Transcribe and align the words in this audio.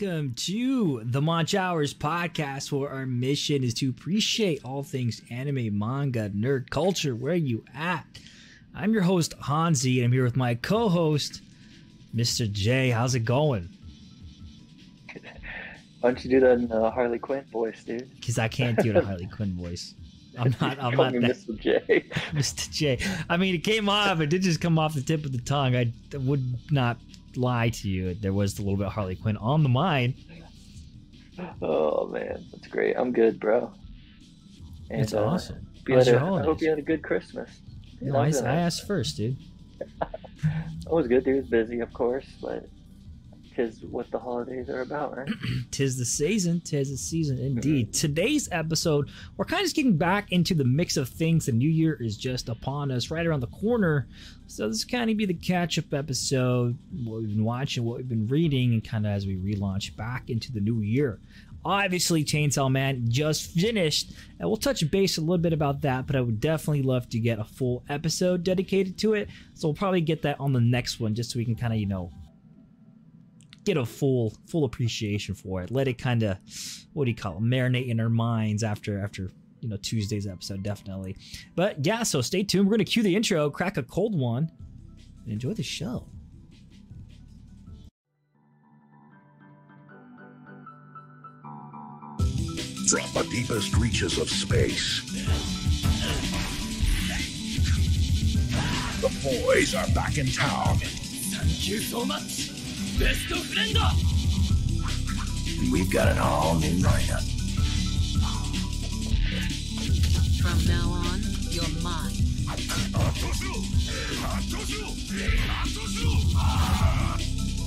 welcome 0.00 0.32
to 0.34 1.02
the 1.04 1.20
Munch 1.20 1.54
Hours 1.54 1.92
podcast, 1.92 2.72
where 2.72 2.88
our 2.88 3.04
mission 3.04 3.62
is 3.62 3.74
to 3.74 3.90
appreciate 3.90 4.64
all 4.64 4.82
things 4.82 5.20
anime, 5.30 5.78
manga, 5.78 6.30
nerd 6.30 6.70
culture. 6.70 7.14
Where 7.14 7.34
you 7.34 7.64
at? 7.74 8.06
I'm 8.74 8.94
your 8.94 9.02
host 9.02 9.34
Hansi, 9.42 9.98
and 9.98 10.06
I'm 10.06 10.12
here 10.12 10.24
with 10.24 10.36
my 10.36 10.54
co-host, 10.54 11.42
Mr. 12.14 12.50
J. 12.50 12.90
How's 12.90 13.14
it 13.14 13.20
going? 13.26 13.68
Why 16.00 16.10
don't 16.10 16.24
you 16.24 16.30
do 16.30 16.40
that 16.40 16.52
in 16.52 16.72
uh, 16.72 16.90
Harley 16.90 17.18
Quinn 17.18 17.44
voice, 17.52 17.84
dude? 17.84 18.10
Because 18.14 18.38
I 18.38 18.48
can't 18.48 18.78
do 18.78 18.92
the 18.94 19.04
Harley 19.04 19.26
Quinn 19.26 19.54
voice. 19.54 19.94
I'm 20.38 20.54
not. 20.60 20.82
I'm 20.82 20.94
not 20.94 21.12
that, 21.12 21.22
Mr. 21.22 21.58
J. 21.58 22.06
Mr. 22.32 22.70
J. 22.70 22.98
I 23.28 23.36
mean, 23.36 23.54
it 23.54 23.64
came 23.64 23.88
off. 23.88 24.20
It 24.20 24.30
did 24.30 24.42
just 24.42 24.62
come 24.62 24.78
off 24.78 24.94
the 24.94 25.02
tip 25.02 25.26
of 25.26 25.32
the 25.32 25.38
tongue. 25.38 25.76
I 25.76 25.92
would 26.16 26.54
not 26.70 26.96
lie 27.36 27.70
to 27.70 27.88
you. 27.88 28.14
There 28.14 28.32
was 28.32 28.58
a 28.58 28.62
little 28.62 28.76
bit 28.76 28.86
of 28.86 28.92
Harley 28.92 29.16
Quinn 29.16 29.36
on 29.36 29.62
the 29.62 29.68
mind. 29.68 30.14
Oh 31.62 32.06
man, 32.08 32.44
that's 32.52 32.66
great. 32.68 32.96
I'm 32.96 33.12
good, 33.12 33.40
bro. 33.40 33.72
And, 34.90 35.00
It's 35.02 35.14
uh, 35.14 35.24
awesome. 35.24 35.66
hope 35.76 35.88
you 35.88 35.94
How's 35.94 36.06
had 36.06 36.12
your 36.12 36.20
a- 36.22 36.34
I 36.34 36.42
hope 36.42 36.60
you 36.60 36.68
had 36.68 36.78
a 36.78 36.82
good 36.82 37.02
Christmas. 37.02 37.50
No, 38.00 38.16
I, 38.16 38.28
I 38.30 38.54
asked 38.56 38.86
first, 38.86 39.16
dude. 39.16 39.36
It 40.42 40.90
was 40.90 41.06
good, 41.06 41.24
dude. 41.24 41.34
It 41.36 41.40
was 41.42 41.48
busy, 41.48 41.80
of 41.80 41.92
course, 41.92 42.26
but 42.42 42.66
because 43.50 43.82
what 43.82 44.10
the 44.10 44.18
holidays 44.18 44.68
are 44.68 44.80
about, 44.80 45.16
right? 45.16 45.28
Tis 45.70 45.98
the 45.98 46.04
season, 46.04 46.60
tis 46.60 46.90
the 46.90 46.96
season 46.96 47.38
indeed. 47.38 47.88
Mm-hmm. 47.88 48.00
Today's 48.00 48.48
episode, 48.50 49.10
we're 49.36 49.44
kind 49.44 49.60
of 49.60 49.64
just 49.64 49.76
getting 49.76 49.96
back 49.96 50.32
into 50.32 50.54
the 50.54 50.64
mix 50.64 50.96
of 50.96 51.08
things. 51.08 51.46
The 51.46 51.52
new 51.52 51.68
year 51.68 51.94
is 52.00 52.16
just 52.16 52.48
upon 52.48 52.90
us, 52.90 53.10
right 53.10 53.26
around 53.26 53.40
the 53.40 53.48
corner. 53.48 54.08
So 54.46 54.68
this 54.68 54.84
kind 54.84 55.10
of 55.10 55.16
be 55.16 55.26
the 55.26 55.34
catch-up 55.34 55.92
episode, 55.92 56.78
what 57.04 57.20
we've 57.20 57.28
been 57.28 57.44
watching, 57.44 57.84
what 57.84 57.98
we've 57.98 58.08
been 58.08 58.28
reading, 58.28 58.72
and 58.72 58.84
kind 58.84 59.06
of 59.06 59.12
as 59.12 59.26
we 59.26 59.36
relaunch 59.36 59.96
back 59.96 60.30
into 60.30 60.52
the 60.52 60.60
new 60.60 60.80
year. 60.80 61.20
Obviously, 61.62 62.24
Chainsaw 62.24 62.72
Man 62.72 63.04
just 63.08 63.50
finished, 63.50 64.12
and 64.38 64.48
we'll 64.48 64.56
touch 64.56 64.88
base 64.90 65.18
a 65.18 65.20
little 65.20 65.38
bit 65.38 65.52
about 65.52 65.82
that. 65.82 66.06
But 66.06 66.16
I 66.16 66.22
would 66.22 66.40
definitely 66.40 66.82
love 66.82 67.08
to 67.10 67.18
get 67.18 67.38
a 67.38 67.44
full 67.44 67.84
episode 67.88 68.44
dedicated 68.44 68.96
to 68.98 69.12
it. 69.12 69.28
So 69.54 69.68
we'll 69.68 69.74
probably 69.74 70.00
get 70.00 70.22
that 70.22 70.40
on 70.40 70.54
the 70.54 70.60
next 70.60 71.00
one, 71.00 71.14
just 71.14 71.32
so 71.32 71.38
we 71.38 71.44
can 71.44 71.56
kind 71.56 71.74
of 71.74 71.78
you 71.78 71.86
know 71.86 72.10
get 73.70 73.80
a 73.80 73.86
full 73.86 74.36
full 74.48 74.64
appreciation 74.64 75.34
for 75.34 75.62
it. 75.62 75.70
Let 75.70 75.86
it 75.86 75.96
kind 75.96 76.24
of 76.24 76.38
what 76.92 77.04
do 77.04 77.10
you 77.10 77.16
call 77.16 77.36
it, 77.36 77.42
marinate 77.42 77.88
in 77.88 78.00
our 78.00 78.08
minds 78.08 78.64
after 78.64 79.00
after 79.00 79.30
you 79.60 79.68
know 79.68 79.76
Tuesday's 79.76 80.26
episode, 80.26 80.64
definitely. 80.64 81.16
But 81.54 81.84
yeah, 81.86 82.02
so 82.02 82.20
stay 82.20 82.42
tuned. 82.42 82.66
We're 82.66 82.72
gonna 82.72 82.84
cue 82.84 83.04
the 83.04 83.14
intro, 83.14 83.48
crack 83.48 83.76
a 83.76 83.84
cold 83.84 84.18
one, 84.18 84.50
and 85.22 85.32
enjoy 85.32 85.54
the 85.54 85.62
show. 85.62 86.08
From 92.88 93.06
the 93.14 93.28
deepest 93.30 93.76
reaches 93.76 94.18
of 94.18 94.28
space. 94.28 95.06
The 99.00 99.44
boys 99.44 99.76
are 99.76 99.86
back 99.94 100.18
in 100.18 100.26
town. 100.26 100.80
And 103.02 103.16
we've 105.72 105.90
got 105.90 106.08
an 106.08 106.18
all 106.18 106.58
new 106.58 106.82
lineup. 106.82 107.24
From 110.42 110.62
now 110.66 110.90
on, 110.90 111.22
you're 111.48 111.66
mine. 111.80 112.12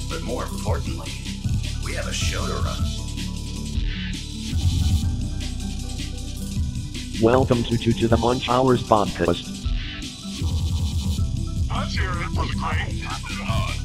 But 0.08 0.22
more 0.22 0.44
importantly, 0.44 1.12
we 1.84 1.96
have 1.96 2.06
a 2.06 2.14
show 2.14 2.46
to 2.46 2.54
run. 2.54 2.84
Welcome 7.24 7.64
to, 7.64 7.78
to, 7.78 7.92
to 7.92 8.08
the 8.08 8.18
Munch 8.18 8.50
Hours 8.50 8.84
podcast. 8.84 9.50
Let's 11.72 11.96
hear 11.96 12.12
it 12.12 12.30
for 12.36 12.46
the 12.46 12.54
great 12.56 13.83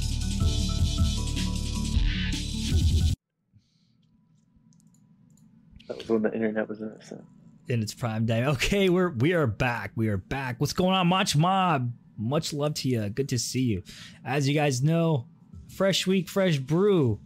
was 6.08 6.20
when 6.20 6.22
the 6.22 6.34
internet 6.34 6.68
was 6.68 6.80
innocent. 6.80 7.24
In 7.68 7.82
its 7.82 7.92
prime 7.94 8.26
time. 8.26 8.44
Okay, 8.48 8.88
we're 8.88 9.10
we 9.10 9.32
are 9.34 9.46
back. 9.46 9.92
We 9.94 10.08
are 10.08 10.16
back. 10.16 10.58
What's 10.60 10.72
going 10.72 10.94
on, 10.94 11.06
Munch 11.08 11.36
Mob? 11.36 11.92
Much 12.16 12.52
love 12.52 12.74
to 12.74 12.88
you. 12.88 13.08
Good 13.10 13.28
to 13.28 13.38
see 13.38 13.62
you. 13.62 13.82
As 14.24 14.48
you 14.48 14.54
guys 14.54 14.82
know, 14.82 15.26
fresh 15.68 16.06
week, 16.06 16.28
fresh 16.28 16.56
brew. 16.58 17.20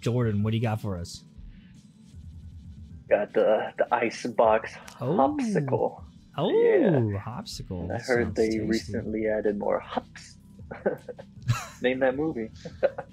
Jordan, 0.00 0.42
what 0.42 0.50
do 0.50 0.56
you 0.56 0.62
got 0.62 0.80
for 0.80 0.96
us? 0.98 1.22
Got 3.08 3.32
the 3.32 3.72
the 3.78 3.92
ice 3.94 4.26
box 4.26 4.72
Oh. 5.00 5.16
hopsicle. 5.16 6.02
Oh, 6.36 6.48
Yeah. 6.50 7.18
hopsicle. 7.18 7.90
I 7.90 7.98
heard 7.98 8.34
they 8.34 8.46
tasty. 8.48 8.60
recently 8.60 9.26
added 9.26 9.58
more 9.58 9.78
hops. 9.80 10.36
Name 11.82 11.98
that 12.00 12.16
movie. 12.16 12.50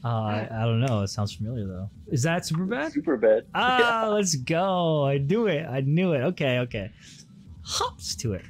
Uh, 0.06 0.10
I, 0.10 0.48
I 0.50 0.62
don't 0.62 0.80
know. 0.80 1.02
It 1.02 1.08
sounds 1.08 1.34
familiar 1.34 1.66
though. 1.68 1.90
Is 2.08 2.24
that 2.24 2.46
super 2.46 2.64
bad? 2.64 2.94
Super 2.94 3.18
bad. 3.18 3.46
Ah, 3.54 4.08
let's 4.14 4.36
go. 4.36 5.06
I 5.06 5.18
knew 5.18 5.48
it. 5.48 5.66
I 5.66 5.82
knew 5.82 6.14
it. 6.14 6.20
Okay, 6.22 6.60
okay. 6.60 6.92
Hops 7.64 8.16
to 8.18 8.34
it. 8.34 8.46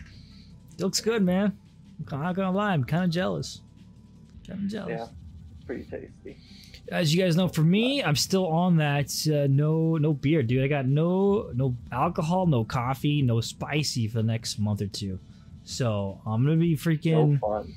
It 0.77 0.83
looks 0.83 1.01
good, 1.01 1.23
man. 1.23 1.57
I'm 2.11 2.21
not 2.21 2.35
gonna 2.35 2.55
lie. 2.55 2.73
I'm 2.73 2.83
kind 2.83 3.05
of 3.05 3.09
jealous. 3.09 3.61
Kind 4.45 4.65
of 4.65 4.69
jealous. 4.69 4.99
Yeah, 4.99 5.07
pretty 5.65 5.83
tasty. 5.85 6.37
As 6.89 7.13
you 7.13 7.23
guys 7.23 7.35
know, 7.35 7.47
for 7.47 7.63
me, 7.63 8.03
I'm 8.03 8.15
still 8.15 8.45
on 8.47 8.77
that 8.77 9.11
uh, 9.27 9.47
no 9.49 9.97
no 9.97 10.13
beer, 10.13 10.43
dude. 10.43 10.63
I 10.63 10.67
got 10.67 10.85
no 10.85 11.49
no 11.55 11.75
alcohol, 11.91 12.45
no 12.45 12.63
coffee, 12.65 13.23
no 13.23 13.41
spicy 13.41 14.07
for 14.07 14.17
the 14.17 14.23
next 14.23 14.59
month 14.59 14.81
or 14.81 14.87
two. 14.87 15.17
So 15.63 16.21
I'm 16.25 16.43
gonna 16.43 16.57
be 16.57 16.77
freaking. 16.77 17.39
fun. 17.39 17.73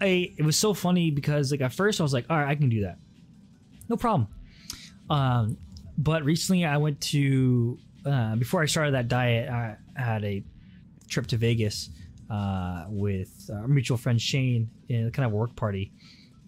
I 0.00 0.34
it 0.36 0.44
was 0.44 0.56
so 0.56 0.74
funny 0.74 1.10
because 1.10 1.50
like 1.50 1.60
at 1.60 1.72
first 1.72 2.00
I 2.00 2.02
was 2.02 2.12
like, 2.12 2.26
all 2.28 2.36
right, 2.36 2.48
I 2.48 2.54
can 2.54 2.68
do 2.68 2.82
that, 2.82 2.98
no 3.88 3.96
problem. 3.96 4.28
Um, 5.08 5.56
but 5.98 6.24
recently 6.24 6.64
I 6.64 6.76
went 6.76 7.00
to 7.12 7.78
uh, 8.04 8.36
before 8.36 8.62
I 8.62 8.66
started 8.66 8.94
that 8.94 9.08
diet, 9.08 9.48
I 9.48 9.76
had 9.94 10.24
a 10.24 10.44
trip 11.08 11.26
to 11.28 11.36
Vegas 11.36 11.90
uh, 12.30 12.84
with 12.88 13.50
our 13.52 13.66
mutual 13.68 13.96
friend 13.96 14.20
Shane 14.20 14.70
in 14.88 15.06
a 15.06 15.10
kind 15.10 15.26
of 15.26 15.32
work 15.32 15.56
party, 15.56 15.92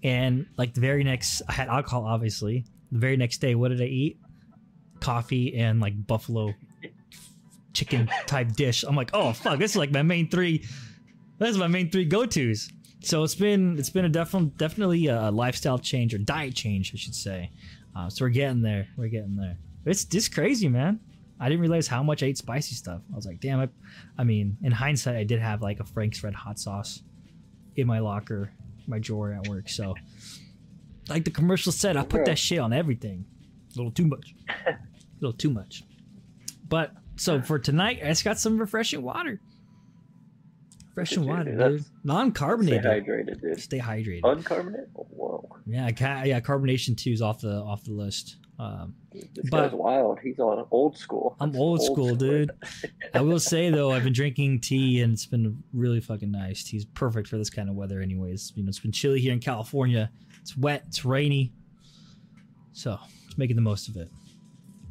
and 0.03 0.47
like 0.56 0.75
the 0.75 0.81
very 0.81 1.04
next, 1.04 1.42
I 1.48 1.53
had 1.53 1.69
alcohol 1.69 2.04
obviously. 2.04 2.64
The 2.92 2.98
very 2.98 3.16
next 3.16 3.38
day, 3.38 3.54
what 3.54 3.69
did 3.69 3.82
I 3.82 3.87
eat? 3.87 4.19
Coffee 5.00 5.56
and 5.56 5.81
like 5.81 6.06
buffalo 6.06 6.54
chicken 7.75 8.10
type 8.26 8.53
dish. 8.53 8.82
I'm 8.82 8.97
like, 8.97 9.10
oh 9.14 9.32
fuck, 9.32 9.58
this 9.58 9.72
is 9.72 9.76
like 9.76 9.91
my 9.91 10.03
main 10.03 10.28
three. 10.28 10.64
That's 11.38 11.56
my 11.56 11.69
main 11.69 11.91
three 11.91 12.04
go 12.04 12.26
tos. 12.26 12.70
So 13.00 13.22
it's 13.22 13.34
been 13.34 13.78
it's 13.78 13.91
been 13.91 14.04
a 14.04 14.09
definitely 14.09 14.53
definitely 14.56 15.06
a 15.06 15.31
lifestyle 15.31 15.78
change 15.78 16.14
or 16.14 16.19
diet 16.19 16.54
change, 16.54 16.92
I 16.94 16.98
should 16.98 17.14
say. 17.14 17.50
Uh, 17.94 18.09
so 18.09 18.25
we're 18.25 18.31
getting 18.31 18.62
there. 18.62 18.88
We're 18.97 19.09
getting 19.09 19.36
there. 19.36 19.56
It's 19.84 20.04
just 20.04 20.34
crazy, 20.34 20.69
man. 20.69 21.00
I 21.41 21.48
didn't 21.48 21.60
realize 21.60 21.87
how 21.87 22.03
much 22.03 22.22
I 22.22 22.26
ate 22.26 22.38
spicy 22.38 22.75
stuff. 22.75 23.00
I 23.12 23.16
was 23.16 23.26
like, 23.26 23.41
damn. 23.41 23.60
I, 23.60 23.69
I 24.19 24.25
mean, 24.25 24.56
in 24.62 24.72
hindsight, 24.72 25.16
I 25.16 25.25
did 25.25 25.41
have 25.41 25.62
like 25.62 25.81
a 25.81 25.84
Frank's 25.84 26.22
Red 26.22 26.34
Hot 26.34 26.58
Sauce 26.58 27.03
in 27.76 27.87
my 27.87 28.00
locker, 28.00 28.53
my 28.87 28.99
drawer 28.99 29.32
at 29.32 29.46
work. 29.46 29.69
So, 29.69 29.94
like 31.08 31.25
the 31.25 31.31
commercial 31.31 31.70
said, 31.73 31.96
I 31.96 32.05
put 32.05 32.25
that 32.25 32.38
shit 32.38 32.58
on 32.58 32.73
everything. 32.73 33.25
A 33.75 33.78
little 33.78 33.93
too 33.93 34.06
much. 34.06 34.34
A 34.67 34.76
little 35.20 35.37
too 35.37 35.50
much. 35.50 35.82
But 36.69 36.93
so 37.17 37.40
for 37.43 37.58
tonight, 37.58 38.00
I 38.05 38.08
just 38.08 38.25
got 38.25 38.38
some 38.38 38.58
refreshing 38.58 39.02
water. 39.02 39.40
Refreshing 40.99 41.23
Dude, 41.25 41.29
water, 41.56 41.69
dude. 41.71 41.85
Non-carbonated. 42.05 42.83
Stay 42.83 43.00
hydrated, 43.00 43.41
dude. 43.41 43.61
Stay 43.61 43.79
hydrated. 43.79 44.21
Uncarbonated? 44.23 44.89
Whoa. 44.95 45.49
Yeah, 45.67 45.91
ca- 45.93 46.23
yeah. 46.25 46.41
Carbonation 46.41 46.97
two 46.97 47.11
is 47.12 47.23
off 47.23 47.41
the 47.41 47.55
off 47.55 47.85
the 47.85 47.93
list. 47.93 48.37
Um, 48.59 48.95
Dude, 49.12 49.29
This 49.35 49.50
But- 49.50 49.69
guy's 49.71 49.73
wild. 49.79 50.19
He's 50.21 50.39
on 50.41 50.67
old 50.73 50.97
school. 50.99 51.37
I'm 51.41 51.53
That's 51.53 51.61
old 51.61 51.83
school, 51.83 52.15
dude. 52.17 52.50
I 53.15 53.21
will 53.21 53.39
say 53.41 53.71
though, 53.71 53.93
I've 53.93 54.03
been 54.05 54.12
drinking 54.12 54.61
tea 54.61 55.00
and 55.00 55.12
it's 55.12 55.27
been 55.27 55.62
really 55.73 56.00
fucking 56.00 56.31
nice. 56.33 56.65
Tea's 56.65 56.85
perfect 56.85 57.29
for 57.29 57.39
this 57.39 57.50
kind 57.50 57.69
of 57.69 57.77
weather, 57.77 58.00
anyways. 58.00 58.53
You 58.56 58.65
know, 58.65 58.69
it's 58.69 58.81
been 58.81 58.91
chilly 58.93 59.21
here 59.21 59.33
in 59.33 59.39
California. 59.41 60.11
It's 60.41 60.56
wet. 60.56 60.83
It's 60.89 61.05
rainy. 61.05 61.53
So, 62.73 62.99
it's 63.27 63.39
making 63.39 63.56
the 63.56 63.62
most 63.62 63.89
of 63.89 63.97
it. 63.97 64.09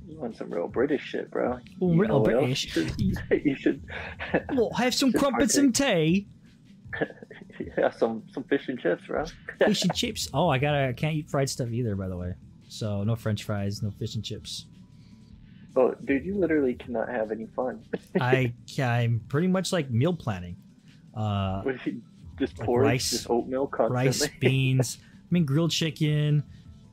You 0.07 0.19
want 0.19 0.37
some 0.37 0.49
real 0.49 0.67
British 0.67 1.01
shit, 1.01 1.29
bro. 1.29 1.59
You 1.81 1.99
real 2.01 2.21
British. 2.21 2.75
You 2.75 2.83
should. 2.83 3.01
you 3.45 3.55
should 3.55 3.83
Well, 4.53 4.71
have 4.77 4.93
some 4.95 5.11
crumpets 5.11 5.57
and 5.57 5.75
tea, 5.75 6.27
yeah, 7.77 7.91
some 7.91 8.23
some 8.33 8.43
fish 8.45 8.67
and 8.69 8.79
chips, 8.79 9.05
bro. 9.07 9.25
fish 9.59 9.83
and 9.83 9.93
chips. 9.93 10.29
Oh, 10.33 10.47
I 10.49 10.57
gotta. 10.59 10.87
I 10.89 10.93
can't 10.93 11.15
eat 11.15 11.29
fried 11.29 11.49
stuff 11.49 11.69
either, 11.71 11.95
by 11.95 12.07
the 12.07 12.17
way. 12.17 12.33
So 12.69 13.03
no 13.03 13.15
French 13.15 13.43
fries, 13.43 13.81
no 13.83 13.91
fish 13.91 14.15
and 14.15 14.23
chips. 14.23 14.65
Oh, 15.75 15.93
dude, 16.05 16.25
you 16.25 16.35
literally 16.35 16.73
cannot 16.73 17.07
have 17.09 17.31
any 17.31 17.45
fun. 17.55 17.83
I 18.19 18.53
I'm 18.79 19.21
pretty 19.27 19.47
much 19.47 19.71
like 19.71 19.91
meal 19.91 20.13
planning. 20.13 20.55
Uh, 21.13 21.61
What 21.61 21.75
if 21.75 21.85
you 21.85 22.01
just 22.39 22.57
Like 22.57 22.65
pour 22.65 22.81
rice- 22.81 23.11
just 23.11 23.29
oatmeal 23.29 23.67
constantly? 23.67 24.05
rice, 24.07 24.27
beans. 24.39 24.97
I 25.01 25.27
mean, 25.31 25.45
grilled 25.45 25.71
chicken, 25.71 26.43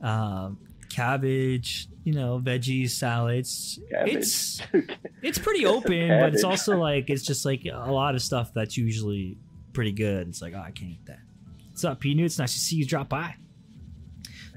um, 0.01 0.59
cabbage, 0.89 1.87
you 2.05 2.13
know, 2.13 2.39
veggies, 2.41 2.91
salads. 2.91 3.79
Cabbage. 3.91 4.13
It's 4.13 4.61
it's 5.23 5.39
pretty 5.39 5.65
open, 5.65 6.07
but 6.07 6.33
it's 6.33 6.43
also 6.43 6.77
like 6.77 7.09
it's 7.09 7.23
just 7.23 7.45
like 7.45 7.65
a 7.65 7.91
lot 7.91 8.15
of 8.15 8.21
stuff 8.21 8.53
that's 8.53 8.77
usually 8.77 9.37
pretty 9.73 9.91
good. 9.91 10.29
It's 10.29 10.41
like, 10.41 10.53
oh, 10.55 10.59
I 10.59 10.71
can't 10.71 10.91
eat 10.91 11.05
that. 11.07 11.19
What's 11.67 11.83
up, 11.83 11.99
P 11.99 12.13
It's 12.23 12.37
nice 12.39 12.53
to 12.53 12.59
see 12.59 12.77
you 12.77 12.85
drop 12.85 13.09
by. 13.09 13.35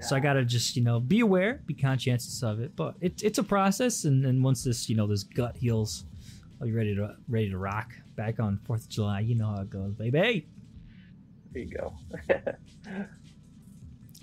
So 0.01 0.15
I 0.15 0.21
gotta 0.21 0.45
just 0.45 0.77
you 0.77 0.85
know 0.85 1.01
be 1.01 1.21
aware, 1.21 1.63
be 1.67 1.75
conscientious 1.75 2.43
of 2.43 2.61
it. 2.61 2.77
But 2.77 2.95
it's 3.01 3.23
it's 3.23 3.39
a 3.39 3.43
process, 3.43 4.05
and, 4.05 4.25
and 4.27 4.45
once 4.45 4.63
this 4.63 4.89
you 4.89 4.95
know 4.95 5.07
this 5.07 5.25
gut 5.25 5.57
heals, 5.57 6.05
I'll 6.61 6.67
be 6.67 6.73
ready 6.73 6.95
to 6.95 7.17
ready 7.29 7.51
to 7.51 7.59
rock 7.59 7.93
back 8.15 8.39
on 8.41 8.59
Fourth 8.67 8.85
of 8.85 8.89
July. 8.91 9.21
You 9.21 9.37
know 9.37 9.47
how 9.47 9.63
it 9.63 9.71
goes, 9.71 9.95
baby. 9.95 10.47
there 11.53 11.63
you 11.63 11.75
go. 11.75 11.95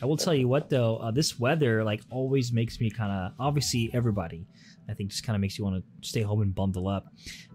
I 0.01 0.05
will 0.05 0.17
tell 0.17 0.33
you 0.33 0.47
what 0.47 0.69
though, 0.69 0.97
uh, 0.97 1.11
this 1.11 1.39
weather 1.39 1.83
like 1.83 2.01
always 2.09 2.51
makes 2.51 2.79
me 2.79 2.89
kind 2.89 3.11
of 3.11 3.31
obviously 3.39 3.89
everybody 3.93 4.45
I 4.89 4.93
think 4.93 5.09
just 5.09 5.23
kind 5.23 5.35
of 5.35 5.41
makes 5.41 5.57
you 5.57 5.63
want 5.65 5.77
to 6.01 6.07
stay 6.07 6.21
home 6.21 6.41
and 6.41 6.53
bundle 6.53 6.87
up. 6.87 7.07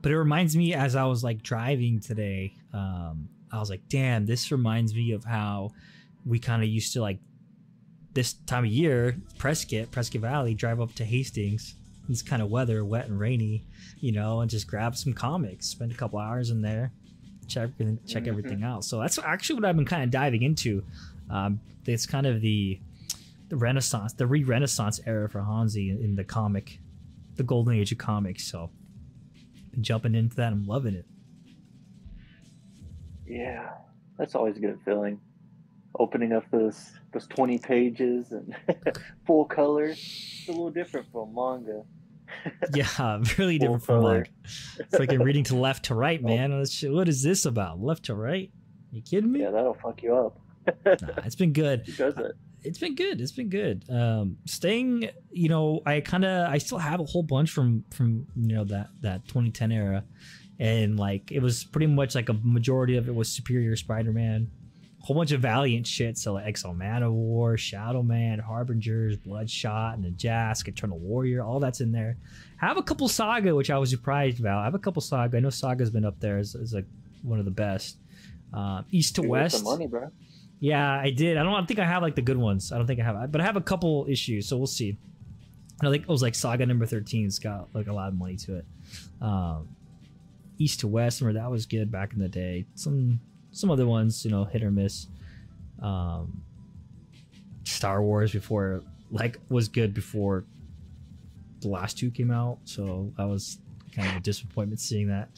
But 0.03 0.11
it 0.11 0.19
reminds 0.19 0.57
me 0.57 0.75
as 0.75 0.97
I 0.97 1.05
was 1.05 1.23
like 1.23 1.43
driving 1.43 2.01
today, 2.01 2.55
um, 2.73 3.29
I 3.53 3.61
was 3.61 3.71
like, 3.71 3.83
damn, 3.89 4.27
this 4.27 4.51
reminds 4.51 4.95
me 4.95 5.13
of 5.13 5.23
how 5.25 5.71
we 6.27 6.39
kind 6.41 6.63
of 6.63 6.69
used 6.69 6.93
to 6.95 7.01
like 7.01 7.19
this 8.15 8.33
time 8.33 8.65
of 8.65 8.71
year, 8.71 9.17
Prescott, 9.39 9.91
Prescott 9.93 10.23
Valley, 10.23 10.55
drive 10.55 10.81
up 10.81 10.93
to 10.95 11.05
Hastings. 11.05 11.77
This 12.09 12.23
kind 12.23 12.43
of 12.43 12.51
weather, 12.51 12.85
wet 12.85 13.07
and 13.07 13.21
rainy, 13.21 13.63
you 14.01 14.11
know, 14.11 14.41
and 14.41 14.51
just 14.51 14.67
grab 14.67 14.97
some 14.97 15.13
comics, 15.13 15.67
spend 15.69 15.93
a 15.93 15.95
couple 15.95 16.19
hours 16.19 16.51
in 16.51 16.61
there, 16.61 16.91
check 17.47 17.71
check 18.09 18.25
Mhm. 18.25 18.27
everything 18.27 18.63
out. 18.65 18.85
So 18.85 18.99
that's 18.99 19.17
actually 19.21 19.61
what 19.61 19.65
I've 19.67 19.77
been 19.77 19.85
kind 19.85 20.03
of 20.03 20.11
diving 20.11 20.43
into. 20.43 20.83
Um, 21.31 21.61
it's 21.87 22.07
kind 22.07 22.27
of 22.27 22.41
the 22.41 22.81
the 23.49 23.57
Renaissance, 23.57 24.13
the 24.13 24.27
re-Renaissance 24.27 25.01
era 25.07 25.29
for 25.29 25.43
Hansi 25.43 25.91
in, 25.91 25.99
in 25.99 26.15
the 26.17 26.23
comic, 26.25 26.79
the 27.37 27.43
golden 27.43 27.75
age 27.75 27.91
of 27.93 27.99
comics. 27.99 28.45
So, 28.45 28.71
been 29.73 29.83
jumping 29.83 30.15
into 30.15 30.37
that. 30.37 30.53
I'm 30.53 30.67
loving 30.67 30.95
it. 30.95 31.07
Yeah, 33.27 33.71
that's 34.19 34.35
always 34.35 34.57
a 34.57 34.61
good 34.61 34.79
feeling. 34.85 35.21
Opening 35.99 36.33
up 36.33 36.45
those 36.51 36.93
those 37.13 37.27
twenty 37.27 37.59
pages 37.59 38.33
and 38.33 38.55
full 39.27 39.45
color. 39.45 39.87
It's 39.87 40.45
a 40.49 40.53
little 40.53 40.71
different 40.71 41.11
from 41.13 41.35
manga. 41.35 41.83
Yeah, 42.73 43.21
really 43.39 43.59
different 43.59 43.83
from 43.83 44.03
color. 44.03 44.15
Manga. 44.15 44.31
It's 44.79 44.93
like 44.95 45.09
freaking 45.09 45.25
reading 45.25 45.43
to 45.45 45.57
left 45.57 45.87
to 45.87 45.97
right, 45.97 46.23
man. 46.23 46.53
What 46.53 46.61
is- 46.63 46.85
What 46.89 47.09
is 47.09 47.23
this 47.25 47.45
about? 47.45 47.81
Left 47.83 48.05
to 48.05 48.15
right? 48.15 48.51
You 48.93 49.03
kidding 49.03 49.33
me? 49.33 49.41
Yeah, 49.41 49.51
that'll 49.51 49.75
fuck 49.75 50.01
you 50.05 50.15
up. 50.15 50.39
Nah, 50.85 51.23
it's 51.25 51.35
been 51.37 51.53
good. 51.53 51.83
It? 51.87 52.37
it's 52.63 52.79
been 52.79 52.95
good. 52.95 53.21
It's 53.21 53.33
been 53.33 53.49
good. 53.49 53.85
Um 53.91 54.37
staying 54.47 55.09
you 55.31 55.49
know 55.49 55.81
i 55.87 56.01
kind 56.01 56.25
of 56.25 56.51
i 56.51 56.59
still 56.59 56.79
have 56.79 57.01
a 57.01 57.05
whole 57.05 57.23
bunch 57.23 57.51
from 57.51 57.85
from 57.91 58.27
you 58.37 58.55
know 58.55 58.65
that 58.65 58.89
that 59.01 59.25
2010 59.29 59.73
era. 59.73 60.05
And 60.59 60.99
like 60.99 61.33
it 61.33 61.41
was 61.41 61.65
pretty 61.65 61.87
much 61.87 62.15
like 62.15 62.29
a 62.29 62.35
majority 62.43 62.97
of 62.97 63.09
it 63.09 63.15
was 63.15 63.29
superior 63.31 63.77
spider-man. 63.77 64.51
A 65.03 65.07
whole 65.07 65.17
bunch 65.17 65.33
of 65.33 65.41
valiant 65.41 65.87
shit. 65.87 66.19
So 66.19 66.35
like 66.35 66.45
exo 66.45 66.67
of 67.03 67.13
war 67.13 67.57
shadow 67.57 68.03
man 68.03 68.39
harbingers 68.39 69.17
bloodshot 69.17 69.95
and 69.97 70.05
the 70.05 70.11
jask 70.11 70.69
eternal 70.69 70.99
warrior 70.99 71.43
all 71.43 71.61
that's 71.61 71.81
in 71.81 71.93
there. 71.93 72.19
I 72.61 72.67
have 72.67 72.77
a 72.77 72.83
couple 72.83 73.09
saga 73.09 73.55
which 73.55 73.71
i 73.71 73.79
was 73.79 73.89
surprised 73.89 74.39
about. 74.41 74.59
I 74.59 74.65
have 74.65 74.75
a 74.75 74.79
couple 74.79 75.01
saga. 75.01 75.39
I 75.39 75.41
know 75.41 75.49
saga's 75.49 75.89
been 75.91 76.05
up 76.05 76.21
there 76.21 76.37
as, 76.37 76.55
as 76.55 76.75
like 76.75 76.85
one 77.23 77.39
of 77.39 77.47
the 77.47 77.51
best. 77.51 77.97
Um, 78.53 78.85
east 78.91 79.15
to 79.17 79.23
You 79.23 79.29
west. 79.29 79.65
money, 79.65 79.87
bro. 79.87 80.11
Yeah, 80.61 81.01
I 81.01 81.11
did. 81.11 81.39
I 81.39 81.43
don't. 81.43 81.55
I 81.55 81.65
think 81.65 81.81
I 81.81 81.87
have 81.87 82.03
like 82.03 82.15
the 82.15 82.23
good 82.23 82.37
ones. 82.37 82.71
I 82.71 82.77
don't 82.77 82.87
think 82.87 83.01
I 83.01 83.05
have, 83.05 83.33
but 83.33 83.41
I 83.41 83.45
have 83.45 83.57
a 83.57 83.63
couple 83.63 84.07
issues, 84.09 84.47
so 84.47 84.59
we'll 84.59 84.67
see. 84.67 84.99
I 85.83 85.91
think 85.91 86.03
it 86.03 86.09
was 86.09 86.21
like 86.21 86.35
Saga 86.35 86.67
number 86.67 86.85
13's 86.85 87.39
got 87.39 87.69
like 87.75 87.87
a 87.87 87.93
lot 87.93 88.09
of 88.09 88.15
money 88.15 88.37
to 88.37 88.57
it. 88.57 88.67
Um, 89.23 89.69
East 90.59 90.81
to 90.81 90.89
West, 90.89 91.23
remember 91.23 91.41
that 91.41 91.51
was 91.51 91.65
good 91.65 91.91
back 91.91 92.13
in 92.13 92.19
the 92.19 92.29
day. 92.29 92.67
Some 92.75 93.21
some 93.53 93.71
other 93.71 93.87
ones, 93.87 94.23
you 94.23 94.31
know, 94.31 94.45
hit 94.45 94.63
or 94.63 94.71
miss. 94.71 95.07
Um, 95.81 96.43
Star 97.65 98.03
Wars 98.03 98.33
before 98.33 98.83
like 99.11 99.39
was 99.49 99.69
good 99.69 99.95
before 99.95 100.45
the 101.61 101.69
last 101.69 101.97
two 101.99 102.11
came 102.11 102.31
out, 102.31 102.59
so 102.65 103.11
that 103.17 103.27
was 103.27 103.59
kind 103.95 104.09
of 104.09 104.17
a 104.17 104.21
disappointment 104.21 104.79
seeing 104.81 105.09
that. 105.09 105.31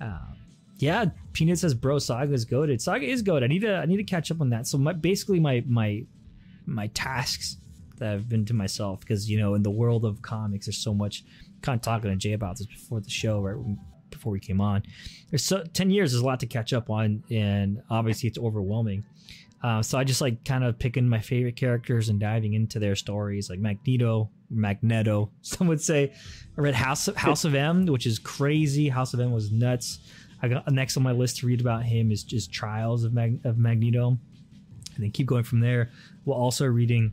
Um, 0.00 0.36
yeah, 0.82 1.06
Peanut 1.32 1.60
says, 1.60 1.74
"Bro, 1.74 2.00
Saga 2.00 2.32
is 2.32 2.44
goaded. 2.44 2.82
Saga 2.82 3.06
is 3.06 3.22
good. 3.22 3.44
I 3.44 3.46
need 3.46 3.60
to 3.60 3.76
I 3.76 3.86
need 3.86 3.98
to 3.98 4.04
catch 4.04 4.32
up 4.32 4.40
on 4.40 4.50
that." 4.50 4.66
So 4.66 4.76
my 4.78 4.92
basically 4.92 5.38
my 5.38 5.62
my 5.66 6.04
my 6.66 6.88
tasks 6.88 7.56
that 7.98 8.12
I've 8.12 8.28
been 8.28 8.44
to 8.46 8.54
myself 8.54 8.98
because 8.98 9.30
you 9.30 9.38
know 9.38 9.54
in 9.54 9.62
the 9.62 9.70
world 9.70 10.04
of 10.04 10.20
comics, 10.22 10.66
there's 10.66 10.82
so 10.82 10.92
much. 10.92 11.24
Kind 11.62 11.78
of 11.78 11.82
talking 11.82 12.10
to 12.10 12.16
Jay 12.16 12.32
about 12.32 12.58
this 12.58 12.66
before 12.66 13.00
the 13.00 13.08
show, 13.08 13.40
right 13.40 13.76
before 14.10 14.32
we 14.32 14.40
came 14.40 14.60
on. 14.60 14.82
There's 15.30 15.44
so 15.44 15.62
ten 15.72 15.88
years. 15.88 16.10
There's 16.10 16.22
a 16.22 16.26
lot 16.26 16.40
to 16.40 16.46
catch 16.46 16.72
up 16.72 16.90
on, 16.90 17.22
and 17.30 17.80
obviously 17.88 18.28
it's 18.28 18.38
overwhelming. 18.38 19.04
Uh, 19.62 19.80
so 19.80 19.96
I 19.96 20.02
just 20.02 20.20
like 20.20 20.44
kind 20.44 20.64
of 20.64 20.76
picking 20.80 21.08
my 21.08 21.20
favorite 21.20 21.54
characters 21.54 22.08
and 22.08 22.18
diving 22.18 22.54
into 22.54 22.80
their 22.80 22.96
stories, 22.96 23.48
like 23.48 23.60
Magneto, 23.60 24.28
Magneto. 24.50 25.30
Some 25.42 25.68
would 25.68 25.80
say 25.80 26.12
I 26.58 26.60
read 26.60 26.74
House 26.74 27.08
House 27.14 27.44
of 27.44 27.54
M, 27.54 27.86
which 27.86 28.06
is 28.06 28.18
crazy. 28.18 28.88
House 28.88 29.14
of 29.14 29.20
M 29.20 29.30
was 29.30 29.52
nuts. 29.52 30.00
I 30.42 30.48
got 30.48 30.70
next 30.70 30.96
on 30.96 31.02
my 31.02 31.12
list 31.12 31.38
to 31.38 31.46
read 31.46 31.60
about 31.60 31.84
him 31.84 32.10
is 32.10 32.24
just 32.24 32.52
Trials 32.52 33.04
of, 33.04 33.12
Mag- 33.12 33.40
of 33.44 33.58
Magneto, 33.58 34.18
and 34.94 35.04
then 35.04 35.10
keep 35.10 35.26
going 35.26 35.44
from 35.44 35.60
there. 35.60 35.90
While 36.24 36.38
also 36.38 36.66
reading 36.66 37.12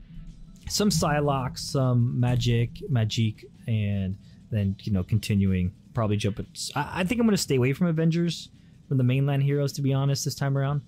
some 0.67 0.89
Psylocke, 0.89 1.57
some 1.57 2.17
Magik, 2.19 2.83
Magik, 2.89 3.45
and 3.67 4.17
then 4.51 4.75
you 4.81 4.91
know 4.91 5.03
continuing. 5.03 5.73
Probably 5.93 6.17
jump. 6.17 6.39
I, 6.75 7.01
I 7.01 7.03
think 7.03 7.19
I'm 7.19 7.27
going 7.27 7.35
to 7.35 7.41
stay 7.41 7.55
away 7.55 7.73
from 7.73 7.87
Avengers 7.87 8.49
from 8.87 8.97
the 8.97 9.03
mainland 9.03 9.43
heroes 9.43 9.71
to 9.73 9.81
be 9.81 9.93
honest 9.93 10.25
this 10.25 10.35
time 10.35 10.57
around. 10.57 10.81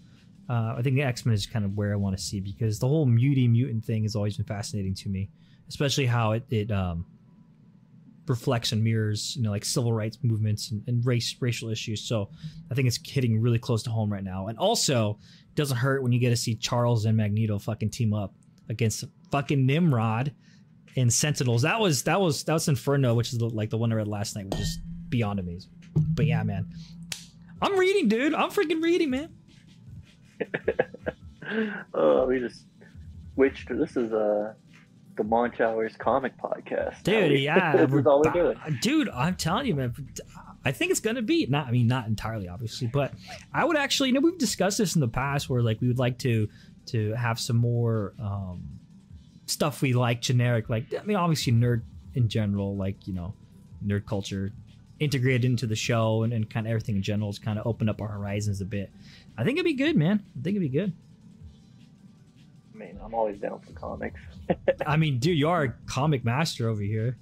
Uh, 0.49 0.75
I 0.77 0.81
think 0.81 0.95
the 0.95 1.03
X 1.03 1.25
Men 1.25 1.33
is 1.33 1.45
kind 1.45 1.63
of 1.63 1.77
where 1.77 1.93
I 1.93 1.95
want 1.95 2.17
to 2.17 2.21
see 2.21 2.39
because 2.39 2.79
the 2.79 2.87
whole 2.87 3.05
muty 3.05 3.49
mutant 3.49 3.85
thing 3.85 4.03
has 4.03 4.15
always 4.15 4.37
been 4.37 4.45
fascinating 4.45 4.95
to 4.95 5.09
me, 5.09 5.29
especially 5.69 6.05
how 6.07 6.31
it 6.33 6.43
it 6.49 6.71
um, 6.71 7.05
reflects 8.27 8.71
and 8.71 8.83
mirrors 8.83 9.35
you 9.35 9.41
know 9.41 9.49
like 9.49 9.65
civil 9.65 9.91
rights 9.91 10.17
movements 10.21 10.71
and, 10.71 10.83
and 10.87 11.05
race 11.05 11.35
racial 11.39 11.69
issues. 11.69 12.03
So 12.03 12.29
I 12.69 12.75
think 12.75 12.87
it's 12.87 12.99
hitting 13.03 13.41
really 13.41 13.59
close 13.59 13.83
to 13.83 13.89
home 13.89 14.11
right 14.11 14.23
now, 14.23 14.47
and 14.47 14.57
also 14.57 15.19
doesn't 15.55 15.77
hurt 15.77 16.03
when 16.03 16.11
you 16.11 16.19
get 16.19 16.29
to 16.29 16.37
see 16.37 16.55
Charles 16.55 17.05
and 17.05 17.17
Magneto 17.17 17.59
fucking 17.59 17.89
team 17.89 18.13
up 18.13 18.33
against 18.69 19.03
fucking 19.31 19.65
Nimrod 19.65 20.33
and 20.95 21.11
Sentinels. 21.11 21.61
That 21.63 21.79
was 21.79 22.03
that 22.03 22.19
was 22.19 22.43
that 22.45 22.53
was 22.53 22.67
Inferno, 22.67 23.13
which 23.15 23.33
is 23.33 23.39
the, 23.39 23.47
like 23.47 23.69
the 23.69 23.77
one 23.77 23.91
I 23.91 23.95
read 23.95 24.07
last 24.07 24.35
night, 24.35 24.45
which 24.45 24.59
is 24.59 24.79
beyond 25.09 25.39
amazing. 25.39 25.71
But 25.95 26.25
yeah, 26.25 26.43
man, 26.43 26.69
I'm 27.61 27.77
reading, 27.77 28.07
dude. 28.07 28.33
I'm 28.33 28.49
freaking 28.49 28.81
reading, 28.81 29.09
man. 29.09 29.29
Oh, 31.93 32.27
we 32.27 32.39
just 32.39 32.63
switched. 33.33 33.67
This 33.69 33.97
is 33.97 34.13
uh, 34.13 34.53
the 35.21 35.27
Munch 35.27 35.59
Hours 35.61 35.93
comic 35.99 36.33
podcast. 36.37 37.03
Dude 37.03 37.39
yeah 37.39 37.75
this 37.85 37.93
is 37.93 38.07
all 38.07 38.23
we're 38.25 38.31
doing. 38.31 38.57
dude 38.81 39.09
i'm 39.09 39.35
telling 39.35 39.67
you 39.67 39.75
man 39.75 39.93
i 40.65 40.71
think 40.71 40.89
it's 40.91 40.99
gonna 40.99 41.21
be 41.21 41.45
not 41.47 41.67
i 41.67 41.71
mean 41.71 41.87
not 41.87 42.07
entirely 42.07 42.47
obviously 42.47 42.87
but 42.87 43.13
i 43.53 43.63
would 43.63 43.77
actually 43.77 44.09
you 44.09 44.13
know 44.13 44.19
we've 44.19 44.37
discussed 44.37 44.77
this 44.77 44.95
in 44.95 45.01
the 45.01 45.07
past 45.07 45.49
where 45.49 45.61
like 45.61 45.79
we 45.81 45.87
would 45.87 45.99
like 45.99 46.17
to 46.17 46.47
to 46.85 47.13
have 47.13 47.39
some 47.39 47.55
more 47.55 48.13
um 48.19 48.63
stuff 49.45 49.81
we 49.81 49.93
like 49.93 50.21
generic 50.21 50.69
like 50.69 50.85
i 50.99 51.03
mean 51.03 51.17
obviously 51.17 51.53
nerd 51.53 51.81
in 52.15 52.27
general 52.27 52.75
like 52.75 53.07
you 53.07 53.13
know 53.13 53.33
nerd 53.85 54.05
culture 54.05 54.51
integrated 54.99 55.45
into 55.45 55.65
the 55.65 55.75
show 55.75 56.23
and, 56.23 56.31
and 56.33 56.49
kind 56.49 56.67
of 56.67 56.71
everything 56.71 56.95
in 56.95 57.01
general 57.01 57.29
is 57.29 57.39
kind 57.39 57.57
of 57.59 57.65
open 57.67 57.89
up 57.89 58.01
our 58.01 58.07
horizons 58.07 58.61
a 58.61 58.65
bit 58.65 58.91
i 59.37 59.43
think 59.43 59.57
it'd 59.57 59.65
be 59.65 59.73
good 59.73 59.95
man 59.95 60.23
i 60.39 60.43
think 60.43 60.55
it'd 60.55 60.71
be 60.71 60.77
good 60.77 60.93
mean, 62.81 62.99
I'm 63.03 63.13
always 63.13 63.39
down 63.39 63.59
for 63.61 63.71
comics. 63.73 64.19
i 64.85 64.97
mean 64.97 65.19
dude 65.19 65.37
you 65.37 65.47
are 65.49 65.63
a 65.63 65.73
comic 65.85 66.25
master 66.25 66.67
over 66.67 66.81
here 66.81 67.17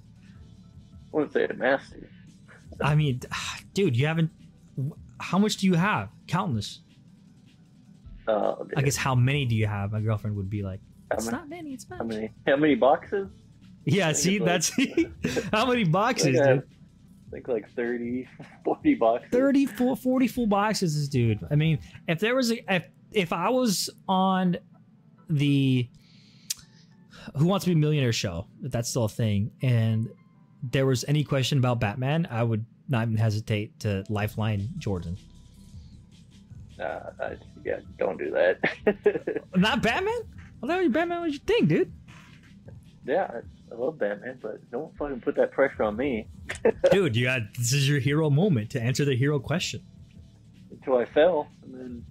I 1.12 1.16
wouldn't 1.16 1.32
say 1.32 1.44
a 1.44 1.54
master. 1.54 2.08
I 2.80 2.94
mean, 2.94 3.20
dude, 3.74 3.96
you 3.96 4.06
haven't. 4.06 4.30
How 5.18 5.38
much 5.38 5.56
do 5.56 5.66
you 5.66 5.74
have? 5.74 6.08
Countless. 6.28 6.80
Uh, 8.28 8.54
I 8.76 8.82
guess 8.82 8.96
how 8.96 9.14
many 9.14 9.44
do 9.44 9.56
you 9.56 9.66
have? 9.66 9.90
My 9.92 10.00
girlfriend 10.00 10.36
would 10.36 10.48
be 10.48 10.62
like, 10.62 10.80
how 11.10 11.16
it's 11.16 11.26
many, 11.26 11.36
not 11.36 11.48
many. 11.48 11.74
It's 11.74 11.86
how 11.90 12.04
many? 12.04 12.32
How 12.46 12.56
many 12.56 12.76
boxes? 12.76 13.28
Yeah, 13.84 14.12
think 14.12 14.16
see, 14.18 14.36
it's 14.36 14.70
that's 14.72 15.48
how 15.52 15.66
many 15.66 15.84
boxes, 15.84 16.38
I 16.40 16.54
dude. 16.54 16.68
think 17.32 17.48
like 17.48 17.68
30, 17.72 18.28
40 18.64 18.94
boxes. 18.94 19.30
30, 19.32 19.66
full- 19.66 19.96
40 19.96 20.28
full 20.28 20.46
boxes, 20.46 20.94
this 20.96 21.08
dude. 21.08 21.44
I 21.50 21.56
mean, 21.56 21.80
if 22.06 22.20
there 22.20 22.36
was 22.36 22.52
a, 22.52 22.72
if 22.72 22.86
if 23.10 23.32
I 23.32 23.48
was 23.48 23.90
on 24.08 24.58
the 25.30 25.88
Who 27.36 27.46
Wants 27.46 27.64
to 27.64 27.70
Be 27.70 27.74
a 27.74 27.78
Millionaire 27.78 28.12
show, 28.12 28.46
if 28.62 28.72
that's 28.72 28.90
still 28.90 29.04
a 29.04 29.08
thing, 29.08 29.52
and 29.62 30.10
there 30.62 30.86
was 30.86 31.04
any 31.08 31.24
question 31.24 31.58
about 31.58 31.80
Batman, 31.80 32.28
I 32.30 32.42
would 32.42 32.64
not 32.88 33.02
even 33.06 33.16
hesitate 33.16 33.78
to 33.80 34.04
lifeline 34.08 34.68
Jordan. 34.78 35.16
Uh, 36.78 37.10
I, 37.20 37.36
yeah, 37.64 37.80
don't 37.98 38.18
do 38.18 38.30
that. 38.30 38.58
Not 39.54 39.82
Batman? 39.82 40.14
I 40.62 40.66
thought 40.66 40.92
Batman 40.92 41.20
was 41.20 41.32
your 41.34 41.42
thing, 41.42 41.66
dude. 41.66 41.92
Yeah, 43.04 43.30
I, 43.30 43.74
I 43.74 43.78
love 43.78 43.98
Batman, 43.98 44.38
but 44.40 44.70
don't 44.70 44.96
fucking 44.96 45.20
put 45.20 45.36
that 45.36 45.52
pressure 45.52 45.82
on 45.82 45.96
me 45.96 46.26
Dude, 46.90 47.16
you 47.16 47.24
got 47.24 47.42
this 47.56 47.72
is 47.72 47.88
your 47.88 47.98
hero 47.98 48.30
moment 48.30 48.70
to 48.70 48.80
answer 48.80 49.04
the 49.04 49.16
hero 49.16 49.38
question. 49.38 49.82
until 50.70 50.96
I 50.96 51.04
fell, 51.06 51.48
and 51.62 51.74
then 51.74 52.04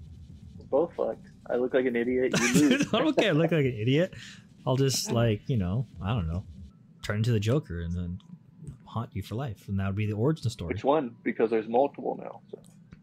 we're 0.57 0.65
both 0.65 0.93
fucked. 0.95 1.27
I 1.49 1.55
look 1.55 1.73
like 1.73 1.85
an 1.85 1.95
idiot. 1.95 2.33
I 2.37 2.99
don't 2.99 3.17
care. 3.17 3.29
I 3.29 3.33
look 3.33 3.51
like 3.51 3.65
an 3.65 3.77
idiot. 3.79 4.13
I'll 4.65 4.77
just 4.77 5.11
like 5.11 5.41
you 5.47 5.57
know, 5.57 5.87
I 6.01 6.09
don't 6.09 6.27
know, 6.27 6.43
turn 7.01 7.17
into 7.17 7.31
the 7.31 7.39
Joker 7.39 7.81
and 7.81 7.93
then 7.93 8.19
haunt 8.85 9.09
you 9.13 9.21
for 9.21 9.35
life, 9.35 9.67
and 9.67 9.79
that 9.79 9.87
would 9.87 9.95
be 9.95 10.05
the 10.05 10.13
origin 10.13 10.49
story. 10.49 10.73
Which 10.73 10.83
one? 10.83 11.15
Because 11.23 11.49
there's 11.49 11.67
multiple 11.67 12.19
now. 12.21 12.41
So. 12.51 12.59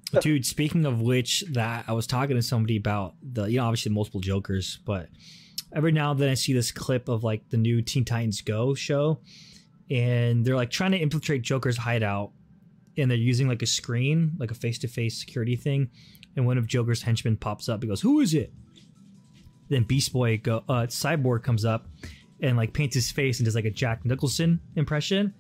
Dude, 0.21 0.47
speaking 0.47 0.87
of 0.87 1.00
which, 1.00 1.45
that 1.53 1.85
I 1.88 1.93
was 1.93 2.07
talking 2.07 2.37
to 2.37 2.43
somebody 2.43 2.76
about 2.76 3.15
the 3.23 3.45
you 3.47 3.59
know 3.59 3.65
obviously 3.65 3.93
multiple 3.93 4.21
Jokers, 4.21 4.79
but 4.85 5.09
every 5.75 5.93
now 5.93 6.12
and 6.12 6.21
then 6.21 6.29
I 6.29 6.35
see 6.35 6.53
this 6.53 6.71
clip 6.71 7.09
of 7.09 7.25
like 7.25 7.49
the 7.50 7.57
new 7.57 7.83
Teen 7.83 8.05
Titans 8.05 8.41
Go 8.41 8.75
show, 8.75 9.21
and 9.91 10.45
they're 10.45 10.57
like 10.57 10.71
trying 10.71 10.93
to 10.93 10.99
infiltrate 10.99 11.43
Joker's 11.43 11.76
hideout, 11.76 12.31
and 12.97 13.11
they're 13.11 13.19
using 13.19 13.49
like 13.49 13.62
a 13.62 13.67
screen, 13.67 14.33
like 14.38 14.50
a 14.50 14.55
face 14.55 14.79
to 14.79 14.88
face 14.88 15.19
security 15.19 15.57
thing, 15.57 15.91
and 16.37 16.47
one 16.47 16.59
of 16.59 16.66
Joker's 16.66 17.02
henchmen 17.02 17.37
pops 17.37 17.69
up. 17.69 17.83
He 17.83 17.88
goes, 17.88 18.00
"Who 18.00 18.21
is 18.21 18.35
it?" 18.35 18.52
Then 19.69 19.83
Beast 19.83 20.12
Boy 20.12 20.38
go, 20.38 20.62
uh, 20.69 20.87
Cyborg 20.87 21.43
comes 21.43 21.64
up, 21.64 21.88
and 22.40 22.57
like 22.57 22.73
paints 22.73 22.95
his 22.95 23.11
face 23.11 23.38
and 23.38 23.45
does 23.45 23.55
like 23.55 23.64
a 23.64 23.71
Jack 23.71 24.05
Nicholson 24.05 24.61
impression, 24.76 25.35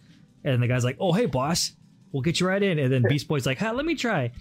and 0.44 0.62
the 0.62 0.66
guy's 0.66 0.84
like, 0.84 0.96
"Oh 0.98 1.12
hey 1.12 1.26
boss, 1.26 1.72
we'll 2.12 2.22
get 2.22 2.40
you 2.40 2.48
right 2.48 2.62
in," 2.62 2.78
and 2.78 2.92
then 2.92 3.04
Beast 3.08 3.28
Boy's 3.28 3.46
like, 3.46 3.58
"Ha, 3.58 3.70
let 3.70 3.84
me 3.84 3.94
try." 3.94 4.32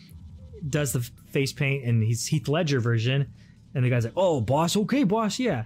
Does 0.68 0.94
the 0.94 1.02
face 1.28 1.54
paint 1.54 1.84
and 1.84 2.02
he's 2.02 2.26
Heath 2.26 2.48
Ledger 2.48 2.80
version, 2.80 3.28
and 3.76 3.86
the 3.86 3.90
guy's 3.90 4.06
like, 4.06 4.14
"Oh 4.16 4.42
boss, 4.42 4.76
okay 4.76 5.04
boss, 5.04 5.38
yeah." 5.38 5.66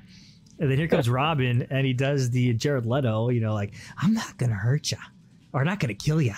And 0.59 0.69
then 0.69 0.77
here 0.77 0.87
comes 0.89 1.09
Robin, 1.09 1.65
and 1.69 1.85
he 1.85 1.93
does 1.93 2.31
the 2.31 2.53
Jared 2.53 2.85
Leto, 2.85 3.29
you 3.29 3.39
know, 3.39 3.53
like, 3.53 3.73
I'm 3.97 4.13
not 4.13 4.37
gonna 4.37 4.55
hurt 4.55 4.91
ya, 4.91 4.97
or 5.53 5.63
not 5.63 5.79
gonna 5.79 5.93
kill 5.93 6.21
ya. 6.21 6.33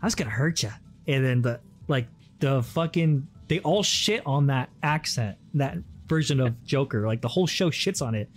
I 0.00 0.06
was 0.06 0.14
gonna 0.14 0.30
hurt 0.30 0.62
ya. 0.62 0.70
And 1.08 1.24
then 1.24 1.42
the 1.42 1.60
like 1.88 2.06
the 2.38 2.62
fucking 2.62 3.26
they 3.48 3.60
all 3.60 3.82
shit 3.82 4.22
on 4.26 4.46
that 4.46 4.70
accent, 4.82 5.36
that 5.54 5.78
version 6.06 6.40
of 6.40 6.62
Joker. 6.64 7.06
Like 7.06 7.20
the 7.20 7.28
whole 7.28 7.46
show 7.46 7.70
shits 7.70 8.04
on 8.04 8.14
it. 8.14 8.30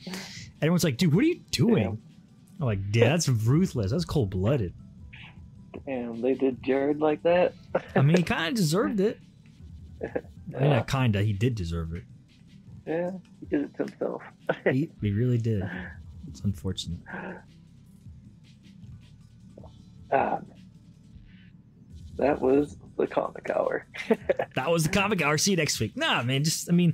Everyone's 0.62 0.84
like, 0.84 0.98
dude, 0.98 1.14
what 1.14 1.24
are 1.24 1.28
you 1.28 1.42
doing? 1.52 2.02
I'm 2.60 2.66
like, 2.66 2.80
yeah, 2.92 3.10
that's 3.10 3.30
ruthless. 3.30 3.92
That's 3.92 4.06
cold 4.06 4.32
blooded. 4.32 4.74
Damn, 5.86 6.22
they 6.22 6.34
did 6.34 6.62
Jared 6.64 7.00
like 7.00 7.22
that. 7.24 7.54
I 7.96 8.02
mean, 8.02 8.18
he 8.18 8.24
kind 8.24 8.50
of 8.50 8.56
deserved 8.56 9.00
it. 9.00 9.20
I 10.58 10.60
mean, 10.60 10.84
kinda. 10.86 11.22
He 11.22 11.34
did 11.34 11.56
deserve 11.56 11.94
it. 11.94 12.04
yeah, 12.86 13.12
he 13.40 13.46
did 13.46 13.62
it 13.66 13.78
to 13.78 13.84
himself. 13.84 14.22
He, 14.72 14.90
he 15.02 15.12
really 15.12 15.38
did. 15.38 15.64
It's 16.28 16.42
unfortunate. 16.42 17.00
Um, 20.12 20.46
that 22.18 22.42
was 22.42 22.78
the 22.98 23.08
comic 23.08 23.50
hour. 23.50 23.86
that 24.56 24.70
was 24.70 24.84
the 24.84 24.90
comic 24.90 25.22
hour. 25.22 25.38
See 25.38 25.52
you 25.52 25.58
next 25.58 25.80
week. 25.80 25.96
Nah, 25.96 26.24
man, 26.24 26.44
just 26.44 26.70
I 26.70 26.74
mean, 26.74 26.94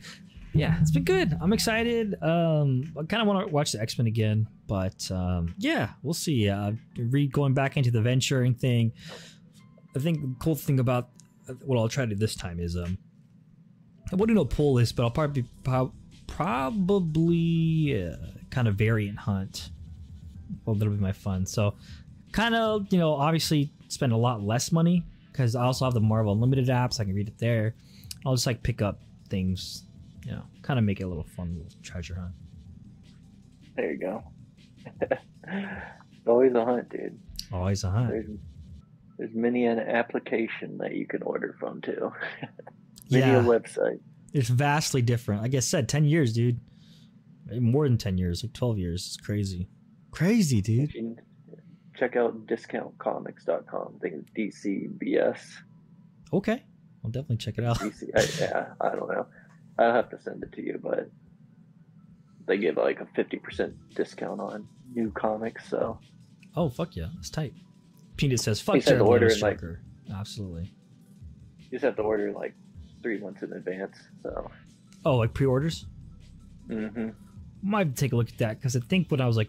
yeah, 0.53 0.77
it's 0.81 0.91
been 0.91 1.03
good. 1.03 1.35
I'm 1.41 1.51
excited. 1.51 2.15
Um, 2.21 2.93
I 2.97 3.03
kind 3.03 3.21
of 3.21 3.27
want 3.27 3.47
to 3.47 3.53
watch 3.53 3.71
the 3.71 3.81
X 3.81 3.97
Men 3.97 4.07
again, 4.07 4.47
but 4.67 5.09
um, 5.11 5.53
yeah, 5.57 5.89
we'll 6.03 6.13
see. 6.13 6.49
Uh, 6.49 6.73
re 6.97 7.27
going 7.27 7.53
back 7.53 7.77
into 7.77 7.91
the 7.91 8.01
venturing 8.01 8.53
thing. 8.53 8.91
I 9.95 9.99
think 9.99 10.21
the 10.21 10.35
cool 10.39 10.55
thing 10.55 10.79
about 10.79 11.09
what 11.65 11.77
I'll 11.77 11.89
try 11.89 12.05
to 12.05 12.09
do 12.13 12.15
this 12.15 12.35
time 12.35 12.59
is 12.59 12.77
um, 12.77 12.97
I 14.11 14.15
wouldn't 14.15 14.35
know 14.35 14.45
pull 14.45 14.75
this, 14.75 14.91
but 14.91 15.03
I'll 15.03 15.11
probably 15.11 15.43
prob- 15.63 15.93
probably 16.27 18.03
uh, 18.03 18.15
kind 18.49 18.67
of 18.67 18.75
variant 18.75 19.17
hunt. 19.17 19.71
Well, 20.65 20.75
that'll 20.75 20.93
be 20.93 20.99
my 20.99 21.11
fun. 21.11 21.45
So, 21.45 21.75
kind 22.31 22.53
of 22.53 22.91
you 22.91 22.99
know, 22.99 23.13
obviously 23.13 23.71
spend 23.87 24.13
a 24.13 24.17
lot 24.17 24.41
less 24.43 24.71
money 24.71 25.03
because 25.33 25.55
I 25.55 25.63
also 25.65 25.83
have 25.83 25.93
the 25.93 25.99
Marvel 25.99 26.31
Unlimited 26.33 26.67
apps. 26.67 26.99
I 27.01 27.03
can 27.03 27.13
read 27.13 27.27
it 27.27 27.37
there. 27.37 27.75
I'll 28.25 28.33
just 28.35 28.47
like 28.47 28.63
pick 28.63 28.81
up 28.81 29.01
things, 29.29 29.83
you 30.25 30.31
know, 30.31 30.43
kind 30.61 30.79
of 30.79 30.85
make 30.85 31.01
it 31.01 31.03
a 31.03 31.07
little 31.07 31.25
fun 31.25 31.55
little 31.57 31.71
treasure 31.81 32.15
hunt. 32.15 32.33
There 33.75 33.91
you 33.91 33.97
go. 33.99 34.23
Always 36.27 36.53
a 36.53 36.63
hunt, 36.63 36.89
dude. 36.89 37.19
Always 37.51 37.83
a 37.83 37.89
hunt. 37.91 38.09
There's 38.09 38.27
there's 39.17 39.35
many 39.35 39.65
an 39.65 39.79
application 39.79 40.77
that 40.79 40.95
you 40.95 41.05
can 41.05 41.21
order 41.23 41.55
from 41.59 41.81
too. 41.81 42.11
many 43.11 43.25
Yeah, 43.25 43.39
a 43.39 43.43
website. 43.43 43.99
it's 44.33 44.49
vastly 44.49 45.01
different. 45.01 45.41
Like 45.41 45.53
I 45.55 45.59
said, 45.59 45.89
ten 45.89 46.05
years, 46.05 46.33
dude. 46.33 46.59
More 47.59 47.87
than 47.87 47.97
ten 47.97 48.17
years, 48.17 48.43
like 48.43 48.53
twelve 48.53 48.77
years. 48.77 49.05
It's 49.05 49.17
crazy, 49.17 49.67
crazy, 50.11 50.61
dude. 50.61 50.93
Check 52.03 52.17
out 52.17 52.47
discountcomics.com. 52.47 53.93
I 53.95 53.99
think 54.01 54.25
it's 54.35 54.57
DCBS. 54.65 55.39
Okay, 56.33 56.61
I'll 57.01 57.09
definitely 57.09 57.37
check 57.37 57.57
it 57.57 57.63
out. 57.63 57.79
DC. 57.79 58.09
I, 58.13 58.43
yeah, 58.43 58.73
I 58.81 58.89
don't 58.93 59.07
know. 59.09 59.25
I'll 59.79 59.93
have 59.93 60.09
to 60.09 60.19
send 60.21 60.43
it 60.43 60.51
to 60.51 60.61
you, 60.61 60.81
but 60.83 61.09
they 62.45 62.57
give 62.57 62.75
like 62.75 62.99
a 62.99 63.05
fifty 63.15 63.37
percent 63.37 63.75
discount 63.95 64.41
on 64.41 64.67
new 64.93 65.11
comics. 65.11 65.69
So 65.69 65.97
Oh 66.57 66.67
fuck 66.67 66.93
yeah, 66.97 67.07
it's 67.19 67.29
tight. 67.29 67.53
Peanut 68.17 68.41
says, 68.41 68.59
"Fuck 68.59 68.81
to 68.81 68.99
order 68.99 69.29
like- 69.39 69.61
Absolutely. 70.13 70.73
you 71.59 71.69
just 71.71 71.85
have 71.85 71.95
to 71.95 72.01
order 72.01 72.33
like 72.33 72.53
three 73.01 73.17
months 73.17 73.43
in 73.43 73.53
advance. 73.53 73.95
So 74.23 74.51
Oh, 75.05 75.15
like 75.15 75.33
pre-orders. 75.33 75.85
Mm 76.67 76.93
hmm 76.93 77.09
might 77.65 77.87
have 77.87 77.95
to 77.95 77.99
take 78.01 78.11
a 78.11 78.15
look 78.17 78.27
at 78.27 78.37
that 78.39 78.59
because 78.59 78.75
I 78.75 78.81
think 78.81 79.09
when 79.09 79.21
I 79.21 79.25
was 79.25 79.37
like 79.37 79.47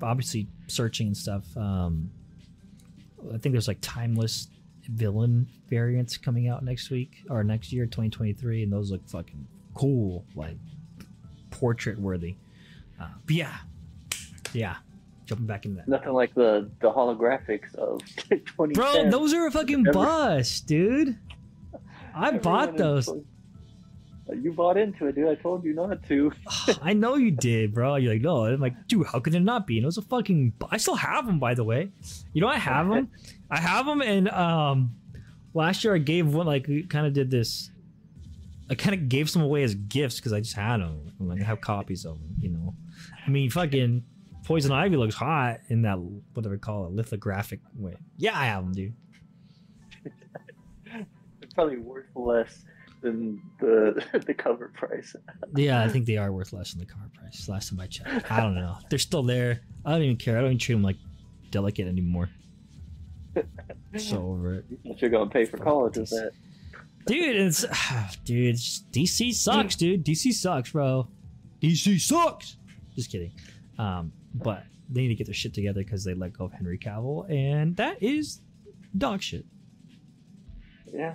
obviously 0.00 0.46
searching 0.66 1.08
and 1.08 1.16
stuff, 1.16 1.44
um, 1.56 2.10
I 3.32 3.38
think 3.38 3.52
there's 3.52 3.68
like 3.68 3.78
timeless 3.80 4.48
villain 4.88 5.48
variants 5.68 6.16
coming 6.16 6.48
out 6.48 6.62
next 6.64 6.90
week 6.90 7.24
or 7.28 7.42
next 7.42 7.72
year, 7.72 7.86
2023, 7.86 8.62
and 8.62 8.72
those 8.72 8.90
look 8.90 9.06
fucking 9.08 9.46
cool, 9.74 10.24
like 10.34 10.56
portrait 11.50 11.98
worthy. 11.98 12.36
Uh, 13.00 13.08
but 13.26 13.34
yeah, 13.34 13.56
yeah, 14.52 14.76
jumping 15.26 15.46
back 15.46 15.64
into 15.64 15.76
that. 15.78 15.88
nothing 15.88 16.12
like 16.12 16.34
the 16.34 16.70
the 16.80 16.90
holographics 16.90 17.74
of 17.74 18.00
2010. 18.28 18.72
Bro, 18.74 19.10
those 19.10 19.34
are 19.34 19.46
a 19.46 19.50
fucking 19.50 19.80
Every- 19.80 19.92
bust, 19.92 20.66
dude. 20.66 21.18
I 22.14 22.30
bought 22.38 22.70
Everyone 22.70 22.76
those. 22.94 23.10
You 24.34 24.52
bought 24.52 24.76
into 24.76 25.06
it, 25.06 25.14
dude. 25.14 25.28
I 25.28 25.36
told 25.36 25.64
you 25.64 25.72
not 25.72 26.02
to. 26.08 26.32
I 26.82 26.92
know 26.92 27.14
you 27.14 27.30
did, 27.30 27.72
bro. 27.72 27.96
You're 27.96 28.14
like, 28.14 28.22
no. 28.22 28.46
I'm 28.46 28.60
like, 28.60 28.88
dude, 28.88 29.06
how 29.06 29.20
could 29.20 29.34
it 29.34 29.40
not 29.40 29.66
be? 29.66 29.78
And 29.78 29.84
it 29.84 29.86
was 29.86 29.98
a 29.98 30.02
fucking. 30.02 30.54
I 30.70 30.78
still 30.78 30.96
have 30.96 31.26
them, 31.26 31.38
by 31.38 31.54
the 31.54 31.64
way. 31.64 31.90
You 32.32 32.40
know, 32.40 32.48
I 32.48 32.58
have 32.58 32.88
them. 32.88 33.10
I 33.50 33.60
have 33.60 33.86
them, 33.86 34.02
and 34.02 34.28
um, 34.30 34.96
last 35.54 35.84
year 35.84 35.94
I 35.94 35.98
gave 35.98 36.32
one. 36.34 36.46
Like, 36.46 36.66
we 36.66 36.82
kind 36.82 37.06
of 37.06 37.12
did 37.12 37.30
this. 37.30 37.70
I 38.68 38.74
kind 38.74 38.94
of 38.94 39.08
gave 39.08 39.30
some 39.30 39.42
away 39.42 39.62
as 39.62 39.76
gifts 39.76 40.16
because 40.16 40.32
I 40.32 40.40
just 40.40 40.56
had 40.56 40.78
them. 40.78 41.12
I'm 41.20 41.28
like, 41.28 41.40
I 41.40 41.44
have 41.44 41.60
copies 41.60 42.04
of 42.04 42.18
them. 42.18 42.34
You 42.40 42.48
know, 42.48 42.74
I 43.24 43.30
mean, 43.30 43.48
fucking 43.48 44.02
Poison 44.46 44.72
Ivy 44.72 44.96
looks 44.96 45.14
hot 45.14 45.58
in 45.68 45.82
that 45.82 45.98
whatever 46.34 46.56
call 46.56 46.86
it 46.86 46.92
lithographic 46.92 47.60
way. 47.76 47.96
Yeah, 48.16 48.38
I 48.38 48.46
have 48.46 48.64
them, 48.64 48.72
dude. 48.72 48.94
It's 51.42 51.52
probably 51.54 51.78
worth 51.78 52.06
less 52.14 52.64
than 53.00 53.40
the 53.60 54.02
the 54.26 54.34
cover 54.34 54.70
price. 54.74 55.14
Yeah, 55.54 55.82
I 55.82 55.88
think 55.88 56.06
they 56.06 56.16
are 56.16 56.32
worth 56.32 56.52
less 56.52 56.72
than 56.72 56.80
the 56.80 56.86
cover 56.86 57.08
price. 57.14 57.48
Last 57.48 57.70
time 57.70 57.80
I 57.80 57.86
checked, 57.86 58.30
I 58.30 58.40
don't 58.40 58.54
know. 58.54 58.76
They're 58.90 58.98
still 58.98 59.22
there. 59.22 59.60
I 59.84 59.92
don't 59.92 60.02
even 60.02 60.16
care. 60.16 60.36
I 60.36 60.40
don't 60.40 60.50
even 60.50 60.58
treat 60.58 60.74
them 60.74 60.82
like 60.82 60.96
delicate 61.50 61.86
anymore. 61.86 62.30
So 63.98 64.16
over 64.18 64.54
it, 64.56 64.64
What 64.82 65.00
you're 65.00 65.10
gonna 65.10 65.30
pay 65.30 65.44
for 65.44 65.58
college 65.58 65.96
with 65.96 66.10
that? 66.10 66.32
dude. 67.06 67.36
It's 67.36 67.64
dude. 68.24 68.54
It's, 68.54 68.82
DC 68.92 69.32
sucks, 69.34 69.76
dude. 69.76 70.04
DC 70.04 70.32
sucks, 70.32 70.72
bro. 70.72 71.08
DC 71.62 72.00
sucks. 72.00 72.56
Just 72.94 73.10
kidding. 73.10 73.32
Um, 73.78 74.12
but 74.34 74.64
they 74.88 75.02
need 75.02 75.08
to 75.08 75.14
get 75.14 75.26
their 75.26 75.34
shit 75.34 75.54
together 75.54 75.82
because 75.82 76.04
they 76.04 76.14
let 76.14 76.32
go 76.32 76.44
of 76.44 76.52
Henry 76.52 76.78
Cavill, 76.78 77.28
and 77.30 77.76
that 77.76 78.02
is 78.02 78.40
dog 78.96 79.22
shit. 79.22 79.44
Yeah, 80.92 81.14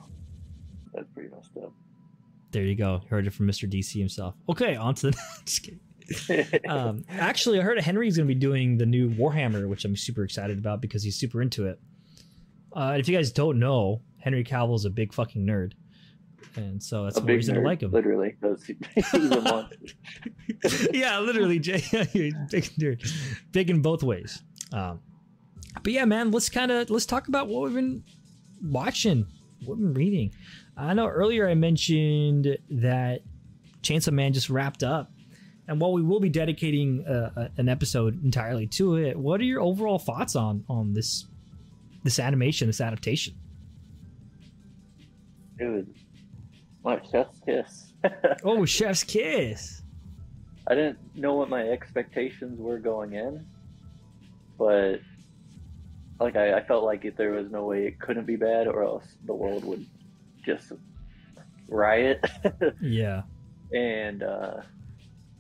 that's 0.94 1.08
pretty 1.14 1.30
messed 1.30 1.52
up. 1.64 1.72
There 2.52 2.64
you 2.64 2.76
go. 2.76 3.02
Heard 3.10 3.28
it 3.28 3.34
from 3.34 3.48
Mr. 3.48 3.72
DC 3.72 3.98
himself. 3.98 4.36
Okay, 4.50 4.76
on 4.76 4.94
to 4.96 5.12
the 5.12 5.12
next. 5.40 5.70
um, 6.68 7.04
actually, 7.10 7.60
I 7.60 7.64
heard 7.64 7.80
Henry's 7.80 8.18
going 8.18 8.28
to 8.28 8.34
be 8.34 8.40
doing 8.40 8.78
the 8.78 8.86
new 8.86 9.10
Warhammer, 9.10 9.68
which 9.68 9.86
I'm 9.86 9.96
super 9.96 10.24
excited 10.24 10.58
about 10.58 10.82
because 10.82 11.04
he's 11.04 11.16
super 11.16 11.42
into 11.42 11.68
it. 11.68 11.80
Uh, 12.74 12.96
if 12.98 13.08
you 13.08 13.16
guys 13.16 13.32
don't 13.32 13.60
know, 13.60 14.02
Henry 14.18 14.44
Cavill's 14.44 14.86
a 14.86 14.90
big 14.90 15.14
fucking 15.14 15.46
nerd, 15.46 15.74
and 16.56 16.82
so 16.82 17.04
that's 17.04 17.18
a 17.18 17.22
one 17.22 17.28
reason 17.28 17.56
nerd, 17.56 17.62
to 17.62 17.68
like 17.68 17.84
him. 17.84 17.92
Literally, 17.92 18.36
yeah, 20.94 21.20
literally, 21.20 21.60
Jay, 21.60 21.84
big 21.92 22.64
nerd, 22.80 23.14
big 23.52 23.70
in 23.70 23.82
both 23.82 24.04
ways. 24.04 24.42
Um, 24.72 25.02
but 25.84 25.92
yeah, 25.92 26.06
man, 26.06 26.32
let's 26.32 26.50
kind 26.50 26.72
of 26.72 26.90
let's 26.90 27.06
talk 27.06 27.28
about 27.28 27.48
what 27.48 27.64
we've 27.64 27.74
been 27.74 28.04
watching, 28.64 29.28
what 29.66 29.78
we've 29.78 29.88
been 29.88 29.94
reading. 29.94 30.34
I 30.82 30.94
know 30.94 31.08
earlier 31.08 31.48
I 31.48 31.54
mentioned 31.54 32.58
that 32.70 33.22
Chainsaw 33.84 34.12
Man 34.12 34.34
just 34.34 34.50
wrapped 34.50 34.84
up. 34.84 35.12
And 35.68 35.80
while 35.80 35.94
we 35.94 36.02
will 36.02 36.20
be 36.20 36.30
dedicating 36.30 37.06
uh, 37.06 37.50
an 37.58 37.70
episode 37.70 38.22
entirely 38.24 38.68
to 38.68 38.96
it, 38.96 39.16
what 39.16 39.40
are 39.40 39.46
your 39.46 39.62
overall 39.62 40.00
thoughts 40.00 40.36
on 40.36 40.66
on 40.68 40.94
this 40.94 41.28
this 42.04 42.20
animation, 42.20 42.68
this 42.68 42.82
adaptation? 42.82 43.36
Dude, 45.58 45.94
my 46.84 47.00
chef's 47.12 47.40
kiss. 47.46 47.88
Oh, 48.44 48.66
Chef's 48.66 49.04
Kiss. 49.04 49.84
I 50.68 50.74
didn't 50.74 50.98
know 51.16 51.36
what 51.36 51.50
my 51.50 51.62
expectations 51.70 52.60
were 52.60 52.80
going 52.80 53.14
in, 53.14 53.46
but 54.58 55.02
like 56.20 56.36
I, 56.36 56.56
I 56.56 56.64
felt 56.64 56.84
like 56.84 57.06
if 57.06 57.16
there 57.16 57.34
was 57.34 57.52
no 57.52 57.66
way 57.66 57.86
it 57.86 58.00
couldn't 58.00 58.26
be 58.26 58.36
bad, 58.36 58.68
or 58.68 58.84
else 58.84 59.06
the 59.26 59.36
world 59.36 59.64
would 59.66 59.86
just 60.44 60.72
riot. 61.68 62.24
Yeah. 62.82 63.24
and 63.74 64.24
uh, 64.24 64.62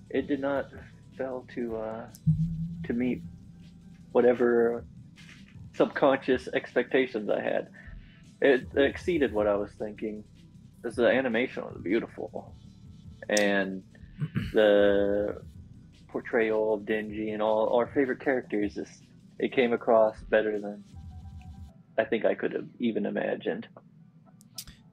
it 0.09 0.27
did 0.27 0.39
not 0.39 0.69
fail 1.17 1.45
to 1.55 1.75
uh, 1.77 2.05
to 2.85 2.93
meet 2.93 3.21
whatever 4.11 4.85
subconscious 5.75 6.47
expectations 6.53 7.29
I 7.29 7.41
had. 7.41 7.67
It 8.41 8.67
exceeded 8.75 9.33
what 9.33 9.47
I 9.47 9.55
was 9.55 9.71
thinking. 9.77 10.23
Because 10.81 10.95
the 10.95 11.07
animation 11.07 11.63
was 11.63 11.77
beautiful, 11.83 12.55
and 13.29 13.83
the 14.53 15.41
portrayal 16.07 16.73
of 16.73 16.81
Denji 16.81 17.33
and 17.33 17.41
all 17.41 17.69
our 17.77 17.85
favorite 17.93 18.19
characters 18.19 18.77
is 18.77 18.89
it 19.37 19.53
came 19.53 19.73
across 19.73 20.19
better 20.29 20.59
than 20.59 20.83
I 21.99 22.05
think 22.05 22.25
I 22.25 22.33
could 22.33 22.53
have 22.53 22.65
even 22.79 23.05
imagined. 23.05 23.67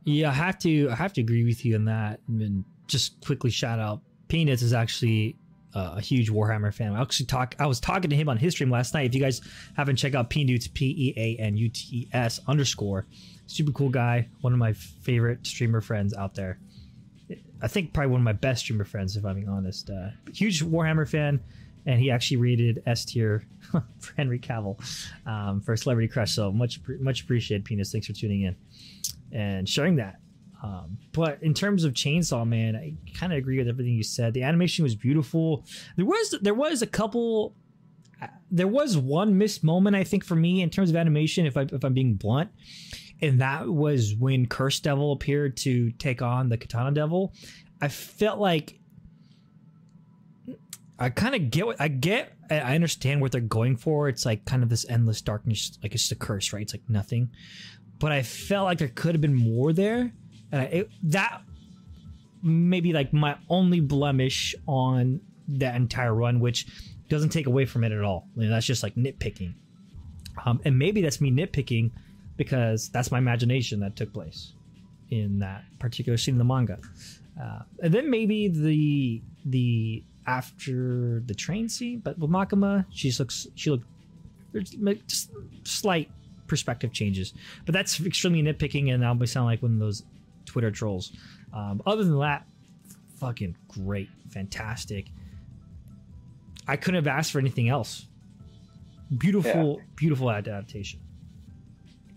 Yeah, 0.09 0.31
I 0.31 0.33
have 0.33 0.59
to 0.61 0.89
I 0.89 0.95
have 0.95 1.13
to 1.15 1.21
agree 1.21 1.45
with 1.45 1.67
you 1.67 1.75
on 1.75 1.85
that. 1.85 2.21
And 2.29 2.65
just 2.87 3.21
quickly 3.21 3.51
shout 3.51 3.79
out 3.79 4.01
Peanuts 4.29 4.63
is 4.63 4.73
actually 4.73 5.37
uh, 5.75 5.97
a 5.97 6.01
huge 6.01 6.31
Warhammer 6.31 6.73
fan. 6.73 6.95
I 6.95 7.03
actually 7.03 7.27
talk 7.27 7.55
I 7.59 7.67
was 7.67 7.79
talking 7.79 8.09
to 8.09 8.17
him 8.17 8.31
on 8.31 8.39
his 8.39 8.55
stream 8.55 8.71
last 8.71 8.95
night. 8.95 9.05
If 9.05 9.15
you 9.15 9.21
guys 9.21 9.43
haven't 9.77 9.97
checked 9.97 10.15
out 10.15 10.31
Peanuts, 10.31 10.67
P 10.67 10.95
E 10.97 11.15
A 11.19 11.43
N 11.43 11.59
U 11.59 11.69
T 11.69 11.85
E 11.93 12.09
S 12.15 12.41
underscore, 12.49 13.07
super 13.47 13.71
cool 13.73 13.91
guy, 13.91 14.29
one 14.41 14.55
of 14.55 14.59
my 14.59 14.73
favorite 14.73 15.47
streamer 15.47 15.83
friends 15.83 16.15
out 16.15 16.35
there. 16.35 16.59
I 17.61 17.69
think 17.69 17.93
probably 17.93 18.13
one 18.13 18.23
of 18.23 18.25
my 18.25 18.33
best 18.33 18.63
streamer 18.63 18.85
friends, 18.85 19.15
if 19.15 19.27
I'm 19.27 19.35
being 19.35 19.49
honest. 19.51 19.91
Uh, 19.91 20.09
huge 20.33 20.65
Warhammer 20.65 21.07
fan, 21.07 21.39
and 21.85 22.01
he 22.01 22.11
actually 22.11 22.39
rated 22.39 22.83
S 22.87 23.05
tier 23.05 23.45
for 23.71 23.85
Henry 24.17 24.39
Cavill 24.39 24.79
um, 25.27 25.61
for 25.61 25.77
Celebrity 25.77 26.09
Crush. 26.09 26.33
So 26.33 26.51
much 26.51 26.81
much 26.99 27.25
appreciated, 27.25 27.67
Peanuts. 27.67 27.93
Thanks 27.93 28.07
for 28.07 28.15
tuning 28.15 28.43
in 28.43 28.57
and 29.33 29.69
sharing 29.69 29.97
that. 29.97 30.17
Um, 30.63 30.99
but 31.13 31.43
in 31.43 31.55
terms 31.55 31.85
of 31.85 31.93
Chainsaw 31.93 32.47
Man, 32.47 32.75
I 32.75 32.95
kind 33.15 33.33
of 33.33 33.39
agree 33.39 33.59
with 33.59 33.69
everything 33.69 33.95
you 33.95 34.03
said. 34.03 34.35
The 34.35 34.43
animation 34.43 34.83
was 34.83 34.95
beautiful. 34.95 35.65
There 35.97 36.07
was 36.07 36.35
there 36.43 36.55
was 36.55 36.83
a 36.83 36.87
couple. 36.87 37.55
There 38.51 38.67
was 38.67 38.97
one 38.97 39.39
missed 39.39 39.63
moment 39.63 39.95
I 39.95 40.03
think 40.03 40.25
for 40.25 40.35
me 40.35 40.63
in 40.63 40.71
terms 40.71 40.91
of 40.91 40.97
animation. 40.97 41.47
If 41.47 41.57
I 41.57 41.67
if 41.71 41.85
I'm 41.85 41.95
being 41.95 42.15
blunt, 42.15 42.51
and 43.23 43.41
that 43.41 43.69
was 43.69 44.15
when 44.15 44.47
Curse 44.47 44.81
Devil 44.81 45.13
appeared 45.13 45.57
to 45.59 45.91
take 45.93 46.23
on 46.23 46.49
the 46.49 46.57
Katana 46.57 46.93
Devil. 46.93 47.33
I 47.81 47.89
felt 47.89 48.41
like 48.41 48.79
I 50.99 51.11
kind 51.11 51.35
of 51.35 51.51
get 51.51 51.67
what 51.67 51.81
I 51.81 51.89
get. 51.89 52.33
I 52.51 52.75
understand 52.75 53.21
what 53.21 53.31
they're 53.31 53.41
going 53.41 53.77
for. 53.77 54.09
It's 54.09 54.25
like 54.25 54.45
kind 54.45 54.63
of 54.63 54.69
this 54.69 54.89
endless 54.89 55.21
darkness, 55.21 55.79
like 55.83 55.95
it's 55.95 56.11
a 56.11 56.17
curse, 56.17 56.53
right? 56.53 56.63
It's 56.63 56.73
like 56.73 56.89
nothing. 56.89 57.31
But 57.99 58.13
I 58.13 58.23
felt 58.23 58.67
like 58.67 58.79
there 58.79 58.93
could 58.95 59.15
have 59.15 59.21
been 59.21 59.35
more 59.35 59.73
there, 59.73 60.13
and 60.53 60.61
I, 60.61 60.65
it, 60.65 60.91
that 61.05 61.43
maybe 62.43 62.93
like 62.93 63.13
my 63.13 63.37
only 63.49 63.81
blemish 63.81 64.55
on 64.67 65.21
that 65.49 65.75
entire 65.75 66.15
run, 66.15 66.41
which 66.41 66.67
doesn't 67.09 67.31
take 67.31 67.47
away 67.47 67.65
from 67.65 67.85
it 67.85 67.93
at 67.93 68.03
all. 68.03 68.29
You 68.37 68.45
know, 68.45 68.51
that's 68.51 68.67
just 68.67 68.83
like 68.83 68.95
nitpicking. 68.95 69.55
Um, 70.45 70.61
and 70.65 70.79
maybe 70.79 71.03
that's 71.03 71.21
me 71.21 71.31
nitpicking 71.31 71.91
because 72.37 72.89
that's 72.91 73.11
my 73.11 73.19
imagination 73.19 73.81
that 73.81 73.97
took 73.97 74.13
place 74.13 74.53
in 75.11 75.39
that 75.41 75.65
particular 75.79 76.17
scene 76.17 76.35
in 76.35 76.39
the 76.39 76.45
manga. 76.45 76.79
Uh, 77.41 77.61
and 77.83 77.93
then 77.93 78.11
maybe 78.11 78.49
the 78.49 79.23
the 79.47 80.05
after 80.27 81.23
the 81.27 81.35
train 81.35 81.69
scene, 81.69 82.01
but 82.01 82.19
with 82.19 82.31
Makima, 82.31 82.85
she 82.91 83.13
looks 83.19 83.47
she 83.55 83.71
looked 83.71 83.87
there's 84.53 84.71
just 85.07 85.31
slight 85.65 86.11
perspective 86.49 86.93
changes, 86.93 87.35
but 87.65 87.73
that's 87.73 88.01
extremely 88.05 88.43
nitpicking, 88.43 88.93
and 88.93 89.05
I'll 89.05 89.15
be 89.15 89.27
sound 89.27 89.47
like 89.47 89.63
one 89.63 89.75
of 89.75 89.79
those 89.79 90.03
Twitter 90.45 90.71
trolls. 90.71 91.13
Um, 91.53 91.83
other 91.87 92.05
than 92.05 92.19
that, 92.19 92.47
fucking 93.19 93.57
great, 93.69 94.09
fantastic. 94.31 95.07
I 96.67 96.77
couldn't 96.77 96.97
have 96.97 97.07
asked 97.07 97.33
for 97.33 97.39
anything 97.39 97.69
else. 97.69 98.07
Beautiful, 99.17 99.81
beautiful 99.97 100.31
adaptation. 100.31 101.01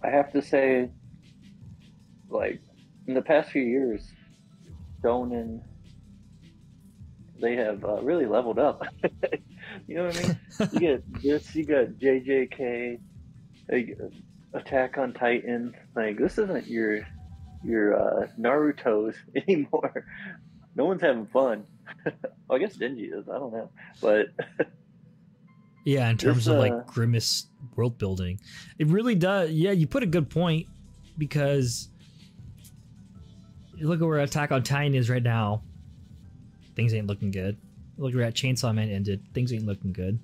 I 0.04 0.10
have 0.10 0.32
to 0.34 0.42
say, 0.42 0.90
like, 2.30 2.60
in 3.08 3.14
the 3.14 3.22
past 3.22 3.52
few 3.52 3.62
years, 3.62 4.12
Shonen, 5.02 5.62
they 7.40 7.56
have 7.56 7.84
uh, 7.86 8.02
really 8.02 8.26
leveled 8.26 8.60
up. 8.60 8.84
you 9.88 9.96
know 9.96 10.06
what 10.06 10.18
I 10.18 10.22
mean? 10.22 10.40
You 10.74 10.80
get 10.80 11.22
this, 11.22 11.56
you 11.56 11.66
got 11.66 11.86
JJK, 12.00 13.00
like, 13.70 13.98
Attack 14.54 14.98
on 14.98 15.14
Titan. 15.14 15.74
Like, 15.96 16.18
this 16.18 16.38
isn't 16.38 16.68
your 16.68 17.08
your 17.64 17.96
uh, 17.96 18.28
Naruto's 18.40 19.16
anymore. 19.48 20.06
No 20.76 20.86
one's 20.86 21.02
having 21.02 21.28
fun. 21.28 21.66
well, 22.06 22.14
I 22.52 22.58
guess 22.58 22.78
Denji 22.78 23.14
is. 23.14 23.28
I 23.30 23.38
don't 23.38 23.54
know, 23.54 23.70
but 24.02 24.28
Yeah, 25.84 26.10
in 26.10 26.18
terms 26.18 26.48
of 26.48 26.58
uh, 26.58 26.60
like 26.60 26.88
grimace 26.88 27.48
world 27.76 27.98
building, 27.98 28.40
it 28.78 28.88
really 28.88 29.16
does. 29.16 29.52
Yeah, 29.52 29.72
you 29.72 29.88
put 29.88 30.04
a 30.04 30.08
good 30.08 30.30
point 30.30 30.68
because 31.18 31.90
look 33.80 34.00
at 34.00 34.08
where 34.08 34.20
Attack 34.20 34.52
on 34.52 34.64
Titan 34.64 34.94
is 34.94 35.10
right 35.10 35.24
now. 35.24 35.64
Things 36.76 36.94
ain't 36.94 37.08
looking 37.08 37.32
good. 37.32 37.58
Look 37.98 38.14
where 38.14 38.32
Chainsaw 38.32 38.74
Man 38.74 38.90
ended. 38.90 39.26
Things 39.34 39.52
ain't 39.52 39.66
looking 39.66 39.92
good. 39.92 40.20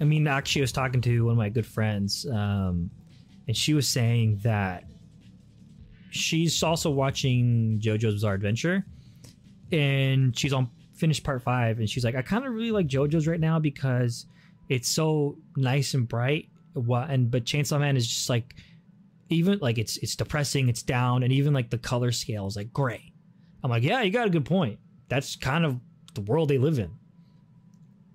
I 0.00 0.04
mean, 0.04 0.26
actually, 0.26 0.62
I 0.62 0.64
was 0.64 0.72
talking 0.72 1.00
to 1.02 1.24
one 1.26 1.32
of 1.32 1.38
my 1.38 1.48
good 1.50 1.66
friends, 1.66 2.26
um, 2.30 2.90
and 3.46 3.56
she 3.56 3.74
was 3.74 3.86
saying 3.86 4.38
that 4.42 4.84
she's 6.10 6.62
also 6.62 6.90
watching 6.90 7.78
JoJo's 7.82 8.14
Bizarre 8.14 8.34
Adventure, 8.34 8.84
and 9.72 10.36
she's 10.36 10.52
on 10.52 10.70
finished 10.94 11.24
part 11.24 11.42
five, 11.42 11.78
and 11.78 11.88
she's 11.88 12.04
like, 12.04 12.14
I 12.14 12.22
kind 12.22 12.44
of 12.44 12.52
really 12.52 12.70
like 12.72 12.86
JoJo's 12.86 13.26
right 13.26 13.40
now 13.40 13.58
because 13.58 14.26
it's 14.68 14.88
so 14.88 15.36
nice 15.56 15.94
and 15.94 16.06
bright. 16.08 16.48
Wha- 16.74 17.06
And 17.08 17.30
but 17.30 17.44
Chainsaw 17.44 17.80
Man 17.80 17.96
is 17.96 18.06
just 18.06 18.28
like, 18.30 18.54
even 19.28 19.58
like 19.60 19.78
it's 19.78 19.96
it's 19.98 20.16
depressing, 20.16 20.68
it's 20.68 20.82
down, 20.82 21.22
and 21.22 21.32
even 21.32 21.52
like 21.52 21.70
the 21.70 21.78
color 21.78 22.12
scale 22.12 22.46
is 22.46 22.56
like 22.56 22.72
gray. 22.72 23.12
I'm 23.62 23.70
like, 23.70 23.82
yeah, 23.82 24.02
you 24.02 24.10
got 24.10 24.26
a 24.26 24.30
good 24.30 24.44
point. 24.44 24.78
That's 25.08 25.36
kind 25.36 25.64
of 25.64 25.78
the 26.14 26.22
world 26.22 26.48
they 26.48 26.58
live 26.58 26.78
in. 26.78 26.90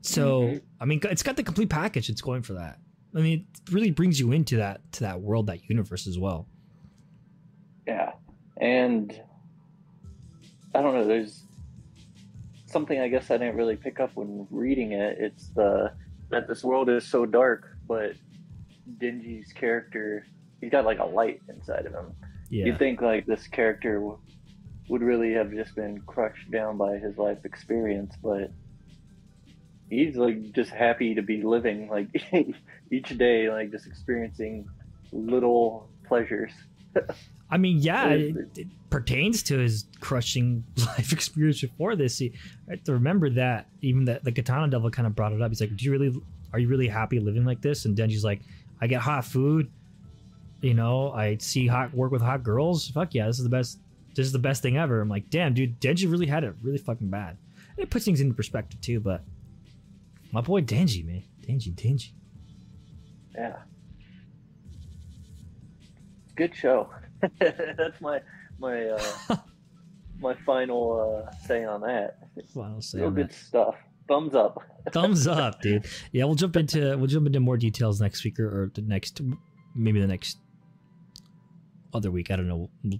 So 0.05 0.41
Mhm. 0.41 0.61
I 0.79 0.85
mean, 0.85 0.99
it's 1.03 1.23
got 1.23 1.35
the 1.35 1.43
complete 1.43 1.69
package. 1.69 2.09
It's 2.09 2.21
going 2.21 2.41
for 2.43 2.53
that. 2.53 2.79
I 3.15 3.21
mean, 3.21 3.47
it 3.53 3.71
really 3.73 3.91
brings 3.91 4.19
you 4.19 4.31
into 4.31 4.57
that 4.57 4.81
to 4.93 4.99
that 5.01 5.21
world, 5.21 5.47
that 5.47 5.67
universe 5.69 6.05
as 6.07 6.19
well. 6.19 6.47
Yeah, 7.87 8.13
and 8.57 9.19
I 10.73 10.81
don't 10.81 10.93
know. 10.93 11.05
There's 11.05 11.43
something 12.65 12.99
I 12.99 13.07
guess 13.07 13.31
I 13.31 13.37
didn't 13.37 13.55
really 13.55 13.77
pick 13.77 13.99
up 13.99 14.15
when 14.15 14.47
reading 14.51 14.91
it. 14.91 15.17
It's 15.19 15.49
the 15.49 15.93
that 16.29 16.47
this 16.47 16.63
world 16.63 16.89
is 16.89 17.05
so 17.05 17.25
dark, 17.25 17.77
but 17.87 18.13
Denji's 18.99 19.53
character, 19.53 20.25
he's 20.59 20.71
got 20.71 20.83
like 20.85 20.99
a 20.99 21.05
light 21.05 21.41
inside 21.49 21.85
of 21.85 21.93
him. 21.93 22.11
Yeah. 22.49 22.65
You'd 22.65 22.79
think 22.79 23.01
like 23.01 23.25
this 23.25 23.47
character 23.47 23.95
w- 23.95 24.19
would 24.89 25.01
really 25.01 25.33
have 25.33 25.51
just 25.51 25.75
been 25.75 26.01
crushed 26.01 26.51
down 26.51 26.77
by 26.77 26.97
his 26.97 27.17
life 27.17 27.45
experience, 27.45 28.15
but 28.21 28.51
he's 29.95 30.15
like 30.15 30.51
just 30.53 30.71
happy 30.71 31.15
to 31.15 31.21
be 31.21 31.41
living 31.43 31.87
like 31.89 32.07
each 32.91 33.17
day, 33.17 33.49
like 33.49 33.71
just 33.71 33.87
experiencing 33.87 34.67
little 35.11 35.89
pleasures. 36.07 36.51
I 37.49 37.57
mean, 37.57 37.77
yeah, 37.77 38.09
It- 38.09 38.35
it, 38.57 38.67
pertains 38.89 39.43
to 39.43 39.57
his 39.57 39.85
crushing 39.99 40.63
life 40.77 41.11
experience 41.11 41.59
before 41.61 41.95
this. 41.97 42.21
You 42.21 42.31
have 42.69 42.83
to 42.85 42.93
remember 42.93 43.29
that 43.31 43.67
even 43.81 44.05
that 44.05 44.23
the 44.23 44.31
Katana 44.31 44.69
Devil 44.69 44.89
kind 44.89 45.05
of 45.05 45.15
brought 45.15 45.33
it 45.33 45.41
up. 45.41 45.49
He's 45.51 45.59
like, 45.59 45.75
"Do 45.75 45.83
you 45.85 45.91
really? 45.91 46.15
Are 46.53 46.59
you 46.59 46.67
really 46.69 46.87
happy 46.87 47.19
living 47.19 47.43
like 47.43 47.61
this?" 47.61 47.83
And 47.85 47.97
Denji's 47.97 48.23
like, 48.23 48.39
"I 48.81 48.87
get 48.87 49.01
hot 49.01 49.25
food. 49.25 49.69
You 50.61 50.73
know, 50.73 51.11
I 51.11 51.37
see 51.37 51.67
hot 51.67 51.93
work 51.93 52.11
with 52.11 52.21
hot 52.21 52.41
girls. 52.43 52.87
Fuck 52.89 53.13
yeah, 53.13 53.27
this 53.27 53.37
is 53.37 53.43
the 53.43 53.49
best. 53.49 53.79
This 54.15 54.25
is 54.25 54.31
the 54.31 54.39
best 54.39 54.61
thing 54.61 54.77
ever." 54.77 55.01
I'm 55.01 55.09
like, 55.09 55.29
"Damn, 55.29 55.53
dude, 55.53 55.79
Denji 55.81 56.09
really 56.09 56.25
had 56.27 56.43
it 56.45 56.55
really 56.63 56.77
fucking 56.77 57.09
bad." 57.09 57.37
And 57.77 57.83
it 57.83 57.89
puts 57.89 58.05
things 58.05 58.21
into 58.21 58.33
perspective 58.33 58.79
too. 58.79 59.01
But 59.01 59.21
my 60.31 60.41
boy 60.41 60.61
Denji, 60.61 61.05
man, 61.05 61.23
Denji, 61.41 61.73
Denji. 61.73 62.11
Yeah. 63.35 63.57
Good 66.35 66.55
show. 66.55 66.89
That's 67.39 68.01
my 68.01 68.19
my 68.59 68.85
uh 68.87 69.35
my 70.19 70.35
final 70.45 71.25
uh, 71.27 71.31
say 71.47 71.63
on 71.63 71.81
that. 71.81 72.17
Final 72.53 72.81
say 72.81 72.99
Real 72.99 73.11
good 73.11 73.29
that. 73.29 73.35
stuff. 73.35 73.75
Thumbs 74.07 74.35
up. 74.35 74.61
Thumbs 74.91 75.27
up, 75.27 75.61
dude. 75.61 75.85
Yeah, 76.11 76.25
we'll 76.25 76.35
jump 76.35 76.55
into 76.57 76.97
we'll 76.97 77.07
jump 77.07 77.27
into 77.27 77.39
more 77.39 77.57
details 77.57 78.01
next 78.01 78.23
week 78.23 78.39
or, 78.39 78.47
or 78.47 78.71
the 78.73 78.81
next 78.81 79.21
maybe 79.75 79.99
the 79.99 80.07
next 80.07 80.37
other 81.93 82.11
week. 82.11 82.31
I 82.31 82.35
don't 82.35 82.47
know. 82.47 82.69
We'll 82.83 82.99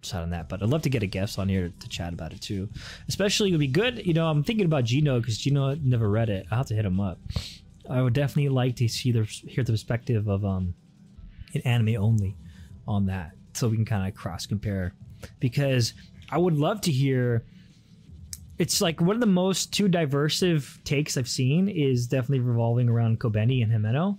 decide 0.00 0.22
on 0.22 0.30
that, 0.30 0.48
but 0.48 0.62
I'd 0.62 0.68
love 0.68 0.82
to 0.82 0.90
get 0.90 1.02
a 1.02 1.06
guest 1.06 1.38
on 1.38 1.48
here 1.48 1.72
to 1.78 1.88
chat 1.88 2.12
about 2.12 2.32
it 2.32 2.40
too. 2.40 2.68
Especially 3.08 3.48
it 3.48 3.52
would 3.52 3.60
be 3.60 3.66
good. 3.66 4.06
You 4.06 4.14
know, 4.14 4.28
I'm 4.28 4.42
thinking 4.42 4.66
about 4.66 4.84
Gino 4.84 5.20
because 5.20 5.38
Gino 5.38 5.74
never 5.76 6.08
read 6.08 6.28
it. 6.28 6.46
I'll 6.50 6.58
have 6.58 6.66
to 6.68 6.74
hit 6.74 6.84
him 6.84 7.00
up. 7.00 7.18
I 7.88 8.02
would 8.02 8.14
definitely 8.14 8.48
like 8.48 8.76
to 8.76 8.88
see 8.88 9.12
the 9.12 9.24
hear 9.24 9.64
the 9.64 9.72
perspective 9.72 10.28
of 10.28 10.44
um 10.44 10.74
an 11.54 11.60
anime 11.62 11.96
only 12.02 12.36
on 12.86 13.06
that, 13.06 13.32
so 13.54 13.68
we 13.68 13.76
can 13.76 13.84
kind 13.84 14.08
of 14.08 14.14
cross 14.14 14.46
compare. 14.46 14.94
Because 15.40 15.94
I 16.30 16.38
would 16.38 16.56
love 16.56 16.80
to 16.82 16.92
hear 16.92 17.44
it's 18.58 18.80
like 18.80 19.00
one 19.00 19.16
of 19.16 19.20
the 19.20 19.26
most 19.26 19.72
two 19.72 19.88
diversive 19.88 20.78
takes 20.84 21.16
I've 21.16 21.28
seen 21.28 21.68
is 21.68 22.06
definitely 22.06 22.40
revolving 22.40 22.88
around 22.88 23.20
Kobeni 23.20 23.62
and 23.62 23.72
Himeno. 23.72 24.18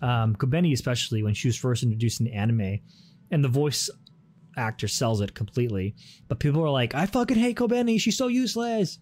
Um, 0.00 0.36
Kobeni, 0.36 0.72
especially 0.72 1.22
when 1.22 1.34
she 1.34 1.48
was 1.48 1.56
first 1.56 1.82
introduced 1.82 2.20
in 2.20 2.28
anime, 2.28 2.80
and 3.30 3.44
the 3.44 3.48
voice 3.48 3.90
actor 4.56 4.88
sells 4.88 5.20
it 5.20 5.34
completely. 5.34 5.94
But 6.28 6.38
people 6.40 6.62
are 6.64 6.70
like, 6.70 6.94
"I 6.94 7.06
fucking 7.06 7.36
hate 7.38 7.56
Kobeni. 7.56 8.00
She's 8.00 8.16
so 8.16 8.28
useless." 8.28 8.98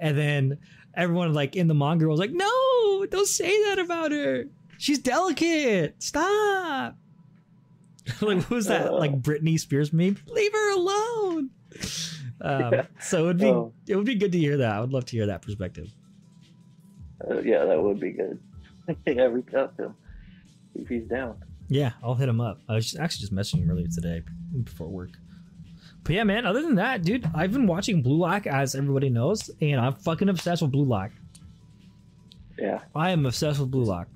And 0.00 0.16
then 0.16 0.58
everyone 0.94 1.32
like 1.34 1.56
in 1.56 1.68
the 1.68 1.74
manga 1.74 2.06
was 2.08 2.18
like, 2.20 2.32
"No, 2.32 3.06
don't 3.10 3.26
say 3.28 3.62
that 3.64 3.78
about 3.78 4.12
her. 4.12 4.44
She's 4.78 4.98
delicate. 4.98 6.02
Stop." 6.02 6.96
like 8.20 8.42
who's 8.44 8.66
that? 8.66 8.92
Like 8.94 9.20
Britney 9.22 9.58
Spears 9.60 9.92
meme? 9.92 10.16
Leave 10.26 10.52
her 10.52 10.72
alone. 10.74 11.50
Um, 12.40 12.72
Yeah. 12.72 12.86
So 13.00 13.24
it 13.24 13.26
would 13.26 13.38
be 13.38 13.44
Oh. 13.46 13.72
it 13.86 13.96
would 13.96 14.06
be 14.06 14.14
good 14.14 14.32
to 14.32 14.38
hear 14.38 14.56
that. 14.58 14.72
I 14.72 14.80
would 14.80 14.92
love 14.92 15.04
to 15.06 15.16
hear 15.16 15.26
that 15.26 15.42
perspective. 15.42 15.92
Uh, 17.30 17.40
yeah, 17.40 17.64
that 17.66 17.80
would 17.82 18.00
be 18.00 18.12
good. 18.12 18.38
yeah, 19.06 19.24
reach 19.24 19.52
out 19.54 19.76
to 19.76 19.84
him 19.86 19.94
if 20.74 20.88
he's 20.88 21.04
down. 21.04 21.36
Yeah, 21.70 21.92
I'll 22.02 22.16
hit 22.16 22.28
him 22.28 22.40
up. 22.40 22.58
I 22.68 22.74
was 22.74 22.84
just, 22.90 22.98
actually 22.98 23.20
just 23.20 23.34
messaging 23.34 23.60
him 23.62 23.70
earlier 23.70 23.86
today 23.86 24.22
before 24.64 24.88
work. 24.88 25.10
But 26.02 26.14
yeah, 26.16 26.24
man. 26.24 26.44
Other 26.44 26.62
than 26.62 26.74
that, 26.74 27.02
dude, 27.04 27.30
I've 27.34 27.52
been 27.52 27.66
watching 27.66 28.02
Blue 28.02 28.18
Lock 28.18 28.46
as 28.46 28.74
everybody 28.74 29.08
knows, 29.08 29.50
and 29.60 29.80
I'm 29.80 29.94
fucking 29.94 30.28
obsessed 30.28 30.62
with 30.62 30.72
Blue 30.72 30.84
Lock. 30.84 31.12
Yeah, 32.58 32.80
I 32.94 33.10
am 33.10 33.24
obsessed 33.24 33.60
with 33.60 33.70
Blue 33.70 33.84
Lock. 33.84 34.08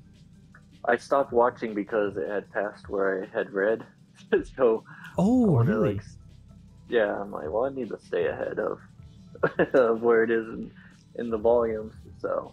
I 0.85 0.97
stopped 0.97 1.33
watching 1.33 1.75
because 1.75 2.17
it 2.17 2.29
had 2.29 2.51
passed 2.51 2.89
where 2.89 3.23
I 3.23 3.37
had 3.37 3.51
read. 3.53 3.85
so 4.57 4.85
Oh, 5.17 5.57
really? 5.59 5.95
like, 5.95 6.05
yeah, 6.89 7.21
I'm 7.21 7.31
like, 7.31 7.51
well, 7.51 7.65
I 7.67 7.71
need 7.71 7.89
to 7.91 7.99
stay 8.05 8.27
ahead 8.27 8.59
of 8.59 8.81
of 9.75 10.03
where 10.03 10.25
it 10.25 10.31
is 10.31 10.47
in, 10.49 10.71
in 11.17 11.31
the 11.31 11.39
volumes. 11.39 11.95
So 12.21 12.53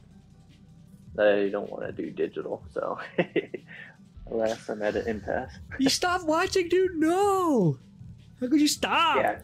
I 1.17 1.49
don't 1.51 1.69
want 1.69 1.85
to 1.85 1.91
do 1.91 2.09
digital. 2.11 2.63
So 2.73 2.99
alas, 4.31 4.69
I'm 4.69 4.81
at 4.81 4.95
an 4.95 5.07
impasse. 5.07 5.51
you 5.79 5.89
stopped 5.99 6.25
watching, 6.25 6.69
dude? 6.69 6.95
No. 6.95 7.77
How 8.39 8.47
could 8.47 8.61
you 8.61 8.67
stop? 8.67 9.17
Yeah. 9.17 9.39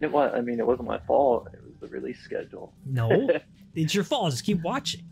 It 0.00 0.10
was. 0.10 0.32
I 0.34 0.40
mean, 0.40 0.58
it 0.58 0.66
wasn't 0.66 0.88
my 0.88 0.98
fault. 1.00 1.48
It 1.52 1.60
was 1.62 1.74
the 1.80 1.88
release 1.88 2.18
schedule. 2.20 2.72
No, 2.86 3.28
it's 3.74 3.94
your 3.94 4.04
fault. 4.04 4.30
Just 4.30 4.44
keep 4.44 4.62
watching, 4.62 5.02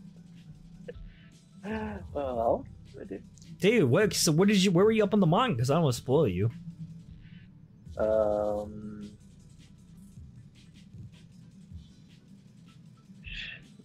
Well, 2.13 2.65
I 2.99 3.03
did. 3.03 3.23
dude. 3.59 3.89
What? 3.89 4.13
So 4.13 4.31
what 4.31 4.47
did 4.47 4.63
you? 4.63 4.71
Where 4.71 4.85
were 4.85 4.91
you 4.91 5.03
up 5.03 5.13
on 5.13 5.19
the 5.19 5.27
manga? 5.27 5.55
Because 5.55 5.69
I 5.69 5.75
don't 5.75 5.83
want 5.83 5.95
to 5.95 6.01
spoil 6.01 6.27
you. 6.27 6.49
Um, 7.97 9.11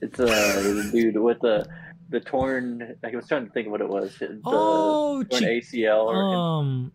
it's 0.00 0.18
a 0.20 0.90
dude 0.90 1.16
with 1.18 1.40
the 1.40 1.66
the 2.10 2.20
torn. 2.20 2.96
I 3.04 3.10
was 3.16 3.26
trying 3.28 3.46
to 3.46 3.52
think 3.52 3.66
of 3.66 3.72
what 3.72 3.80
it 3.80 3.88
was. 3.88 4.16
The 4.18 4.40
Oh, 4.44 5.22
torn 5.24 5.42
Chi- 5.42 5.48
ACL 5.60 6.04
or 6.06 6.14
Um, 6.16 6.92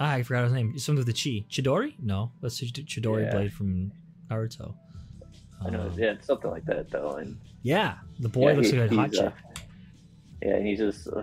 ah, 0.00 0.12
I 0.12 0.22
forgot 0.22 0.44
his 0.44 0.52
name. 0.52 0.78
Something 0.78 1.04
with 1.04 1.14
the 1.14 1.40
Chi. 1.40 1.44
Chidori? 1.50 1.94
No, 2.02 2.32
that's 2.40 2.60
Chidori 2.60 3.24
Yeah. 3.24 3.30
blade 3.32 3.52
from 3.52 3.92
Naruto. 4.30 4.74
I 5.64 5.70
know, 5.70 5.82
Um, 5.82 5.98
yeah, 5.98 6.12
it's 6.12 6.26
something 6.26 6.50
like 6.50 6.64
that 6.66 6.90
though. 6.90 7.12
And 7.12 7.38
yeah, 7.62 7.98
the 8.20 8.28
boy 8.28 8.50
yeah, 8.50 8.56
looks 8.56 8.70
he- 8.70 8.78
like 8.80 8.90
a 8.90 8.94
hot 8.94 9.16
uh, 9.16 9.22
chick. 9.30 9.34
yeah, 10.42 10.56
and 10.56 10.66
he 10.66 10.76
just 10.76 11.08
uh, 11.08 11.22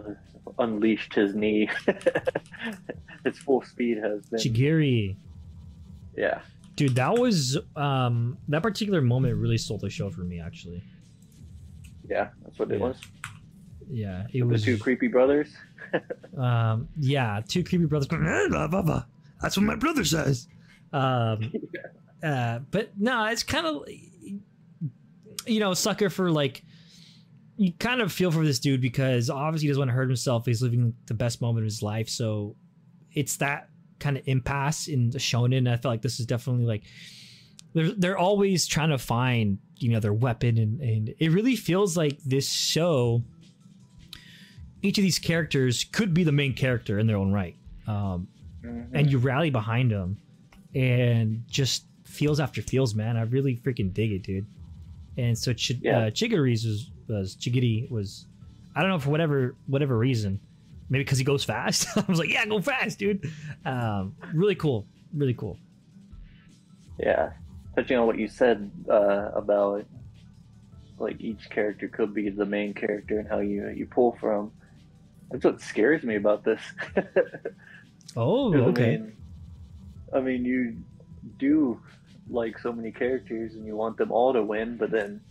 unleashed 0.60 1.14
his 1.14 1.36
knee. 1.36 1.70
his 3.24 3.38
full 3.40 3.62
speed 3.64 3.98
has 3.98 4.26
been. 4.28 4.40
Chigiri. 4.40 5.16
yeah, 6.18 6.42
Dude, 6.76 6.96
that 6.96 7.14
was 7.18 7.58
um 7.76 8.38
that 8.48 8.64
particular 8.64 9.02
moment 9.02 9.38
really 9.38 9.58
stole 9.58 9.78
the 9.78 9.90
show 9.90 10.10
for 10.10 10.22
me. 10.22 10.40
Actually, 10.40 10.82
yeah, 12.12 12.30
that's 12.44 12.60
what 12.60 12.70
it 12.72 12.80
Yeah. 12.80 12.86
was. 12.88 12.98
yeah, 13.90 14.24
it 14.34 14.40
The 14.40 14.44
was. 14.44 14.64
two 14.64 14.78
creepy 14.78 15.08
brothers. 15.08 15.48
um, 16.38 16.88
yeah, 17.00 17.42
two 17.48 17.64
creepy 17.64 17.86
brothers. 17.86 18.08
That's 19.42 19.58
what 19.58 19.64
my 19.64 19.76
brother 19.76 20.06
says. 20.06 20.48
Um, 20.94 21.52
uh, 22.24 22.60
but 22.70 22.92
no, 22.98 23.26
it's 23.26 23.42
kind 23.44 23.66
of 23.66 23.84
you 25.48 25.60
know 25.60 25.74
sucker 25.74 26.10
for 26.12 26.30
like 26.32 26.64
you 27.58 27.74
kind 27.80 28.02
of 28.02 28.12
feel 28.12 28.32
for 28.32 28.46
this 28.46 28.60
dude 28.60 28.82
because 28.82 29.30
obviously 29.30 29.66
he 29.66 29.70
doesn't 29.70 29.82
want 29.82 29.90
to 29.90 29.94
hurt 29.96 30.08
himself. 30.10 30.46
He's 30.46 30.62
living 30.62 30.94
the 31.08 31.14
best 31.14 31.42
moment 31.42 31.60
of 31.64 31.66
his 31.66 31.82
life, 31.82 32.08
so 32.10 32.56
it's 33.14 33.38
that 33.38 33.70
kind 34.00 34.18
of 34.18 34.24
impasse 34.28 34.88
in 34.88 35.10
the 35.10 35.18
shonen. 35.20 35.68
I 35.72 35.78
feel 35.78 35.92
like 35.92 36.02
this 36.02 36.20
is 36.20 36.26
definitely 36.26 36.66
like 36.66 36.84
they're 37.74 37.92
they're 37.92 38.18
always 38.18 38.68
trying 38.68 38.90
to 38.90 38.98
find 38.98 39.58
you 39.82 39.90
know 39.92 40.00
their 40.00 40.14
weapon, 40.14 40.58
and 40.58 40.80
and 40.82 41.14
it 41.20 41.32
really 41.32 41.56
feels 41.56 41.96
like 41.98 42.20
this 42.24 42.50
show. 42.52 43.24
Each 44.82 44.98
of 44.98 45.04
these 45.04 45.20
characters 45.20 45.84
could 45.84 46.14
be 46.14 46.24
the 46.24 46.32
main 46.32 46.54
character 46.54 46.98
in 46.98 47.06
their 47.08 47.18
own 47.18 47.32
right. 47.32 47.56
Um, 47.88 48.28
Mhm. 48.64 48.90
and 48.94 49.12
you 49.12 49.18
rally 49.18 49.50
behind 49.50 49.92
them 49.92 50.18
and 50.76 51.44
just 51.48 51.86
feels 52.06 52.40
after 52.40 52.62
feels 52.62 52.94
man 52.94 53.18
i 53.18 53.22
really 53.24 53.56
freaking 53.58 53.92
dig 53.92 54.12
it 54.12 54.22
dude 54.22 54.46
and 55.18 55.36
so 55.36 55.52
Ch- 55.52 55.80
Yeah. 55.82 55.98
uh, 55.98 56.10
chigiri's 56.12 56.64
was 56.66 56.92
was 57.08 57.36
chigiri 57.38 57.90
was 57.90 58.28
i 58.76 58.82
don't 58.82 58.92
know 58.92 59.00
for 59.00 59.10
whatever 59.10 59.56
whatever 59.66 59.98
reason 59.98 60.40
maybe 60.90 61.04
because 61.04 61.18
he 61.18 61.24
goes 61.24 61.44
fast 61.54 61.88
i 61.98 62.04
was 62.08 62.20
like 62.20 62.30
yeah 62.30 62.46
go 62.46 62.62
fast 62.62 63.00
dude 63.00 63.28
um 63.66 64.16
really 64.34 64.54
cool 64.56 64.86
really 65.12 65.34
cool 65.34 65.58
Yeah, 67.00 67.32
touching 67.82 67.98
on 67.98 68.08
what 68.08 68.18
you 68.18 68.28
said 68.28 68.70
uh, 68.90 69.32
about 69.34 69.86
like 71.00 71.20
each 71.20 71.50
character 71.50 71.88
could 71.88 72.14
be 72.14 72.30
the 72.30 72.46
main 72.46 72.74
character 72.74 73.20
and 73.20 73.28
how 73.28 73.40
you 73.40 73.70
you 73.70 73.86
pull 73.86 74.18
from. 74.20 74.52
That's 75.32 75.44
what 75.46 75.62
scares 75.62 76.04
me 76.04 76.16
about 76.16 76.44
this. 76.44 76.62
oh, 78.16 78.54
okay 78.54 78.96
I 78.96 78.98
mean, 78.98 79.14
I 80.14 80.20
mean, 80.20 80.46
you 80.46 80.78
do 81.40 81.82
like 82.30 82.60
so 82.60 82.72
many 82.72 82.92
characters 82.92 83.56
and 83.56 83.66
you 83.66 83.76
want 83.76 83.98
them 83.98 84.12
all 84.12 84.34
to 84.34 84.44
win, 84.44 84.78
but 84.78 84.92
then 84.92 85.22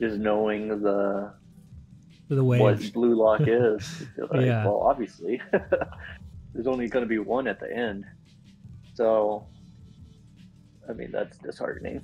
just 0.00 0.16
knowing 0.16 0.68
the 0.82 1.32
the 2.28 2.44
way 2.44 2.58
what 2.58 2.92
Blue 2.92 3.14
Lock 3.14 3.40
is, 3.46 4.04
like, 4.30 4.44
Yeah. 4.44 4.64
well, 4.64 4.82
obviously, 4.82 5.40
there's 6.52 6.66
only 6.66 6.88
going 6.88 7.04
to 7.04 7.08
be 7.08 7.18
one 7.18 7.46
at 7.46 7.60
the 7.60 7.72
end. 7.74 8.04
So, 8.94 9.46
I 10.88 10.92
mean, 10.92 11.10
that's 11.12 11.38
disheartening. 11.38 12.02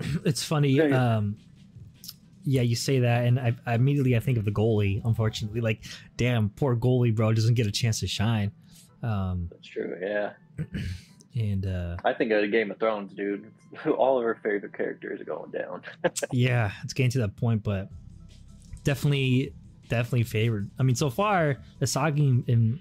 it's 0.24 0.42
funny 0.42 0.80
um 0.80 1.36
yeah 2.44 2.62
you 2.62 2.76
say 2.76 3.00
that 3.00 3.24
and 3.24 3.38
I, 3.38 3.54
I 3.64 3.74
immediately 3.74 4.16
i 4.16 4.20
think 4.20 4.38
of 4.38 4.44
the 4.44 4.50
goalie 4.50 5.00
unfortunately 5.04 5.60
like 5.60 5.84
damn 6.16 6.50
poor 6.50 6.76
goalie 6.76 7.14
bro 7.14 7.32
doesn't 7.32 7.54
get 7.54 7.66
a 7.66 7.72
chance 7.72 8.00
to 8.00 8.06
shine 8.06 8.52
um 9.02 9.48
that's 9.50 9.66
true. 9.66 9.96
Yeah. 10.00 10.32
and 11.36 11.66
uh 11.66 11.96
I 12.04 12.14
think 12.14 12.32
of 12.32 12.50
Game 12.50 12.70
of 12.70 12.78
Thrones, 12.78 13.12
dude. 13.12 13.50
All 13.98 14.18
of 14.18 14.24
our 14.24 14.36
favorite 14.36 14.72
characters 14.72 15.20
are 15.20 15.24
going 15.24 15.50
down. 15.50 15.82
yeah 16.32 16.72
it's 16.82 16.92
getting 16.92 17.10
to 17.12 17.18
that 17.18 17.36
point 17.36 17.62
but 17.62 17.88
definitely 18.82 19.52
definitely 19.88 20.22
favored 20.22 20.70
i 20.78 20.82
mean 20.82 20.96
so 20.96 21.10
far 21.10 21.56
Isagi 21.80 22.48
and 22.48 22.78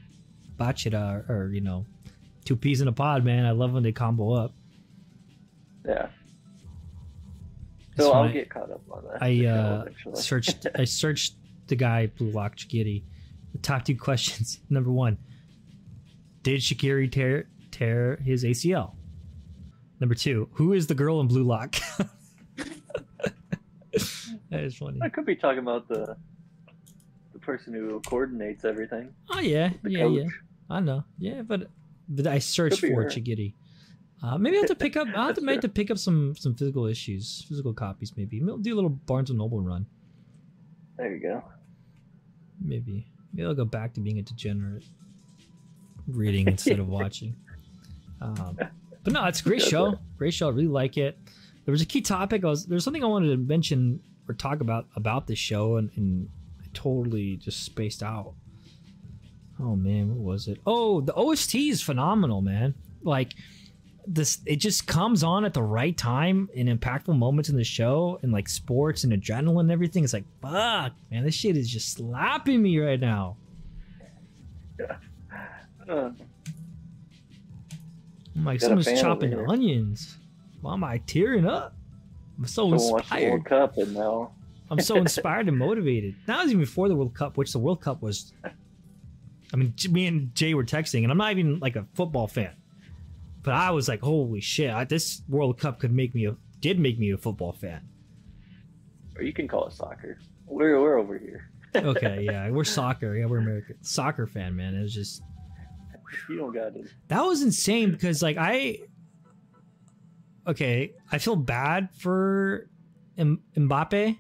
bachira 0.58 1.26
are, 1.30 1.34
are 1.34 1.50
you 1.50 1.62
know 1.62 1.86
two 2.46 2.56
peas 2.56 2.80
in 2.80 2.88
a 2.88 2.94
pod 2.94 3.26
man 3.26 3.46
i 3.46 3.52
love 3.52 3.74
when 3.74 3.84
they 3.84 3.92
combo 3.92 4.32
up 4.34 4.54
Yeah. 5.86 6.08
So 7.98 8.12
I'll 8.12 8.24
funny. 8.24 8.34
get 8.34 8.50
caught 8.50 8.72
up 8.72 8.82
on 8.90 9.04
that. 9.06 9.22
I 9.22 9.46
uh, 9.46 9.86
searched. 10.16 10.66
I 10.76 10.86
searched 10.86 11.36
the 11.68 11.76
guy 11.76 12.08
Blue 12.08 12.32
Lock 12.32 12.56
Chigiri. 12.56 13.04
The 13.52 13.60
top 13.60 13.86
two 13.86 13.96
questions. 13.96 14.60
Number 14.70 14.92
one: 14.92 15.18
Did 16.42 16.62
Chigiri 16.62 17.12
tear 17.12 17.48
tear 17.72 18.18
his 18.18 18.44
ACL? 18.44 18.94
Number 20.00 20.16
two: 20.16 20.50
Who 20.54 20.74
is 20.74 20.88
the 20.88 20.96
girl 20.96 21.22
in 21.22 21.28
Blue 21.28 21.44
Lock? 21.44 21.76
that 22.58 22.72
is 24.52 24.78
funny. 24.78 25.00
I 25.02 25.10
could 25.10 25.26
be 25.26 25.36
talking 25.36 25.60
about 25.60 25.88
the 25.88 26.18
the 27.34 27.40
person 27.40 27.74
who 27.74 28.00
coordinates 28.02 28.66
everything. 28.66 29.14
Oh 29.30 29.40
yeah, 29.40 29.72
yeah, 29.86 30.02
coach. 30.02 30.24
yeah. 30.24 30.30
I 30.70 30.80
know. 30.80 31.04
Yeah, 31.20 31.44
but 31.44 31.70
but 32.10 32.26
I 32.26 32.40
searched 32.40 32.80
for 32.80 33.04
her. 33.04 33.10
Chigiri. 33.10 33.54
Uh, 34.24 34.38
maybe 34.38 34.56
I 34.56 34.62
have 34.62 34.70
to 34.70 34.76
pick 34.76 34.96
up. 34.96 35.08
I'll 35.16 35.28
have 35.28 35.36
to 35.36 35.42
maybe 35.42 35.56
have 35.56 35.62
to 35.62 35.70
pick 35.70 35.92
up 35.92 35.98
some 35.98 36.36
some 36.36 36.56
physical 36.56 36.86
issues, 36.86 37.46
physical 37.48 37.74
copies. 37.74 38.14
Maybe 38.16 38.42
I'll 38.48 38.58
do 38.58 38.74
a 38.74 38.76
little 38.76 38.90
Barnes 38.90 39.30
and 39.30 39.38
Noble 39.38 39.60
run. 39.60 39.86
There 40.98 41.14
you 41.14 41.20
go. 41.20 41.44
Maybe 42.64 43.08
maybe 43.34 43.46
I'll 43.46 43.54
go 43.54 43.66
back 43.66 43.94
to 43.96 44.00
being 44.00 44.20
a 44.20 44.22
degenerate, 44.22 44.86
reading 46.08 46.48
instead 46.48 46.80
of 46.80 46.88
watching. 47.00 47.36
Um, 48.22 48.58
but 49.04 49.12
no, 49.12 49.26
it's 49.26 49.42
a 49.42 49.44
great 49.44 49.62
show. 49.62 50.00
Great 50.18 50.34
show. 50.34 50.48
I 50.48 50.52
really 50.52 50.68
like 50.68 50.98
it. 50.98 51.18
There 51.66 51.72
was 51.72 51.82
a 51.82 51.86
key 51.86 52.02
topic. 52.02 52.46
I 52.46 52.48
was 52.48 52.66
there's 52.66 52.84
something 52.84 53.04
I 53.04 53.08
wanted 53.08 53.28
to 53.28 53.38
mention 53.38 54.02
or 54.30 54.36
talk 54.36 54.62
about 54.62 54.88
about 54.96 55.28
this 55.28 55.40
show, 55.40 55.76
and, 55.76 55.90
and 55.98 56.30
I 56.62 56.68
totally 56.74 57.36
just 57.36 57.64
spaced 57.64 58.02
out. 58.02 58.36
Oh 59.60 59.76
man, 59.76 60.10
what 60.16 60.20
was 60.20 60.48
it? 60.48 60.60
Oh, 60.66 61.02
the 61.02 61.14
OST 61.14 61.56
is 61.56 61.82
phenomenal, 61.82 62.42
man. 62.42 62.76
Like 63.02 63.34
this, 64.06 64.40
it 64.46 64.58
just 64.58 64.88
comes 64.88 65.24
on 65.24 65.46
at 65.46 65.54
the 65.54 65.64
right 65.64 65.96
time 65.98 66.50
in 66.54 66.68
impactful 66.68 67.18
moments 67.18 67.50
in 67.50 67.56
the 67.56 67.64
show, 67.64 68.20
and 68.22 68.32
like 68.32 68.50
sports 68.50 69.04
and 69.04 69.14
adrenaline 69.14 69.62
and 69.62 69.72
everything. 69.72 70.04
It's 70.04 70.14
like, 70.14 70.26
fuck, 70.42 70.94
man, 71.12 71.24
this 71.24 71.36
shit 71.36 71.58
is 71.58 71.70
just 71.70 71.94
slapping 71.94 72.62
me 72.62 72.80
right 72.80 73.00
now. 73.00 73.38
I'm 75.90 76.16
like, 78.46 78.62
someone's 78.62 79.00
chopping 79.00 79.34
onions. 79.48 80.18
Why 80.62 80.74
am 80.74 80.84
I 80.84 80.98
tearing 81.00 81.46
up? 81.46 81.76
I'm 82.38 82.48
so 82.48 82.78
someone 82.78 83.00
inspired. 83.00 83.32
World 83.32 83.46
Cup, 83.46 83.78
and 83.78 83.94
now 83.94 84.32
I'm 84.72 84.80
so 84.80 84.96
inspired 84.98 85.48
and 85.48 85.58
motivated. 85.58 86.16
That 86.26 86.42
was 86.42 86.52
even 86.52 86.62
before 86.62 86.88
the 86.88 86.96
World 86.96 87.14
Cup, 87.14 87.38
which 87.38 87.52
the 87.52 87.60
World 87.60 87.82
Cup 87.82 88.02
was. 88.02 88.34
I 89.54 89.56
mean, 89.56 89.74
me 89.92 90.08
and 90.08 90.34
Jay 90.34 90.56
were 90.56 90.64
texting, 90.64 91.04
and 91.04 91.12
I'm 91.12 91.18
not 91.18 91.32
even 91.32 91.60
like 91.60 91.76
a 91.76 91.86
football 91.94 92.28
fan, 92.28 92.54
but 93.44 93.54
I 93.54 93.72
was 93.72 93.88
like, 93.88 94.02
"Holy 94.02 94.42
shit! 94.42 94.72
I, 94.72 94.84
this 94.86 95.22
World 95.30 95.60
Cup 95.60 95.80
could 95.80 95.92
make 95.94 96.16
me 96.16 96.26
a 96.26 96.36
did 96.60 96.80
make 96.80 96.98
me 97.00 97.12
a 97.12 97.18
football 97.18 97.52
fan." 97.54 97.88
or 99.16 99.22
you 99.22 99.32
can 99.34 99.48
call 99.48 99.68
it 99.68 99.74
soccer. 99.74 100.18
We're 100.48 100.82
we're 100.82 100.98
over 100.98 101.18
here. 101.18 101.50
Okay, 101.76 102.22
yeah, 102.24 102.50
we're 102.52 102.64
soccer. 102.64 103.16
Yeah, 103.16 103.26
we're 103.26 103.40
American 103.40 103.78
soccer 103.84 104.28
fan, 104.28 104.56
man. 104.56 104.76
It 104.76 104.84
was 104.84 104.94
just 104.94 105.24
You 106.30 106.38
don't 106.38 106.54
got 106.54 106.76
it. 106.76 106.86
that 107.08 107.22
was 107.22 107.42
insane 107.42 107.90
because 107.92 108.22
like 108.22 108.38
I. 108.38 108.78
Okay, 110.46 110.94
I 111.12 111.18
feel 111.18 111.36
bad 111.36 111.90
for 111.98 112.70
M- 113.18 113.42
Mbappe. 113.58 114.18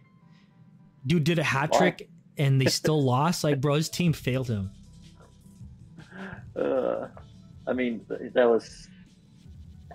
Dude 1.06 1.24
did 1.26 1.38
a 1.38 1.44
hat 1.44 1.72
trick 1.74 2.10
and 2.40 2.60
they 2.60 2.66
still 2.82 3.04
lost. 3.04 3.44
Like, 3.44 3.62
bro, 3.62 3.76
his 3.76 3.88
team 3.90 4.14
failed 4.14 4.48
him. 4.48 4.72
Uh, 6.56 7.08
I 7.68 7.74
mean, 7.74 8.06
that 8.34 8.46
was 8.50 8.88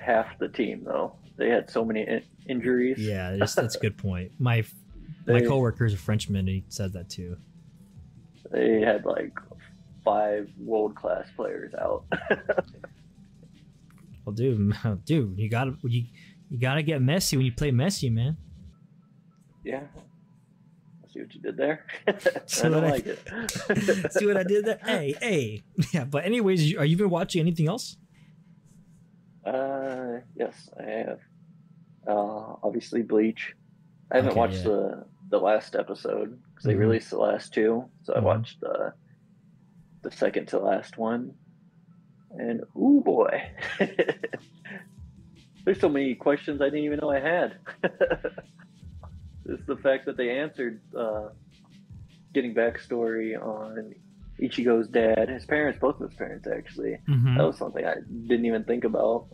half 0.09 0.38
the 0.38 0.49
team, 0.49 0.83
though. 0.85 1.14
They 1.37 1.49
had 1.51 1.71
so 1.71 1.85
many 1.85 2.01
in- 2.01 2.25
injuries. 2.49 2.99
Yeah, 2.99 3.37
that's, 3.37 3.55
that's 3.55 3.77
a 3.77 3.79
good 3.79 3.97
point. 4.07 4.33
My 4.38 4.64
my 5.27 5.40
coworker 5.40 5.85
is 5.85 5.94
a 5.94 5.99
Frenchman. 5.99 6.40
And 6.40 6.49
he 6.49 6.64
said 6.68 6.92
that 6.94 7.09
too. 7.11 7.37
They 8.51 8.81
had 8.81 9.05
like 9.05 9.38
five 10.05 10.49
world 10.59 10.97
class 10.97 11.27
players 11.37 11.75
out. 11.75 12.05
Well, 14.25 14.35
dude, 14.35 14.75
dude, 15.07 15.38
you 15.38 15.49
gotta 15.49 15.75
you 15.85 16.05
you 16.51 16.59
gotta 16.59 16.83
get 16.83 17.01
messy 17.01 17.37
when 17.37 17.47
you 17.47 17.53
play 17.53 17.71
messy, 17.71 18.11
man. 18.11 18.37
yeah. 19.64 19.81
See 21.11 21.21
what 21.21 21.35
you 21.35 21.40
did 21.40 21.57
there? 21.57 21.87
See 22.44 22.66
I 22.66 22.68
don't 22.68 22.85
I- 22.85 22.90
like 22.90 23.07
it. 23.07 24.12
See 24.12 24.27
what 24.27 24.37
I 24.37 24.42
did 24.42 24.66
there? 24.66 24.79
Hey, 24.85 25.14
hey. 25.23 25.62
Yeah, 25.94 26.05
but 26.05 26.27
anyways, 26.27 26.77
are 26.77 26.85
you 26.85 26.99
been 26.99 27.09
watching 27.09 27.40
anything 27.40 27.66
else? 27.68 27.97
Yes, 30.38 30.70
I 30.79 30.83
have. 30.85 31.18
Uh, 32.07 32.55
obviously 32.62 33.03
Bleach. 33.03 33.55
I 34.11 34.16
haven't 34.16 34.31
Okay, 34.31 34.38
watched 34.40 34.64
yeah. 34.64 34.70
the 34.70 35.05
the 35.31 35.38
last 35.38 35.74
episode 35.77 36.38
because 36.51 36.64
they 36.64 36.74
Mhm. 36.74 36.79
released 36.79 37.11
the 37.11 37.18
last 37.18 37.53
two, 37.53 37.85
so 38.05 38.14
I 38.14 38.20
Mhm. 38.20 38.22
watched 38.24 38.61
the 38.61 38.94
the 40.03 40.11
second 40.12 40.46
to 40.48 40.59
last 40.61 40.96
one, 40.96 41.35
and 42.31 42.62
oh 42.77 43.01
boy, 43.03 43.42
there's 45.64 45.81
so 45.81 45.88
many 45.88 46.14
questions 46.14 46.61
I 46.62 46.66
didn't 46.66 46.85
even 46.85 47.01
know 47.01 47.11
I 47.11 47.20
had. 47.20 47.59
it's 49.44 49.66
the 49.66 49.77
fact 49.77 50.07
that 50.07 50.16
they 50.16 50.38
answered 50.38 50.81
uh, 50.96 51.31
getting 52.33 52.55
backstory 52.55 53.37
on 53.40 53.92
Ichigo's 54.40 54.88
dad, 54.88 55.29
his 55.29 55.44
parents, 55.44 55.79
both 55.81 56.01
of 56.01 56.09
his 56.11 56.16
parents 56.16 56.46
actually. 56.46 56.98
Mm-hmm. 57.09 57.37
That 57.37 57.44
was 57.44 57.59
something 57.59 57.85
I 57.85 57.96
didn't 58.29 58.46
even 58.46 58.64
think 58.64 58.85
about. 58.85 59.27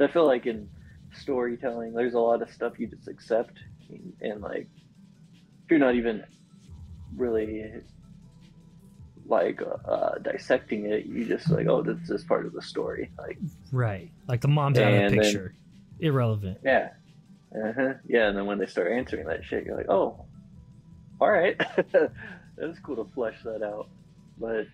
I 0.00 0.06
feel 0.08 0.26
like 0.26 0.46
in 0.46 0.68
storytelling, 1.12 1.92
there's 1.92 2.14
a 2.14 2.18
lot 2.20 2.42
of 2.42 2.50
stuff 2.50 2.78
you 2.78 2.86
just 2.86 3.08
accept, 3.08 3.58
and 4.20 4.40
like 4.40 4.68
you're 5.70 5.78
not 5.78 5.94
even 5.94 6.24
really 7.16 7.82
like 9.26 9.60
uh, 9.86 10.18
dissecting 10.22 10.86
it. 10.86 11.06
You 11.06 11.24
just 11.24 11.50
like, 11.50 11.66
oh, 11.66 11.82
this 11.82 12.08
is 12.10 12.24
part 12.24 12.46
of 12.46 12.52
the 12.52 12.62
story. 12.62 13.10
Like, 13.18 13.38
Right, 13.72 14.10
like 14.26 14.40
the 14.40 14.48
mom's 14.48 14.78
out 14.78 14.92
of 14.92 14.94
And 14.98 15.10
the 15.12 15.16
then- 15.16 15.24
picture. 15.24 15.54
Irrelevant. 16.00 16.58
yeah, 16.64 16.90
uh-huh. 17.52 17.94
yeah. 18.06 18.28
And 18.28 18.36
then 18.38 18.46
when 18.46 18.58
they 18.58 18.66
start 18.66 18.92
answering 18.92 19.26
that 19.26 19.44
shit, 19.44 19.64
you're 19.64 19.76
like, 19.76 19.88
oh, 19.90 20.24
all 21.20 21.28
right, 21.30 21.60
that's 22.56 22.78
cool 22.84 23.04
to 23.04 23.12
flesh 23.12 23.36
that 23.44 23.64
out. 23.64 23.88
But 24.38 24.66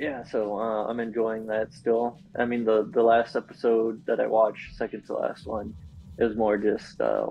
yeah, 0.00 0.24
so 0.24 0.58
uh, 0.58 0.86
I'm 0.88 0.98
enjoying 1.00 1.46
that 1.48 1.72
still. 1.74 2.18
I 2.38 2.44
mean, 2.46 2.64
the 2.64 2.88
the 2.90 3.02
last 3.02 3.36
episode 3.36 4.04
that 4.06 4.18
I 4.18 4.26
watched, 4.26 4.74
second 4.76 5.04
to 5.06 5.14
last 5.14 5.46
one, 5.46 5.74
is 6.18 6.36
more 6.36 6.56
just 6.56 7.00
uh, 7.00 7.26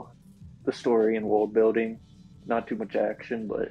the 0.66 0.72
story 0.72 1.18
and 1.18 1.26
world 1.26 1.52
building. 1.54 2.00
Not 2.46 2.68
too 2.68 2.76
much 2.76 2.96
action, 2.96 3.48
but 3.48 3.70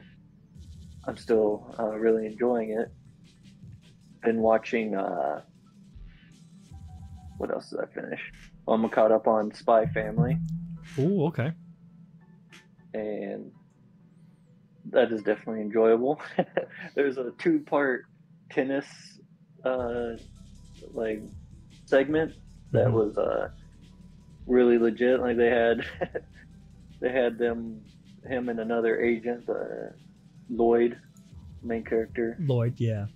I'm 1.06 1.16
still 1.16 1.74
uh, 1.78 1.94
really 1.96 2.26
enjoying 2.26 2.70
it. 2.72 2.88
Been 4.24 4.40
watching. 4.40 4.96
Uh, 4.96 5.42
what 7.38 7.52
else 7.52 7.70
did 7.70 7.78
I 7.80 7.87
finish? 7.87 8.20
Well, 8.66 8.74
I'm 8.74 8.88
caught 8.90 9.12
up 9.12 9.28
on 9.28 9.54
Spy 9.54 9.87
Family, 9.87 10.37
Oh, 10.98 11.28
okay. 11.28 11.52
and 12.94 13.52
that 14.90 15.12
is 15.12 15.22
definitely 15.22 15.61
enjoyable. 15.62 16.20
There's 16.96 17.16
a 17.16 17.30
two-part 17.38 18.06
tennis 18.50 18.87
uh, 19.64 20.16
like 20.92 21.22
segment 21.87 22.32
that 22.72 22.87
Mhm. 22.88 22.92
was 22.92 23.18
uh, 23.18 23.48
really 24.46 24.78
legit. 24.78 25.20
Like 25.20 25.37
they 25.37 25.50
had 25.50 25.84
they 27.00 27.11
had 27.12 27.38
them 27.38 27.80
him 28.24 28.48
and 28.48 28.61
another 28.61 29.00
agent, 29.00 29.48
uh, 29.48 29.90
Lloyd, 30.50 30.98
main 31.62 31.84
character. 31.84 32.37
Lloyd, 32.40 32.74
yeah. 32.78 33.06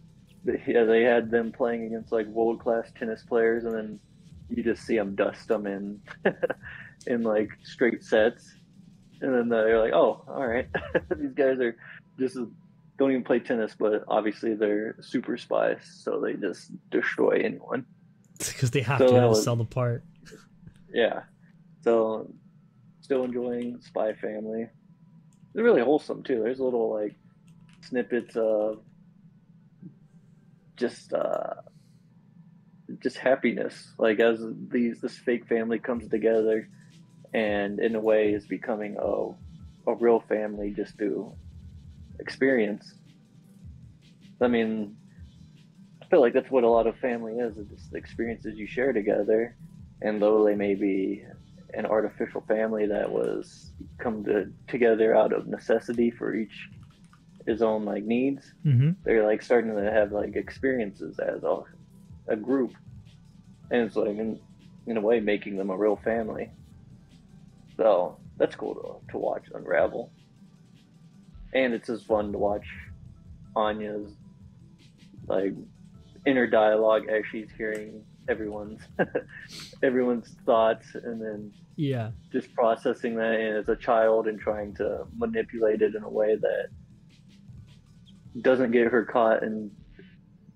Yeah, 0.66 0.84
they 0.84 1.02
had 1.02 1.30
them 1.30 1.52
playing 1.52 1.84
against 1.84 2.10
like 2.12 2.26
world 2.28 2.60
class 2.60 2.90
tennis 2.98 3.22
players, 3.24 3.64
and 3.64 3.72
then 3.74 4.00
you 4.48 4.62
just 4.62 4.84
see 4.84 4.96
them 4.96 5.14
dust 5.14 5.48
them 5.48 5.66
in 5.66 6.00
in 7.06 7.22
like 7.22 7.48
straight 7.62 8.02
sets, 8.02 8.52
and 9.20 9.32
then 9.34 9.48
they're 9.48 9.78
like, 9.78 9.92
"Oh, 9.92 10.24
all 10.26 10.46
right, 10.46 10.68
these 11.16 11.32
guys 11.34 11.60
are 11.60 11.76
just 12.18 12.36
don't 12.98 13.10
even 13.10 13.24
play 13.24 13.38
tennis, 13.40 13.74
but 13.78 14.04
obviously 14.08 14.54
they're 14.54 14.96
super 15.00 15.36
spies, 15.36 15.80
so 16.04 16.20
they 16.20 16.34
just 16.34 16.70
destroy 16.90 17.40
anyone." 17.44 17.86
Because 18.38 18.70
they 18.72 18.80
have 18.82 18.98
So 18.98 19.06
to 19.08 19.28
was- 19.28 19.44
sell 19.44 19.56
the 19.56 19.64
part. 19.64 20.02
Yeah, 20.92 21.22
so 21.82 22.28
still 23.00 23.24
enjoying 23.24 23.80
Spy 23.82 24.14
Family. 24.14 24.62
It's 24.62 25.62
really 25.62 25.82
wholesome 25.82 26.22
too. 26.22 26.40
There's 26.42 26.58
little 26.60 26.92
like 26.92 27.14
snippets 27.82 28.34
of 28.36 28.80
just 30.76 31.12
uh 31.12 31.54
just 33.00 33.16
happiness 33.16 33.92
like 33.98 34.20
as 34.20 34.38
these 34.68 35.00
this 35.00 35.16
fake 35.16 35.46
family 35.46 35.78
comes 35.78 36.08
together 36.08 36.68
and 37.32 37.78
in 37.80 37.94
a 37.94 38.00
way 38.00 38.32
is 38.32 38.46
becoming 38.46 38.96
a, 39.00 39.90
a 39.90 39.94
real 39.96 40.20
family 40.20 40.70
just 40.70 40.96
through 40.96 41.32
experience. 42.22 42.94
I 44.40 44.48
mean 44.48 44.96
i 46.00 46.04
feel 46.12 46.20
like 46.20 46.34
that's 46.34 46.50
what 46.50 46.64
a 46.64 46.68
lot 46.68 46.86
of 46.86 46.94
family 46.98 47.34
is 47.44 47.56
it's 47.56 47.70
just 47.70 47.90
the 47.90 47.98
experiences 47.98 48.58
you 48.58 48.66
share 48.66 48.92
together. 48.92 49.56
And 50.04 50.20
though 50.20 50.44
they 50.44 50.56
may 50.56 50.74
be 50.74 51.24
an 51.74 51.86
artificial 51.86 52.42
family 52.54 52.86
that 52.86 53.08
was 53.10 53.72
come 53.98 54.24
to, 54.24 54.52
together 54.68 55.08
out 55.16 55.32
of 55.32 55.46
necessity 55.46 56.10
for 56.10 56.34
each 56.34 56.56
his 57.46 57.60
own 57.62 57.84
like 57.84 58.04
needs 58.04 58.44
Mm-hmm. 58.66 58.90
they're 59.04 59.26
like 59.26 59.42
starting 59.42 59.74
to 59.74 59.90
have 59.98 60.12
like 60.12 60.36
experiences 60.36 61.18
as 61.18 61.42
a, 61.42 61.56
a 62.28 62.36
group. 62.36 62.72
And 63.70 63.80
it's 63.86 63.96
like 63.96 64.16
in, 64.24 64.38
in 64.86 64.96
a 64.96 65.00
way 65.00 65.18
making 65.20 65.56
them 65.56 65.70
a 65.70 65.76
real 65.76 65.98
family. 66.04 66.50
So 67.76 68.18
that's 68.38 68.54
cool 68.54 68.74
to, 68.74 69.12
to 69.12 69.18
watch 69.18 69.44
unravel 69.54 70.12
and 71.52 71.74
it's 71.74 71.86
just 71.88 72.06
fun 72.06 72.32
to 72.32 72.38
watch 72.38 72.66
anya's 73.56 74.12
like 75.26 75.52
inner 76.26 76.46
dialogue 76.46 77.02
as 77.08 77.22
she's 77.30 77.48
hearing 77.56 78.02
everyone's 78.28 78.80
everyone's 79.82 80.36
thoughts 80.46 80.94
and 80.94 81.20
then 81.20 81.52
Yeah. 81.76 82.12
just 82.32 82.54
processing 82.54 83.16
that 83.16 83.34
and 83.40 83.56
as 83.58 83.68
a 83.68 83.76
child 83.76 84.28
and 84.28 84.38
trying 84.40 84.74
to 84.76 85.04
manipulate 85.16 85.82
it 85.82 85.94
in 85.94 86.02
a 86.02 86.08
way 86.08 86.36
that 86.36 86.68
doesn't 88.40 88.70
get 88.70 88.86
her 88.90 89.04
caught 89.04 89.42
and 89.42 89.70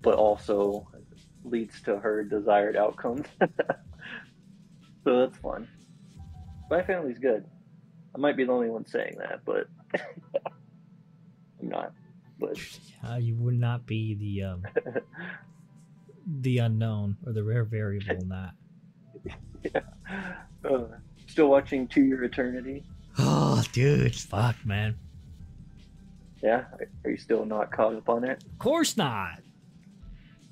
but 0.01 0.15
also 0.15 0.87
leads 1.43 1.81
to 1.81 1.97
her 1.97 2.23
desired 2.23 2.75
outcomes. 2.77 3.25
so 5.03 5.19
that's 5.19 5.37
fun. 5.39 5.67
My 6.69 6.81
family's 6.83 7.17
good. 7.19 7.45
I 8.15 8.19
might 8.19 8.37
be 8.37 8.43
the 8.45 8.51
only 8.51 8.69
one 8.69 8.85
saying 8.85 9.15
that, 9.19 9.41
but 9.45 9.67
I'm 11.61 11.69
not. 11.69 11.93
But 12.39 12.57
Uh, 13.07 13.15
you 13.15 13.35
would 13.35 13.59
not 13.59 13.85
be 13.85 14.13
the 14.15 14.43
um, 14.43 14.63
the 16.41 16.59
unknown 16.59 17.17
or 17.25 17.33
the 17.33 17.43
rare 17.43 17.63
variable 17.63 18.11
in 18.15 18.29
that. 18.29 19.83
uh, 20.63 20.79
still 21.25 21.47
watching 21.49 21.87
To 21.89 22.01
Your 22.03 22.23
Eternity. 22.23 22.83
Oh, 23.17 23.63
dude, 23.71 24.13
fuck, 24.15 24.55
man. 24.65 24.95
Yeah, 26.43 26.65
are 27.03 27.09
you 27.09 27.17
still 27.17 27.45
not 27.45 27.71
caught 27.71 27.95
up 27.95 28.07
on 28.09 28.23
it? 28.23 28.43
Of 28.43 28.59
course 28.59 28.95
not. 28.95 29.39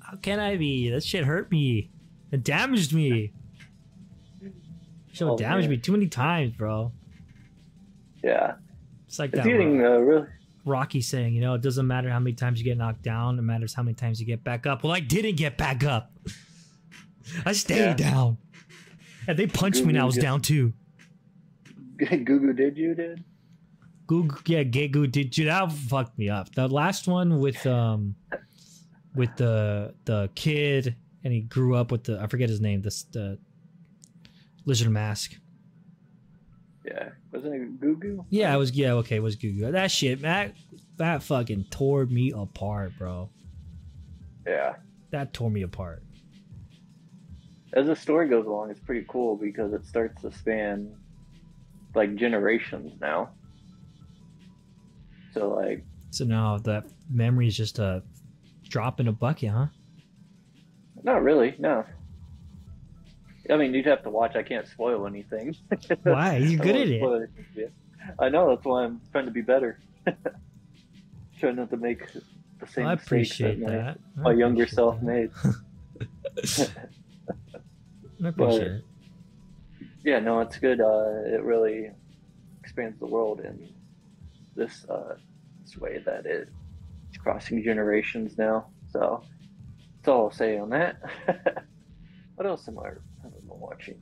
How 0.00 0.16
can 0.16 0.40
I 0.40 0.56
be? 0.56 0.90
That 0.90 1.04
shit 1.04 1.24
hurt 1.24 1.50
me. 1.52 1.90
It 2.32 2.42
damaged 2.42 2.92
me. 2.92 3.32
Show 5.12 5.30
Oh, 5.30 5.36
damaged 5.38 5.68
man. 5.68 5.76
me 5.76 5.78
too 5.78 5.92
many 5.92 6.08
times, 6.08 6.52
bro. 6.52 6.90
Yeah, 8.24 8.54
It's 9.06 9.20
like 9.20 9.30
it's 9.32 9.38
that 9.44 9.48
getting 9.48 9.80
uh, 9.84 9.98
really. 9.98 10.26
Rocky 10.66 11.00
saying, 11.00 11.32
you 11.34 11.40
know, 11.40 11.54
it 11.54 11.62
doesn't 11.62 11.86
matter 11.86 12.10
how 12.10 12.18
many 12.18 12.34
times 12.34 12.58
you 12.58 12.64
get 12.64 12.76
knocked 12.76 13.02
down. 13.02 13.38
It 13.38 13.42
matters 13.42 13.72
how 13.72 13.82
many 13.82 13.94
times 13.94 14.20
you 14.20 14.26
get 14.26 14.42
back 14.44 14.66
up. 14.66 14.82
Well, 14.82 14.92
I 14.92 15.00
didn't 15.00 15.36
get 15.36 15.56
back 15.56 15.84
up. 15.84 16.12
I 17.44 17.52
stayed 17.52 17.78
Yeah. 17.78 17.94
down. 17.94 18.38
And 19.28 19.38
they 19.38 19.46
punched 19.46 19.82
me 19.84 19.90
and 19.90 19.98
I 19.98 20.04
was 20.04 20.16
down 20.16 20.40
too. 20.42 20.72
Gugu 21.98 22.54
did 22.56 22.76
you 22.76 22.94
did? 22.94 23.24
Google, 24.06 24.38
yeah, 24.46 24.62
Gugu 24.62 25.10
did 25.10 25.36
you 25.36 25.46
that 25.46 25.72
fucked 25.72 26.16
me 26.18 26.28
up. 26.28 26.54
The 26.54 26.68
last 26.68 27.08
one 27.08 27.38
with 27.40 27.66
um 27.66 28.14
with 29.14 29.34
the 29.36 29.94
the 30.04 30.30
kid 30.36 30.94
and 31.24 31.32
he 31.32 31.40
grew 31.40 31.74
up 31.74 31.90
with 31.90 32.04
the 32.04 32.20
I 32.20 32.26
forget 32.28 32.48
his 32.48 32.60
name, 32.60 32.82
this 32.82 33.02
the 33.04 33.38
lizard 34.64 34.90
mask. 34.90 35.34
Yeah, 36.86 37.08
wasn't 37.32 37.54
it 37.54 37.80
Gugu? 37.80 38.24
Yeah, 38.30 38.54
it 38.54 38.58
was 38.58 38.70
yeah, 38.72 38.92
okay, 38.92 39.16
it 39.16 39.22
was 39.22 39.36
Gugu. 39.36 39.72
That 39.72 39.90
shit, 39.90 40.22
that 40.22 40.54
that 40.98 41.22
fucking 41.22 41.66
tore 41.70 42.06
me 42.06 42.32
apart, 42.32 42.92
bro. 42.96 43.28
Yeah. 44.46 44.74
That 45.10 45.32
tore 45.32 45.50
me 45.50 45.62
apart. 45.62 46.02
As 47.72 47.86
the 47.86 47.96
story 47.96 48.28
goes 48.28 48.46
along, 48.46 48.70
it's 48.70 48.80
pretty 48.80 49.04
cool 49.08 49.36
because 49.36 49.72
it 49.72 49.84
starts 49.84 50.22
to 50.22 50.30
span 50.32 50.94
like 51.94 52.14
generations 52.14 52.92
now. 53.00 53.30
So 55.32 55.50
like, 55.50 55.84
So 56.10 56.24
now 56.24 56.58
that 56.58 56.84
memory 57.10 57.48
is 57.48 57.56
just 57.56 57.78
a 57.78 58.02
drop 58.68 59.00
in 59.00 59.08
a 59.08 59.12
bucket, 59.12 59.50
huh? 59.50 59.66
not 61.02 61.22
really, 61.22 61.54
no. 61.58 61.84
I 63.50 63.56
mean, 63.56 63.74
you'd 63.74 63.86
have 63.86 64.02
to 64.02 64.10
watch. 64.10 64.36
I 64.36 64.42
can't 64.42 64.66
spoil 64.66 65.06
anything. 65.06 65.56
Why? 66.02 66.38
You're 66.38 66.60
good 66.60 66.76
at 66.76 66.88
it. 66.88 67.00
for. 67.00 67.28
I 68.18 68.28
know. 68.28 68.50
That's 68.50 68.64
why 68.64 68.84
I'm 68.84 69.00
trying 69.12 69.26
to 69.26 69.30
be 69.30 69.42
better. 69.42 69.80
trying 71.38 71.56
not 71.56 71.70
to 71.70 71.76
make 71.76 72.06
the 72.12 72.66
same 72.66 72.86
I 72.86 72.94
mistakes 72.94 73.06
appreciate 73.06 73.60
that 73.60 73.66
my, 73.66 73.72
that. 73.72 73.98
I 74.18 74.20
my 74.20 74.32
younger 74.32 74.66
self 74.66 75.00
that. 75.00 75.04
made. 75.04 75.30
I 78.24 78.28
appreciate 78.28 78.62
it. 78.72 78.84
yeah, 80.04 80.18
no, 80.20 80.40
it's 80.40 80.58
good. 80.58 80.80
Uh, 80.80 81.24
it 81.26 81.42
really 81.42 81.90
expands 82.60 82.98
the 82.98 83.06
world 83.06 83.40
in 83.40 83.68
this 84.54 84.86
uh, 84.88 85.16
this 85.62 85.76
way 85.76 85.98
that 86.06 86.26
it, 86.26 86.48
it's 87.08 87.18
crossing 87.18 87.62
generations 87.62 88.38
now. 88.38 88.66
So 88.90 89.22
that's 89.96 90.08
all 90.08 90.24
I'll 90.24 90.30
say 90.30 90.58
on 90.58 90.70
that. 90.70 90.96
what 92.36 92.46
else 92.46 92.68
am 92.68 92.78
I, 92.78 92.90
watching? 93.56 94.00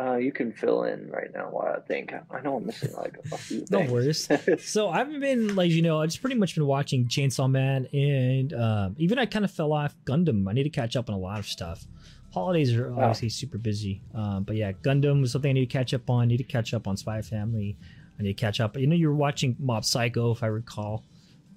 Uh, 0.00 0.16
you 0.16 0.32
can 0.32 0.52
fill 0.52 0.82
in 0.84 1.08
right 1.10 1.28
now 1.32 1.48
while 1.50 1.72
I 1.76 1.80
think. 1.80 2.12
I 2.12 2.40
know 2.40 2.56
I'm 2.56 2.66
missing 2.66 2.92
like 2.94 3.16
a 3.30 3.36
few 3.38 3.64
No 3.70 3.80
worries. 3.82 4.28
So 4.58 4.88
I've 4.88 5.08
been 5.20 5.54
like 5.54 5.70
you 5.70 5.82
know 5.82 6.00
I 6.00 6.06
just 6.06 6.20
pretty 6.20 6.34
much 6.36 6.54
been 6.56 6.66
watching 6.66 7.06
Chainsaw 7.06 7.48
Man 7.48 7.86
and 7.92 8.52
um, 8.54 8.96
even 8.98 9.18
I 9.18 9.26
kind 9.26 9.44
of 9.44 9.50
fell 9.50 9.72
off 9.72 9.94
Gundam. 10.04 10.48
I 10.48 10.54
need 10.54 10.64
to 10.64 10.70
catch 10.70 10.96
up 10.96 11.08
on 11.08 11.14
a 11.14 11.18
lot 11.18 11.38
of 11.38 11.46
stuff. 11.46 11.86
Holidays 12.32 12.74
are 12.74 12.90
Wow. 12.90 13.02
obviously 13.04 13.28
super 13.28 13.58
busy, 13.58 14.00
um, 14.14 14.42
but 14.44 14.56
yeah, 14.56 14.72
Gundam 14.72 15.20
was 15.20 15.32
something 15.32 15.50
I 15.50 15.52
need 15.52 15.68
to 15.70 15.72
catch 15.72 15.92
up 15.94 16.08
on. 16.08 16.22
I 16.22 16.26
need 16.26 16.38
to 16.38 16.44
catch 16.44 16.72
up 16.74 16.88
on 16.88 16.96
Spy 16.96 17.20
Family. 17.22 17.76
I 18.18 18.22
need 18.22 18.36
to 18.36 18.40
catch 18.40 18.58
up. 18.60 18.76
You 18.78 18.86
know, 18.86 18.96
you 18.96 19.08
were 19.08 19.14
watching 19.14 19.54
Mob 19.60 19.84
Psycho, 19.84 20.32
if 20.32 20.42
I 20.42 20.46
recall. 20.46 21.04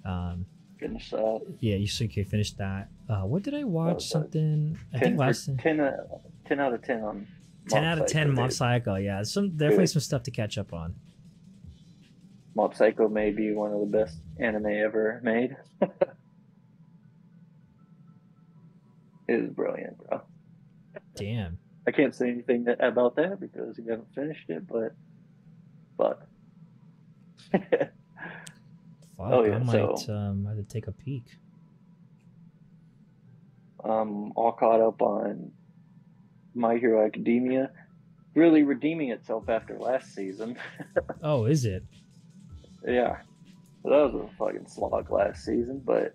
Um, 0.04 0.44
Finish 0.78 1.10
that. 1.10 1.56
yeah, 1.60 1.76
okay, 2.02 2.22
finished 2.22 2.58
that. 2.58 2.88
Uh, 3.08 3.22
what 3.22 3.42
did 3.42 3.54
I 3.54 3.64
watch? 3.64 4.06
Something 4.06 4.78
I 4.92 4.98
10, 4.98 5.08
think 5.08 5.18
last 5.18 5.50
10, 5.58 5.80
uh, 5.80 5.96
10 6.46 6.60
out 6.60 6.74
of 6.74 6.82
10 6.82 7.00
on 7.02 7.26
10 7.68 7.82
Mob 7.82 7.92
out 7.92 7.98
of 7.98 8.06
10 8.06 8.08
Psycho, 8.08 8.32
Mob 8.32 8.48
dude. 8.48 8.56
Psycho. 8.56 8.94
Yeah, 8.96 9.22
some 9.22 9.50
definitely 9.50 9.84
Good. 9.84 9.90
some 9.90 10.02
stuff 10.02 10.22
to 10.24 10.30
catch 10.30 10.58
up 10.58 10.72
on. 10.72 10.94
Mob 12.54 12.74
Psycho 12.74 13.08
may 13.08 13.30
be 13.30 13.52
one 13.52 13.72
of 13.72 13.80
the 13.80 13.86
best 13.86 14.18
anime 14.38 14.66
ever 14.66 15.20
made. 15.22 15.56
it 15.80 15.90
is 19.28 19.50
brilliant, 19.50 19.98
bro. 19.98 20.22
Damn. 21.14 21.58
I 21.86 21.90
can't 21.90 22.14
say 22.14 22.30
anything 22.30 22.64
that, 22.64 22.82
about 22.84 23.16
that 23.16 23.40
because 23.40 23.78
you 23.78 23.90
haven't 23.90 24.12
finished 24.14 24.48
it, 24.48 24.66
but 24.66 24.94
but 25.96 26.26
Fuck, 29.16 29.26
Oh, 29.32 29.44
yeah, 29.44 29.56
I 29.56 29.58
might 29.58 29.98
so- 29.98 30.14
um, 30.14 30.44
have 30.46 30.56
to 30.56 30.62
take 30.62 30.86
a 30.86 30.92
peek. 30.92 31.24
I'm 33.84 34.32
all 34.36 34.52
caught 34.52 34.80
up 34.80 35.00
on 35.00 35.52
My 36.54 36.76
Hero 36.76 37.06
Academia, 37.06 37.70
really 38.34 38.62
redeeming 38.62 39.10
itself 39.10 39.48
after 39.48 39.78
last 39.78 40.14
season. 40.14 40.58
Oh, 41.22 41.44
is 41.46 41.64
it? 41.64 41.84
yeah, 42.86 43.18
that 43.84 43.90
was 43.90 44.14
a 44.14 44.36
fucking 44.36 44.66
slog 44.68 45.10
last 45.10 45.44
season, 45.44 45.82
but 45.84 46.14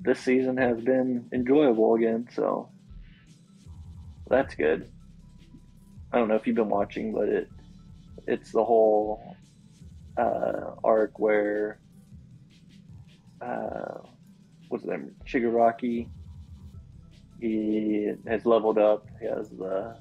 this 0.00 0.20
season 0.20 0.56
has 0.56 0.78
been 0.80 1.28
enjoyable 1.32 1.94
again, 1.94 2.28
so 2.34 2.68
that's 4.28 4.54
good. 4.54 4.90
I 6.12 6.18
don't 6.18 6.28
know 6.28 6.34
if 6.36 6.46
you've 6.46 6.56
been 6.56 6.68
watching, 6.68 7.12
but 7.12 7.28
it 7.28 7.48
it's 8.26 8.50
the 8.52 8.64
whole 8.64 9.36
uh, 10.16 10.74
arc 10.84 11.18
where 11.18 11.78
uh, 13.40 13.98
what's 14.68 14.84
his 14.84 14.90
name 14.90 15.14
Shigaraki. 15.26 16.08
He 17.40 18.10
has 18.26 18.46
leveled 18.46 18.78
up. 18.78 19.06
He 19.20 19.26
has 19.26 19.50
the 19.50 19.96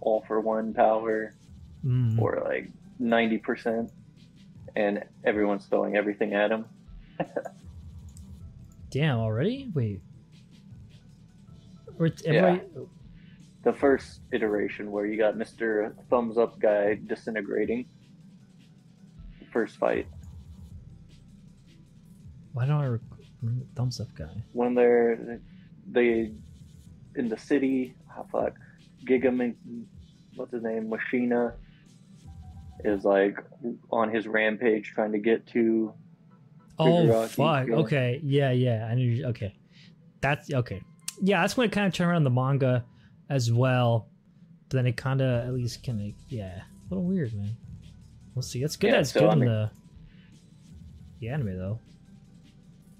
all 0.00 0.24
for 0.26 0.40
one 0.40 0.72
power 0.74 1.34
Mm. 1.84 2.16
or 2.20 2.40
like 2.46 2.70
ninety 3.00 3.38
percent, 3.38 3.90
and 4.76 5.02
everyone's 5.24 5.66
throwing 5.66 5.96
everything 5.96 6.32
at 6.32 6.50
him. 6.52 6.64
Damn, 8.90 9.18
already? 9.18 9.68
Wait. 9.74 10.00
Or 11.98 12.06
it's 12.06 12.22
Yeah. 12.24 12.32
everybody. 12.46 12.86
The 13.64 13.72
first 13.72 14.20
iteration 14.32 14.90
where 14.92 15.06
you 15.06 15.16
got 15.18 15.36
Mister 15.36 15.94
Thumbs 16.08 16.38
Up 16.38 16.58
guy 16.60 16.94
disintegrating. 17.06 17.86
First 19.52 19.76
fight 19.76 20.06
Why 22.52 22.66
don't 22.66 22.80
I 22.80 22.86
rec- 22.86 23.00
remember 23.42 23.66
thumbs 23.74 24.00
up 24.00 24.14
guy? 24.14 24.28
when 24.52 24.74
they're 24.74 25.40
they 25.90 26.32
in 27.14 27.28
the 27.28 27.38
city. 27.38 27.94
Oh, 28.16 28.26
fuck, 28.30 28.54
Giga, 29.06 29.54
what's 30.36 30.52
his 30.52 30.62
name? 30.62 30.88
Machina 30.88 31.54
is 32.84 33.04
like 33.04 33.38
on 33.90 34.12
his 34.12 34.26
rampage 34.26 34.92
trying 34.94 35.12
to 35.12 35.18
get 35.18 35.46
to. 35.48 35.92
Oh 36.78 37.26
fuck. 37.26 37.68
Okay. 37.68 38.20
Yeah, 38.22 38.50
yeah. 38.50 38.88
I 38.90 38.94
knew. 38.94 39.26
Okay. 39.26 39.54
That's 40.20 40.52
okay. 40.52 40.82
Yeah, 41.20 41.40
that's 41.42 41.56
when 41.56 41.68
it 41.68 41.72
kind 41.72 41.86
of 41.86 41.92
turned 41.92 42.10
around 42.10 42.24
the 42.24 42.30
manga 42.30 42.84
as 43.28 43.52
well. 43.52 44.08
But 44.68 44.76
then 44.78 44.86
it 44.86 44.96
kind 44.96 45.20
of 45.20 45.46
at 45.46 45.52
least 45.52 45.84
kind 45.84 46.00
of 46.00 46.14
yeah, 46.28 46.62
a 46.62 46.64
little 46.88 47.04
weird, 47.04 47.34
man. 47.34 47.56
We'll 48.34 48.42
see. 48.42 48.60
That's 48.60 48.76
good. 48.76 48.88
Yeah, 48.90 48.96
that's 48.96 49.12
so, 49.12 49.20
good 49.20 49.28
I 49.30 49.32
in 49.34 49.38
the 49.40 49.70
the 51.20 51.28
anime 51.28 51.56
though. 51.58 51.78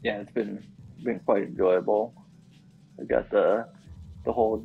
yeah, 0.03 0.21
it's 0.21 0.33
been 0.33 0.65
been 1.03 1.21
quite 1.21 1.45
enjoyable. 1.45 2.15
I 3.01 3.05
got 3.05 3.31
the 3.31 3.67
the 4.25 4.33
whole 4.33 4.65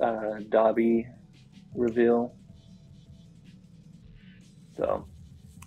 uh, 0.00 0.40
Dabi 0.50 1.06
reveal. 1.74 2.34
So 4.76 5.06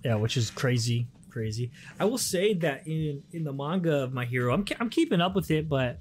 Yeah, 0.04 0.16
which 0.16 0.38
is 0.38 0.50
crazy. 0.52 1.08
crazy. 1.30 1.72
I 2.00 2.06
will 2.06 2.18
say 2.18 2.54
that 2.56 2.86
in 2.88 3.24
in 3.32 3.44
the 3.44 3.54
manga 3.54 4.04
of 4.04 4.14
My 4.14 4.26
Hero, 4.26 4.54
I'm 4.54 4.66
I'm 4.80 4.90
keeping 4.90 5.22
up 5.22 5.36
with 5.36 5.50
it, 5.52 5.68
but 5.70 6.00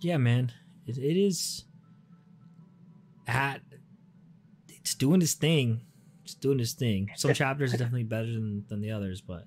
yeah, 0.00 0.16
man, 0.18 0.52
it, 0.86 0.98
it 0.98 1.16
is 1.16 1.64
at 3.26 3.60
it's 4.68 4.94
doing 4.94 5.22
its 5.22 5.32
thing. 5.34 5.83
It's 6.24 6.34
doing 6.34 6.58
its 6.60 6.72
thing. 6.72 7.10
Some 7.16 7.34
chapters 7.34 7.74
are 7.74 7.76
definitely 7.76 8.04
better 8.04 8.26
than, 8.32 8.64
than 8.68 8.80
the 8.80 8.90
others, 8.90 9.20
but 9.20 9.44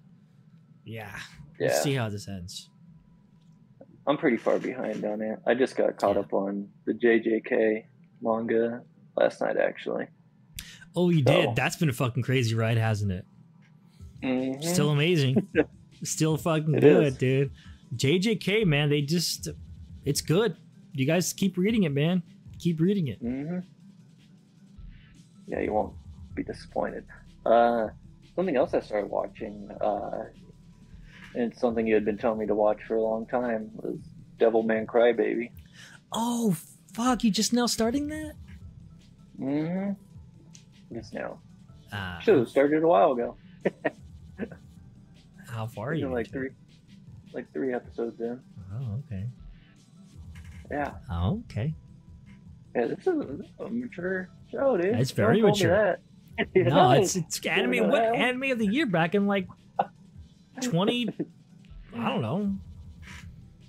yeah, 0.86 1.09
Yeah, 1.59 1.67
let's 1.67 1.82
see 1.82 1.93
how 1.95 2.07
this 2.09 2.28
ends. 2.28 2.69
I'm 4.05 4.17
pretty 4.17 4.38
far 4.38 4.59
behind 4.59 5.03
on 5.03 5.21
it. 5.21 5.39
I 5.45 5.53
just 5.55 5.75
got 5.75 5.97
caught 5.97 6.15
Yeah. 6.15 6.21
up 6.21 6.34
on 6.34 6.69
the 6.86 6.93
JJK 6.93 7.86
manga 8.21 8.84
last 9.17 9.41
night, 9.41 9.57
actually. 9.57 10.05
Oh, 10.95 11.09
you 11.09 11.23
So- 11.25 11.32
did. 11.47 11.55
That's 11.55 11.75
been 11.75 11.89
a 11.89 11.93
fucking 11.93 12.23
crazy 12.23 12.55
ride, 12.55 12.78
hasn't 12.78 13.11
it? 13.11 13.25
Mhm. 14.23 14.63
Still 14.63 14.91
amazing. 14.91 15.47
Still 16.03 16.38
fucking 16.38 16.75
It 16.75 16.82
good, 16.82 17.03
is. 17.07 17.17
dude. 17.17 17.51
JJK, 17.95 18.65
man, 18.65 18.89
they 18.89 19.01
just 19.01 19.49
it's 20.05 20.21
good. 20.21 20.55
You 20.93 21.05
guys 21.05 21.34
keep 21.34 21.57
reading 21.57 21.84
it, 21.84 21.91
man. 21.91 22.21
Keep 22.59 22.80
reading 22.80 23.07
it. 23.07 23.19
hmm 23.19 23.59
Yeah, 25.47 25.61
you 25.61 25.73
won't 25.73 25.93
be 26.38 26.44
disappointed. 26.44 27.04
Uh, 27.46 27.88
something 28.36 28.56
else 28.56 28.74
I 28.74 28.80
started 28.80 29.10
watching, 29.10 29.70
uh, 29.82 30.24
and 31.34 31.52
it's 31.52 31.60
something 31.60 31.86
you 31.86 31.96
had 31.96 32.06
been 32.06 32.18
telling 32.18 32.40
me 32.40 32.46
to 32.48 32.56
watch 32.56 32.80
for 32.88 32.96
a 32.96 33.02
long 33.02 33.26
time, 33.26 33.72
was 33.76 33.98
Devilman 34.40 34.86
Crybaby. 34.86 35.52
Oh 36.14 36.56
fuck, 36.94 37.24
you 37.24 37.32
just 37.32 37.52
now 37.54 37.66
starting 37.66 38.08
that? 38.10 38.34
hmm 39.38 39.92
Just 40.94 41.14
now. 41.14 41.40
Uh, 41.92 42.20
Should 42.20 42.38
have 42.38 42.50
started 42.50 42.84
a 42.84 42.88
while 42.88 43.12
ago. 43.14 43.36
how 45.50 45.66
far 45.68 45.90
are 45.90 45.94
you? 45.94 46.12
like 46.12 46.30
three, 46.32 46.50
like 47.34 47.52
three 47.54 47.74
episodes 47.74 48.20
in. 48.22 48.40
Oh, 48.74 49.00
okay. 49.06 49.26
Yeah, 50.70 50.92
Oh, 51.10 51.42
okay. 51.50 51.74
yeah. 52.76 52.88
This 52.88 53.08
is 53.08 53.08
a 53.60 53.70
mature 53.70 54.30
show, 54.52 54.76
dude. 54.78 54.96
It's 55.00 55.12
very 55.12 55.42
mature. 55.42 55.98
No, 56.56 56.92
it's 56.92 57.16
it's 57.16 57.44
anime 57.46 57.70
What 57.72 57.78
the 57.78 57.88
what 57.88 58.04
hell? 58.04 58.16
anime 58.16 58.52
of 58.52 58.60
the 58.60 58.68
year 58.68 58.86
back 58.86 59.16
in 59.16 59.26
like 59.28 59.48
twenty 60.62 61.08
I 61.96 62.10
don't 62.10 62.22
know. 62.22 62.56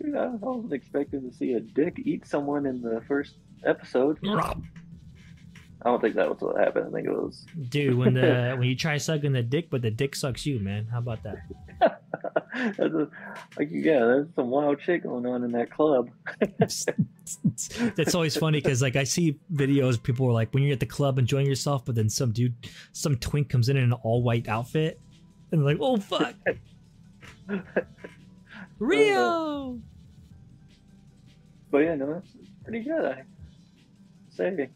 Dude, 0.01 0.16
I 0.16 0.27
wasn't 0.29 0.73
expecting 0.73 1.29
to 1.29 1.35
see 1.37 1.55
a 1.55 1.61
dick 1.61 1.99
eat 2.05 2.27
someone 2.27 2.66
in 2.66 2.83
the 2.83 3.01
first 3.09 3.35
episode. 3.64 4.19
I 4.27 5.91
don't 5.91 6.01
think 6.01 6.16
that 6.16 6.29
was 6.29 6.41
what 6.41 6.59
happened. 6.59 6.87
I 6.89 6.91
think 6.93 7.07
it 7.09 7.12
was 7.12 7.47
Dude, 7.69 7.97
when 7.97 8.14
the 8.14 8.55
when 8.59 8.69
you 8.69 8.77
try 8.77 8.97
sucking 8.99 9.33
the 9.33 9.43
dick, 9.43 9.71
but 9.71 9.83
the 9.83 9.91
dick 9.91 10.14
sucks 10.14 10.45
you, 10.45 10.59
man. 10.61 10.87
How 10.87 10.99
about 10.99 11.21
that? 11.23 12.01
that's 12.59 12.78
a, 12.78 13.09
like 13.59 13.68
yeah, 13.70 14.00
there's 14.00 14.26
some 14.34 14.50
wild 14.50 14.80
shit 14.82 15.02
going 15.02 15.26
on 15.26 15.44
in 15.44 15.52
that 15.52 15.70
club. 15.70 16.11
That's 17.96 18.14
always 18.14 18.36
funny 18.36 18.59
because 18.59 18.80
like 18.82 18.96
I 18.96 19.04
see 19.04 19.38
videos, 19.52 20.02
people 20.02 20.26
are 20.26 20.32
like, 20.32 20.52
when 20.54 20.62
you're 20.62 20.72
at 20.72 20.80
the 20.80 20.86
club 20.86 21.18
enjoying 21.18 21.46
yourself, 21.46 21.84
but 21.84 21.94
then 21.94 22.09
some 22.09 22.32
dude, 22.32 22.54
some 22.92 23.16
twink 23.16 23.48
comes 23.48 23.68
in 23.68 23.76
in 23.76 23.84
an 23.84 23.92
all 23.92 24.22
white 24.22 24.48
outfit, 24.48 25.00
and 25.52 25.64
like, 25.64 25.78
oh 25.80 25.98
fuck, 25.98 26.34
Rio. 28.78 29.78
But 31.70 31.78
yeah, 31.78 31.94
no, 31.96 32.22
it's 32.24 32.34
pretty 32.64 32.80
good. 32.80 33.04
I 33.04 33.22
say 34.30 34.70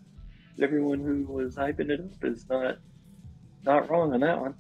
everyone 0.60 1.00
who 1.00 1.24
was 1.32 1.56
hyping 1.56 1.90
it 1.90 2.00
up 2.00 2.24
is 2.24 2.46
not 2.48 2.78
not 3.64 3.90
wrong 3.90 4.12
on 4.12 4.20
that 4.20 4.40
one. 4.40 4.54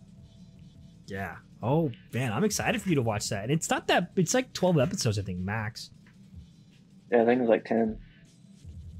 Yeah. 1.06 1.36
Oh 1.62 1.90
man, 2.12 2.32
I'm 2.32 2.44
excited 2.44 2.82
for 2.82 2.88
you 2.88 2.96
to 2.96 3.02
watch 3.02 3.28
that. 3.28 3.50
It's 3.50 3.70
not 3.70 3.86
that. 3.88 4.10
It's 4.16 4.34
like 4.34 4.52
12 4.52 4.78
episodes, 4.78 5.18
I 5.18 5.22
think, 5.22 5.38
max. 5.38 5.90
Yeah, 7.10 7.22
I 7.22 7.26
think 7.26 7.42
it's 7.42 7.50
like 7.50 7.64
ten. 7.64 7.98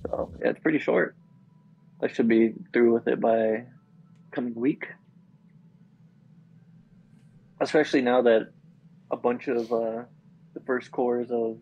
So 0.07 0.33
yeah, 0.41 0.51
it's 0.51 0.61
pretty 0.61 0.79
short. 0.79 1.17
I 2.03 2.09
should 2.09 2.29
be 2.29 2.53
through 2.73 2.93
with 2.93 3.09
it 3.09 3.21
by 3.21 3.65
coming 4.33 4.55
week. 4.55 4.87
Especially 7.61 8.03
now 8.03 8.23
that 8.23 8.51
a 9.11 9.17
bunch 9.17 9.49
of 9.49 9.73
uh, 9.73 10.03
the 10.55 10.61
first 10.67 10.91
cores 10.91 11.31
of 11.31 11.59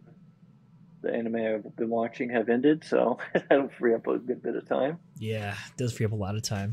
the 1.03 1.12
anime 1.14 1.36
I've 1.36 1.76
been 1.76 1.90
watching 1.90 2.30
have 2.30 2.48
ended, 2.48 2.84
so 2.84 3.18
that'll 3.34 3.68
free 3.68 3.94
up 3.94 4.07
a 4.07 4.18
good 4.18 4.42
bit 4.42 4.57
of 4.57 4.68
time. 4.68 4.98
Yeah, 5.18 5.53
it 5.53 5.76
does 5.76 5.92
free 5.92 6.07
up 6.07 6.12
a 6.12 6.16
lot 6.16 6.36
of 6.36 6.42
time. 6.42 6.72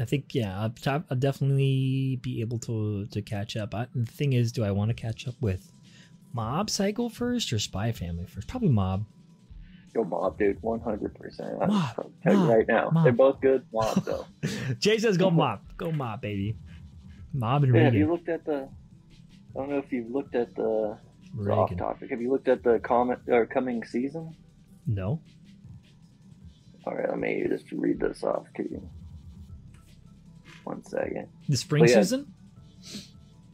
I 0.00 0.04
think 0.04 0.34
yeah, 0.34 0.60
I'll, 0.60 0.70
top- 0.70 1.06
I'll 1.10 1.16
definitely 1.16 2.18
be 2.22 2.40
able 2.40 2.58
to 2.60 3.06
to 3.06 3.22
catch 3.22 3.56
up. 3.56 3.74
I, 3.74 3.86
the 3.94 4.06
thing 4.06 4.32
is, 4.32 4.52
do 4.52 4.64
I 4.64 4.70
want 4.70 4.90
to 4.90 4.94
catch 4.94 5.26
up 5.26 5.34
with 5.40 5.72
Mob 6.32 6.70
Psycho 6.70 7.08
first 7.08 7.52
or 7.52 7.58
Spy 7.58 7.92
Family 7.92 8.26
first? 8.26 8.48
Probably 8.48 8.68
Mob. 8.68 9.04
Go 9.94 10.04
mob, 10.04 10.38
dude, 10.38 10.62
one 10.62 10.80
hundred 10.80 11.14
percent. 11.14 11.56
I'm 11.60 11.70
Mob, 11.70 12.12
you 12.26 12.32
right 12.32 12.68
now, 12.68 12.90
mob. 12.90 13.04
they're 13.04 13.12
both 13.12 13.40
good. 13.40 13.64
Mob 13.72 14.04
though. 14.04 14.26
Jay 14.78 14.98
says 14.98 15.16
go 15.16 15.30
Mob, 15.30 15.60
go 15.76 15.90
Mob, 15.90 16.20
baby. 16.20 16.56
Mob 17.32 17.64
and 17.64 17.74
yeah, 17.74 17.84
have 17.84 17.94
you 17.94 18.10
looked 18.10 18.28
at 18.28 18.44
the? 18.44 18.68
I 19.56 19.58
don't 19.58 19.70
know 19.70 19.78
if 19.78 19.90
you've 19.92 20.10
looked 20.10 20.34
at 20.34 20.54
the. 20.54 20.98
Off 21.50 21.76
topic. 21.76 22.10
Have 22.10 22.22
you 22.22 22.32
looked 22.32 22.48
at 22.48 22.64
the 22.64 22.78
comment 22.80 23.20
or 23.28 23.44
coming 23.46 23.84
season? 23.84 24.34
No. 24.86 25.20
All 26.84 26.94
right, 26.94 27.08
let 27.08 27.18
me 27.18 27.44
just 27.48 27.70
read 27.70 28.00
this 28.00 28.24
off 28.24 28.46
to 28.56 28.62
you. 28.62 28.88
One 30.68 30.84
second. 30.84 31.28
The 31.48 31.56
spring 31.56 31.88
yeah. 31.88 31.94
season. 31.94 32.30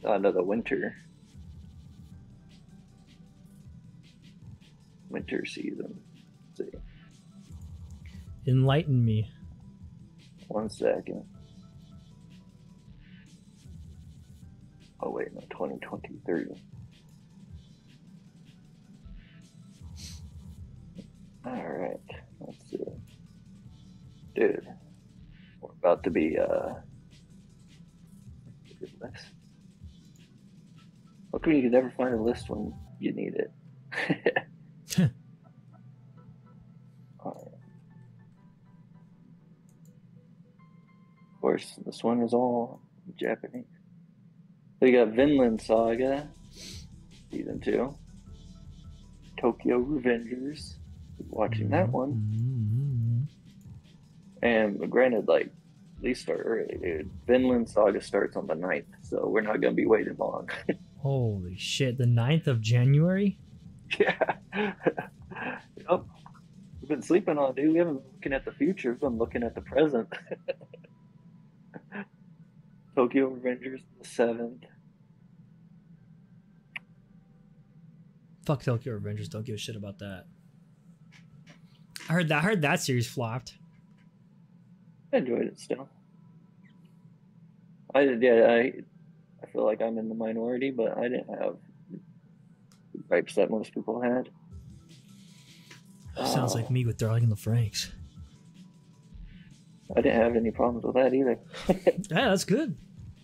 Oh, 0.03 0.17
no, 0.17 0.33
the 0.33 0.43
winter. 0.43 0.97
Winter 5.07 5.45
season. 5.45 5.97
Let's 6.59 6.73
see. 6.73 6.77
Enlighten 8.45 9.05
me. 9.05 9.31
One 10.49 10.69
second. 10.69 11.23
Oh, 14.99 15.11
wait, 15.11 15.33
no, 15.33 15.39
2023. 15.51 16.47
Alright, 21.47 21.97
let's 22.41 22.69
see. 22.69 22.77
Dude, 24.35 24.67
we're 25.61 25.71
about 25.71 26.03
to 26.03 26.09
be, 26.09 26.37
uh. 26.37 26.73
List. 29.11 29.25
How 31.31 31.39
come 31.39 31.53
you 31.53 31.61
can 31.63 31.71
never 31.71 31.93
find 31.97 32.13
a 32.13 32.21
list 32.21 32.49
when 32.49 32.73
you 32.99 33.11
need 33.13 33.35
it? 33.35 35.11
Of 41.35 41.41
course, 41.41 41.79
this 41.85 42.03
one 42.03 42.21
is 42.23 42.33
all 42.33 42.81
Japanese. 43.19 43.65
You 44.81 44.91
got 44.91 45.15
Vinland 45.15 45.61
Saga, 45.61 46.27
season 47.31 47.59
two. 47.59 47.95
Tokyo 49.39 49.79
Revengers, 49.79 50.75
watching 51.29 51.69
that 51.69 51.89
one. 51.89 52.13
Mm-hmm. 52.33 53.23
And 54.45 54.89
granted, 54.89 55.27
like, 55.27 55.51
these 56.01 56.19
start 56.21 56.41
early, 56.43 56.77
dude. 56.81 57.11
Vinland 57.27 57.69
Saga 57.69 58.01
starts 58.01 58.35
on 58.35 58.47
the 58.47 58.55
9th, 58.55 58.85
so 59.09 59.27
we're 59.27 59.41
not 59.41 59.61
gonna 59.61 59.73
be 59.73 59.85
waiting 59.85 60.15
long. 60.17 60.49
Holy 60.97 61.55
shit! 61.57 61.97
The 61.97 62.05
9th 62.05 62.47
of 62.47 62.61
January. 62.61 63.37
yeah. 63.99 64.17
yep. 64.55 66.03
We've 66.81 66.89
been 66.89 67.01
sleeping 67.01 67.37
on, 67.37 67.51
it, 67.51 67.55
dude. 67.55 67.73
We 67.73 67.79
haven't 67.79 67.95
been 67.95 68.11
looking 68.13 68.33
at 68.33 68.45
the 68.45 68.51
future. 68.51 68.91
We've 68.91 68.99
been 69.01 69.17
looking 69.17 69.43
at 69.43 69.55
the 69.55 69.61
present. 69.61 70.07
Tokyo 72.95 73.29
Revengers 73.29 73.81
the 73.99 74.07
seventh. 74.07 74.63
Fuck 78.45 78.63
Tokyo 78.63 78.97
Revengers. 78.99 79.29
Don't 79.29 79.45
give 79.45 79.55
a 79.55 79.57
shit 79.57 79.75
about 79.75 79.99
that. 79.99 80.25
I 82.07 82.13
heard 82.13 82.27
that. 82.29 82.37
I 82.37 82.41
heard 82.41 82.61
that 82.61 82.79
series 82.81 83.07
flopped. 83.07 83.55
I 85.11 85.17
enjoyed 85.17 85.47
it 85.47 85.59
still. 85.59 85.89
I 87.95 88.03
did, 88.05 88.21
yeah. 88.21 88.45
I 88.47 88.73
feel 89.55 89.65
like 89.65 89.81
I'm 89.81 89.97
in 89.97 90.09
the 90.09 90.15
minority, 90.15 90.69
but 90.69 90.97
I 90.97 91.03
didn't 91.03 91.29
have 91.39 91.55
the 92.93 93.01
gripes 93.07 93.35
that 93.35 93.49
most 93.49 93.73
people 93.73 94.01
had. 94.01 94.29
Sounds 96.17 96.53
Oh. 96.53 96.55
like 96.57 96.69
me 96.69 96.85
with 96.85 96.97
Darling 96.97 97.23
in 97.23 97.29
the 97.29 97.35
Franxx. 97.35 97.91
I 99.95 100.01
didn't 100.01 100.19
have 100.21 100.35
any 100.35 100.51
problems 100.51 100.83
with 100.85 100.95
that 100.95 101.13
either. 101.13 101.39
Yeah, 102.09 102.29
that's 102.29 102.43
good. 102.43 102.75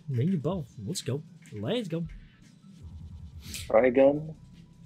Me 0.08 0.24
and 0.24 0.32
you 0.34 0.38
both. 0.38 0.74
Let's 0.86 1.02
go. 1.02 1.22
Let's 1.54 1.88
go. 1.88 2.06
Trigun. 3.44 4.34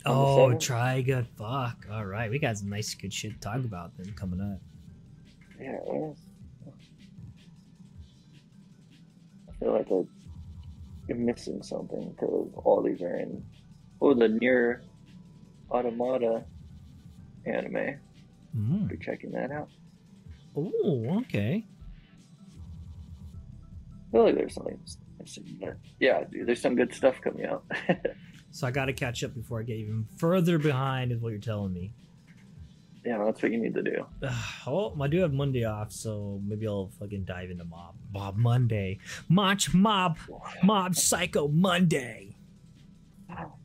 Oh, 0.05 0.49
good. 0.53 1.27
Fuck. 1.37 1.87
All 1.91 2.05
right, 2.05 2.29
we 2.29 2.39
got 2.39 2.57
some 2.57 2.69
nice, 2.69 2.93
good 2.95 3.11
shit 3.13 3.33
to 3.33 3.39
talk 3.39 3.57
about 3.65 3.95
then 3.97 4.13
coming 4.13 4.39
up. 4.41 4.59
Yeah. 5.59 5.77
I 9.49 9.53
feel 9.59 9.71
like 9.73 9.87
I 9.91 10.05
you're 11.07 11.17
missing 11.17 11.61
something 11.61 12.11
because 12.11 12.49
all 12.55 12.81
these 12.81 13.01
are 13.01 13.15
in. 13.15 13.43
Oh, 14.01 14.13
the 14.13 14.27
near 14.27 14.83
automata 15.71 16.43
anime. 17.45 17.99
Mm. 18.57 18.87
Be 18.87 18.97
checking 18.97 19.31
that 19.31 19.51
out. 19.51 19.69
Oh, 20.55 21.21
okay. 21.21 21.65
I 24.07 24.11
feel 24.11 24.23
like 24.25 24.35
there's 24.35 24.53
something 24.53 24.79
missing. 25.19 25.57
But 25.59 25.77
yeah, 25.99 26.23
dude, 26.23 26.47
there's 26.47 26.61
some 26.61 26.75
good 26.75 26.93
stuff 26.93 27.15
coming 27.21 27.45
out. 27.45 27.65
So 28.55 28.65
I 28.65 28.71
got 28.71 28.85
to 28.85 28.93
catch 28.93 29.21
up 29.21 29.33
before 29.33 29.59
I 29.59 29.63
get 29.63 29.79
even 29.79 30.07
further 30.15 30.57
behind, 30.57 31.11
is 31.11 31.19
what 31.19 31.31
you're 31.31 31.39
telling 31.39 31.73
me. 31.73 31.91
Yeah, 33.05 33.23
that's 33.23 33.41
what 33.41 33.51
you 33.51 33.59
need 33.59 33.75
to 33.75 33.83
do. 33.83 34.05
oh, 34.67 34.95
I 34.99 35.07
do 35.07 35.19
have 35.19 35.33
Monday 35.33 35.63
off, 35.65 35.91
so 35.91 36.41
maybe 36.45 36.67
I'll 36.67 36.89
fucking 36.99 37.25
dive 37.25 37.51
into 37.51 37.65
Mob. 37.65 37.95
Mob 38.13 38.35
Monday. 38.35 38.99
March 39.29 39.73
Mob. 39.73 40.17
Mob 40.63 40.95
Psycho 40.95 41.47
Monday. 41.47 42.35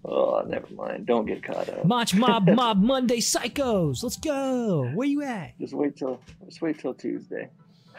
Oh, 0.05 0.43
never 0.47 0.67
mind. 0.75 1.07
Don't 1.07 1.27
get 1.27 1.43
caught 1.43 1.69
up. 1.69 1.85
March 1.85 2.15
Mob 2.17 2.49
Mob 2.49 2.79
Monday 2.79 3.19
Psychos. 3.19 4.03
Let's 4.03 4.17
go. 4.17 4.91
Where 4.95 5.07
you 5.07 5.23
at? 5.23 5.59
Just 5.59 5.75
wait 5.75 5.97
till 5.97 6.21
just 6.45 6.61
wait 6.61 6.79
till 6.79 6.95
Tuesday. 6.95 7.49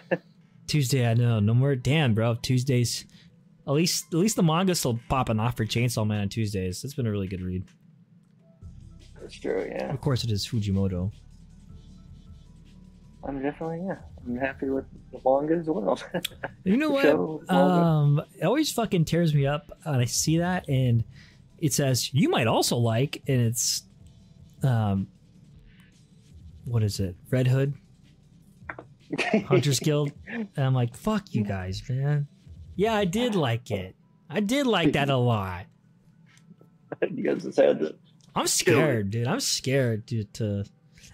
Tuesday, 0.67 1.07
I 1.07 1.13
know. 1.13 1.39
No 1.39 1.53
more. 1.53 1.75
Damn, 1.75 2.13
bro. 2.13 2.35
Tuesdays. 2.35 3.05
At 3.67 3.73
least, 3.73 4.05
at 4.11 4.17
least 4.19 4.35
the 4.35 4.43
manga's 4.43 4.79
still 4.79 4.99
popping 5.07 5.39
off 5.39 5.55
for 5.55 5.65
Chainsaw 5.65 6.05
Man 6.05 6.21
on 6.21 6.29
Tuesdays. 6.29 6.83
It's 6.83 6.95
been 6.95 7.05
a 7.05 7.11
really 7.11 7.27
good 7.27 7.41
read. 7.41 7.63
That's 9.21 9.39
true. 9.39 9.67
Yeah, 9.69 9.93
Of 9.93 10.01
course, 10.01 10.23
it 10.23 10.31
is 10.31 10.45
Fujimoto. 10.47 11.11
I'm 13.23 13.41
definitely 13.41 13.83
yeah. 13.85 13.97
I'm 14.25 14.35
happy 14.37 14.69
with 14.69 14.85
the 15.11 15.19
manga 15.23 15.55
as 15.55 15.67
well. 15.67 15.99
You 16.63 16.77
know 16.77 16.91
what? 16.91 17.03
Show. 17.03 17.43
Um, 17.49 18.21
it 18.39 18.45
always 18.45 18.71
fucking 18.71 19.05
tears 19.05 19.33
me 19.33 19.47
up 19.47 19.71
when 19.83 19.99
I 19.99 20.05
see 20.05 20.37
that, 20.37 20.69
and 20.69 21.03
it 21.57 21.73
says 21.73 22.13
you 22.13 22.29
might 22.29 22.45
also 22.45 22.77
like, 22.77 23.23
and 23.27 23.41
it's, 23.41 23.83
um, 24.63 25.07
what 26.65 26.83
is 26.83 26.99
it? 26.99 27.15
Red 27.31 27.47
Hood 27.47 27.73
Hunters 29.47 29.79
Guild. 29.79 30.11
And 30.27 30.49
I'm 30.57 30.73
like, 30.73 30.95
fuck 30.95 31.33
you 31.33 31.43
guys, 31.43 31.81
man. 31.89 32.27
Yeah, 32.75 32.93
I 32.93 33.05
did 33.05 33.35
like 33.35 33.71
it. 33.71 33.95
I 34.29 34.39
did 34.39 34.67
like 34.67 34.93
that 34.93 35.09
a 35.09 35.17
lot. 35.17 35.65
you 37.01 37.23
guys. 37.23 37.59
I'm 38.35 38.47
scared, 38.47 39.09
dude. 39.09 39.27
I'm 39.27 39.39
scared, 39.39 40.05
dude. 40.05 40.33
To 40.35 40.65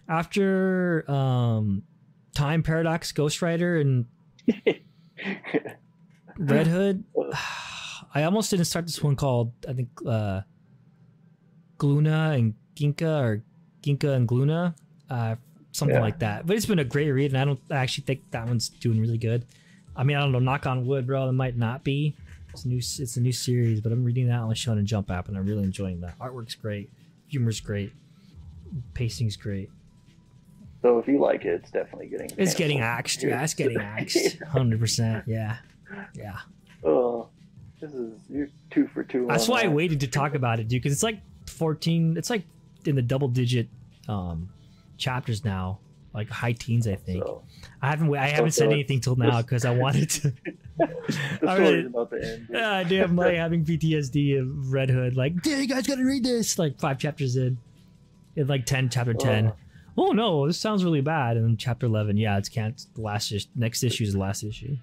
after 0.08 1.10
um, 1.10 1.84
Time 2.38 2.62
Paradox, 2.62 3.12
Ghost 3.12 3.42
Rider, 3.42 3.78
and 3.78 4.06
Red 6.38 6.68
Hood. 6.68 7.04
I 8.14 8.24
almost 8.24 8.52
didn't 8.52 8.66
start 8.66 8.86
this 8.86 9.02
one 9.02 9.16
called 9.16 9.52
I 9.68 9.74
think 9.74 9.90
uh, 10.06 10.42
Gluna 11.80 12.36
and 12.38 12.54
Ginka 12.76 13.22
or 13.22 13.44
Ginka 13.82 14.16
and 14.16 14.28
Gluna, 14.28 14.76
uh, 15.10 15.36
something 15.72 15.96
Yeah. 15.96 16.02
like 16.02 16.20
that. 16.20 16.46
But 16.46 16.56
it's 16.56 16.66
been 16.68 16.80
a 16.80 16.84
great 16.86 17.10
read, 17.12 17.32
and 17.32 17.40
I 17.42 17.46
don't 17.46 17.60
actually 17.72 18.04
think 18.06 18.22
that 18.32 18.46
one's 18.48 18.70
doing 18.70 19.00
really 19.02 19.18
good. 19.18 19.46
I 19.96 20.04
mean, 20.04 20.16
I 20.16 20.20
don't 20.22 20.32
know. 20.32 20.40
Knock 20.40 20.68
on 20.68 20.86
wood, 20.86 21.08
bro. 21.08 21.28
It 21.28 21.32
might 21.34 21.58
not 21.58 21.84
be. 21.84 22.16
It's 22.54 22.66
a 22.66 22.68
new. 22.68 22.78
It's 22.78 23.18
a 23.18 23.22
new 23.22 23.32
series, 23.32 23.82
but 23.82 23.92
I'm 23.92 24.04
reading 24.04 24.28
that 24.28 24.40
on 24.40 24.50
the 24.50 24.56
Shonen 24.56 24.86
Jump 24.86 25.10
app, 25.10 25.28
and 25.28 25.36
I'm 25.38 25.46
really 25.48 25.64
enjoying 25.64 26.02
that. 26.02 26.18
Artwork's 26.20 26.54
great, 26.56 26.92
humor's 27.28 27.60
great, 27.60 27.92
pacing's 28.94 29.36
great. 29.36 29.70
So 30.82 31.00
if 31.00 31.08
you 31.08 31.20
like 31.20 31.44
it, 31.46 31.62
it's 31.62 31.72
definitely 31.72 32.08
getting. 32.08 32.30
It's 32.38 32.54
getting 32.54 32.80
axed. 32.82 33.24
Yeah, 33.24 33.44
it's 33.44 33.54
getting 33.54 33.78
axed. 33.82 34.42
Hundred 34.44 34.80
percent. 34.80 35.24
Yeah, 35.28 35.58
yeah. 36.16 36.38
Oh, 36.84 37.28
this 37.82 37.94
is 37.94 38.14
you're 38.30 38.50
two 38.70 38.88
for 38.88 39.04
two. 39.04 39.26
That's 39.28 39.48
why 39.48 39.64
I 39.64 39.68
waited 39.68 40.00
to 40.02 40.08
talk 40.08 40.36
about 40.36 40.60
it, 40.60 40.68
dude, 40.68 40.82
because 40.82 40.94
it's 40.94 41.04
like 41.04 41.20
14. 41.48 42.16
It's 42.18 42.30
like 42.30 42.44
in 42.86 42.96
the 42.96 43.02
double 43.02 43.28
digit 43.28 43.68
um, 44.08 44.50
chapters 44.98 45.44
now, 45.44 45.80
like 46.14 46.30
high 46.30 46.54
teens, 46.54 46.88
I 46.88 46.96
think. 46.96 47.24
So, 47.26 47.44
I 47.82 47.90
haven't 47.90 48.16
I 48.16 48.28
haven't 48.28 48.52
said 48.52 48.72
anything 48.72 49.00
till 49.02 49.16
now 49.16 49.42
because 49.42 49.66
I 49.66 49.72
wanted 49.72 50.10
to. 50.12 50.34
I 51.48 51.58
really- 51.58 51.86
about 51.86 52.12
to 52.12 52.18
end. 52.18 52.48
dude. 52.48 52.56
Yeah, 52.56 52.84
dude, 52.84 53.02
I'm 53.02 53.16
like 53.16 53.36
having 53.38 53.66
PTSD 53.66 54.40
of 54.40 54.72
Red 54.72 54.90
Hood. 54.92 55.16
Like, 55.18 55.42
dude, 55.42 55.60
you 55.60 55.68
guys 55.68 55.88
gotta 55.88 56.06
read 56.06 56.24
this. 56.24 56.60
Like 56.60 56.80
five 56.80 57.00
chapters 57.00 57.36
in, 57.36 57.58
in 58.36 58.46
like 58.48 58.66
10, 58.66 58.90
chapter 58.90 59.14
10. 59.16 59.48
Oh. 59.48 59.56
Oh 59.98 60.12
no, 60.12 60.46
this 60.46 60.60
sounds 60.60 60.84
really 60.84 61.02
bad. 61.02 61.38
And 61.38 61.46
then 61.46 61.58
chapter 61.58 61.86
11, 61.88 62.18
yeah, 62.18 62.38
it's 62.38 62.50
can't. 62.50 62.80
The 62.96 63.02
last 63.02 63.32
is- 63.32 63.48
next 63.56 63.84
issue 63.84 64.04
is 64.04 64.14
the 64.14 64.20
last 64.20 64.44
issue. 64.44 64.78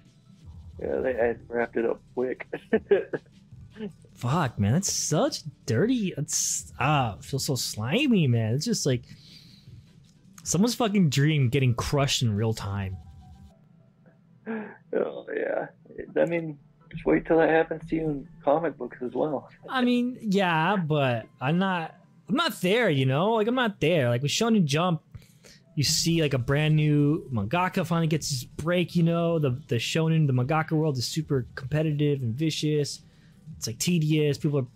Yeah, 0.81 0.97
they 0.97 1.13
had 1.13 1.39
wrapped 1.47 1.77
it 1.77 1.85
up 1.85 2.01
quick. 2.13 2.47
Fuck, 4.15 4.59
man, 4.59 4.73
that's 4.73 4.91
such 4.91 5.43
dirty. 5.65 6.13
It's 6.17 6.73
ah, 6.79 7.15
it 7.17 7.23
feels 7.23 7.45
so 7.45 7.55
slimy, 7.55 8.27
man. 8.27 8.53
It's 8.55 8.65
just 8.65 8.85
like 8.85 9.03
someone's 10.43 10.75
fucking 10.75 11.09
dream 11.09 11.49
getting 11.49 11.73
crushed 11.75 12.21
in 12.21 12.33
real 12.35 12.53
time. 12.53 12.97
oh 14.47 15.25
yeah, 15.35 15.67
I 16.21 16.25
mean, 16.25 16.57
just 16.91 17.05
wait 17.05 17.25
till 17.25 17.37
that 17.37 17.49
happens 17.49 17.89
to 17.89 17.95
you 17.95 18.01
in 18.03 18.27
comic 18.43 18.77
books 18.77 18.97
as 19.01 19.13
well. 19.13 19.49
I 19.69 19.81
mean, 19.83 20.17
yeah, 20.21 20.75
but 20.77 21.25
I'm 21.41 21.57
not. 21.57 21.95
I'm 22.27 22.35
not 22.35 22.59
there. 22.61 22.89
You 22.89 23.05
know, 23.05 23.33
like 23.33 23.47
I'm 23.47 23.55
not 23.55 23.79
there. 23.81 24.09
Like 24.09 24.21
with 24.21 24.31
Shonen 24.31 24.63
Jump, 24.65 25.01
you 25.75 25.83
see 25.83 26.21
like 26.21 26.33
a 26.33 26.37
brand 26.37 26.75
new 26.75 27.27
mangaka 27.31 27.85
finally 27.85 28.07
gets 28.07 28.29
his 28.29 28.43
break. 28.43 28.95
You 28.95 29.03
know, 29.03 29.39
the 29.39 29.51
the 29.67 29.75
Shonen, 29.75 30.25
the 30.27 30.33
mangaka 30.33 30.71
world 30.71 30.97
is 30.97 31.05
super 31.07 31.45
competitive 31.55 32.21
and 32.21 32.33
vicious. 32.33 33.01
It's 33.57 33.67
like 33.67 33.77
tedious. 33.77 34.37
People 34.37 34.59
are 34.59 34.67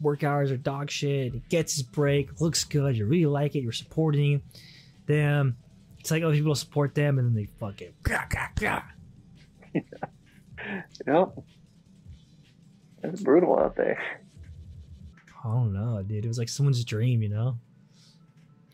work 0.00 0.22
hours 0.22 0.50
are 0.52 0.56
dog 0.56 0.90
shit. 0.90 1.32
He 1.32 1.42
gets 1.48 1.74
his 1.74 1.82
break, 1.82 2.40
looks 2.40 2.64
good. 2.64 2.96
You 2.96 3.06
really 3.06 3.26
like 3.26 3.56
it. 3.56 3.60
You're 3.60 3.72
supporting 3.72 4.42
them. 5.06 5.56
It's 5.98 6.10
like 6.10 6.22
other 6.22 6.34
people 6.34 6.54
support 6.54 6.94
them, 6.94 7.18
and 7.18 7.28
then 7.28 7.34
they 7.34 7.46
fucking. 7.58 7.94
Yep, 11.06 11.38
it's 13.02 13.20
brutal 13.22 13.58
out 13.58 13.76
there. 13.76 14.02
I 15.44 15.48
don't 15.48 15.72
know, 15.74 16.02
dude. 16.02 16.24
It 16.24 16.28
was 16.28 16.38
like 16.38 16.48
someone's 16.48 16.82
dream, 16.84 17.22
you 17.22 17.28
know. 17.28 17.58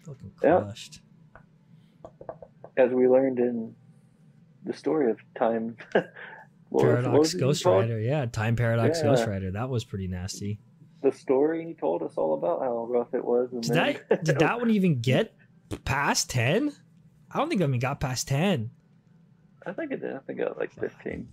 Fucking 0.07 0.31
Yeah. 0.43 0.61
crushed. 0.61 1.01
As 2.81 2.93
we 2.93 3.07
learned 3.09 3.39
in 3.39 3.75
the 4.65 4.73
story 4.73 5.11
of 5.11 5.19
time. 5.37 5.77
what 5.93 6.05
was- 6.05 6.05
what 6.71 6.83
Paradox 7.03 7.35
Ghost? 7.35 7.65
Rider, 7.65 8.01
yeah, 8.01 8.27
Time 8.27 8.57
Paradox 8.57 8.99
Yeah. 8.99 9.05
Ghost 9.11 9.27
Rider. 9.27 9.51
That 9.51 9.69
was 9.69 9.85
pretty 9.85 10.07
nasty. 10.09 10.59
The 11.03 11.13
story 11.13 11.67
he 11.67 11.75
told 11.75 12.03
us 12.03 12.13
all 12.17 12.35
about 12.35 12.61
how 12.61 12.87
rough 12.87 13.13
it 13.15 13.25
was. 13.25 13.53
And 13.53 13.63
Did 13.63 13.73
then, 13.75 14.01
that 14.09 14.25
did 14.25 14.39
that 14.39 14.61
one 14.61 14.71
even 14.71 15.01
get 15.01 15.35
past 15.85 16.31
ten? 16.31 16.73
I 17.31 17.39
don't 17.39 17.49
think 17.49 17.61
I 17.63 17.65
even 17.65 17.79
got 17.81 18.01
past 18.01 18.29
ten. 18.29 18.71
I 19.67 19.73
think 19.73 19.93
it 19.93 20.01
did. 20.01 20.15
I 20.15 20.19
think 20.21 20.39
it 20.41 20.45
got 20.47 20.59
like 20.59 20.73
fifteen. 20.73 21.29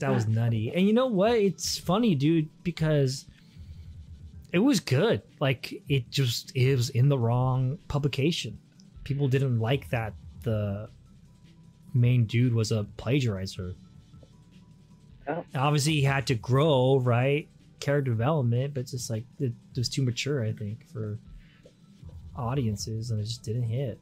That 0.00 0.10
was 0.10 0.26
nutty. 0.28 0.72
And 0.74 0.86
you 0.86 0.92
know 0.92 1.06
what? 1.06 1.32
It's 1.32 1.76
funny, 1.76 2.14
dude, 2.14 2.48
because 2.62 3.26
it 4.52 4.60
was 4.60 4.80
good. 4.80 5.22
Like 5.40 5.82
it 5.88 6.08
just 6.10 6.52
is 6.54 6.90
in 6.90 7.08
the 7.08 7.18
wrong 7.18 7.78
publication. 7.88 8.58
People 9.08 9.26
didn't 9.26 9.58
like 9.58 9.88
that 9.88 10.12
the 10.42 10.90
main 11.94 12.26
dude 12.26 12.52
was 12.52 12.72
a 12.72 12.86
plagiarizer. 12.98 13.74
Oh. 15.26 15.42
Obviously, 15.54 15.94
he 15.94 16.02
had 16.02 16.26
to 16.26 16.34
grow, 16.34 16.98
right? 16.98 17.48
Character 17.80 18.10
development, 18.10 18.74
but 18.74 18.84
just 18.84 19.08
like 19.08 19.24
it 19.40 19.54
was 19.74 19.88
too 19.88 20.02
mature, 20.02 20.44
I 20.44 20.52
think, 20.52 20.86
for 20.92 21.18
audiences, 22.36 23.10
and 23.10 23.18
it 23.18 23.24
just 23.24 23.42
didn't 23.42 23.62
hit. 23.62 23.98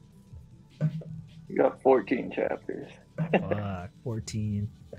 You 1.47 1.55
got 1.55 1.81
fourteen 1.81 2.29
chapters. 2.29 2.91
Fuck, 3.31 3.89
fourteen. 4.03 4.69
I 4.93 4.97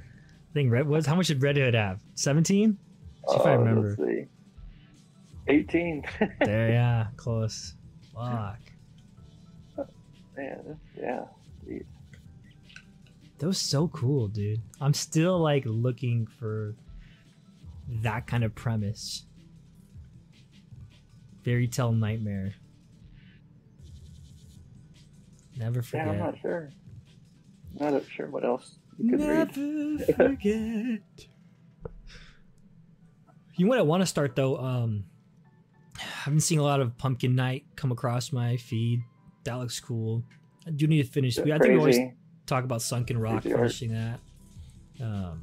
think 0.54 0.72
Red 0.72 0.88
was 0.88 1.04
how 1.04 1.16
much 1.16 1.26
did 1.26 1.42
Red 1.42 1.58
Hood 1.58 1.74
have? 1.74 2.00
Seventeen. 2.14 2.78
See 3.28 3.36
if 3.36 3.42
I 3.44 3.54
Uh, 3.56 3.58
remember. 3.58 3.94
Let's 3.98 4.10
see. 4.10 4.24
Eighteen. 5.48 6.02
There, 6.40 6.70
yeah, 6.70 7.08
close. 7.18 7.74
Fuck. 8.14 8.58
Man, 10.38 10.78
yeah. 10.96 11.24
That 13.38 13.46
was 13.46 13.58
so 13.58 13.88
cool, 13.88 14.28
dude. 14.28 14.60
I'm 14.80 14.94
still 14.94 15.36
like 15.40 15.64
looking 15.66 16.28
for 16.28 16.76
that 18.02 18.28
kind 18.28 18.44
of 18.44 18.54
premise. 18.54 19.24
Fairy 21.44 21.66
tale 21.66 21.90
nightmare. 21.90 22.54
Never 25.56 25.82
forget. 25.82 26.06
Yeah, 26.06 26.12
I'm 26.12 26.18
not 26.20 26.40
sure. 26.40 26.70
Not 27.80 28.02
sure 28.08 28.28
what 28.28 28.44
else 28.44 28.78
you 28.96 29.10
could 29.10 29.20
read. 29.26 29.56
Never 29.56 30.12
forget. 30.12 31.00
You 33.56 33.64
know 33.64 33.70
what 33.70 33.80
I 33.80 33.82
want 33.82 34.02
to 34.02 34.06
start 34.06 34.36
though? 34.36 34.56
Um, 34.56 35.02
I've 35.98 36.26
been 36.26 36.38
seeing 36.38 36.60
a 36.60 36.62
lot 36.62 36.78
of 36.78 36.96
Pumpkin 36.96 37.34
Night 37.34 37.64
come 37.74 37.90
across 37.90 38.30
my 38.30 38.56
feed. 38.56 39.02
That 39.48 39.58
looks 39.58 39.80
cool. 39.80 40.22
I 40.66 40.70
do 40.70 40.86
need 40.86 41.02
to 41.04 41.08
finish. 41.10 41.38
I 41.38 41.42
think 41.42 41.62
we 41.64 41.76
always 41.78 41.98
talk 42.46 42.64
about 42.64 42.82
Sunken 42.82 43.18
Rock, 43.18 43.42
Crazy 43.42 43.52
art. 43.54 43.60
finishing 43.60 43.92
that. 43.92 44.20
Um, 45.00 45.42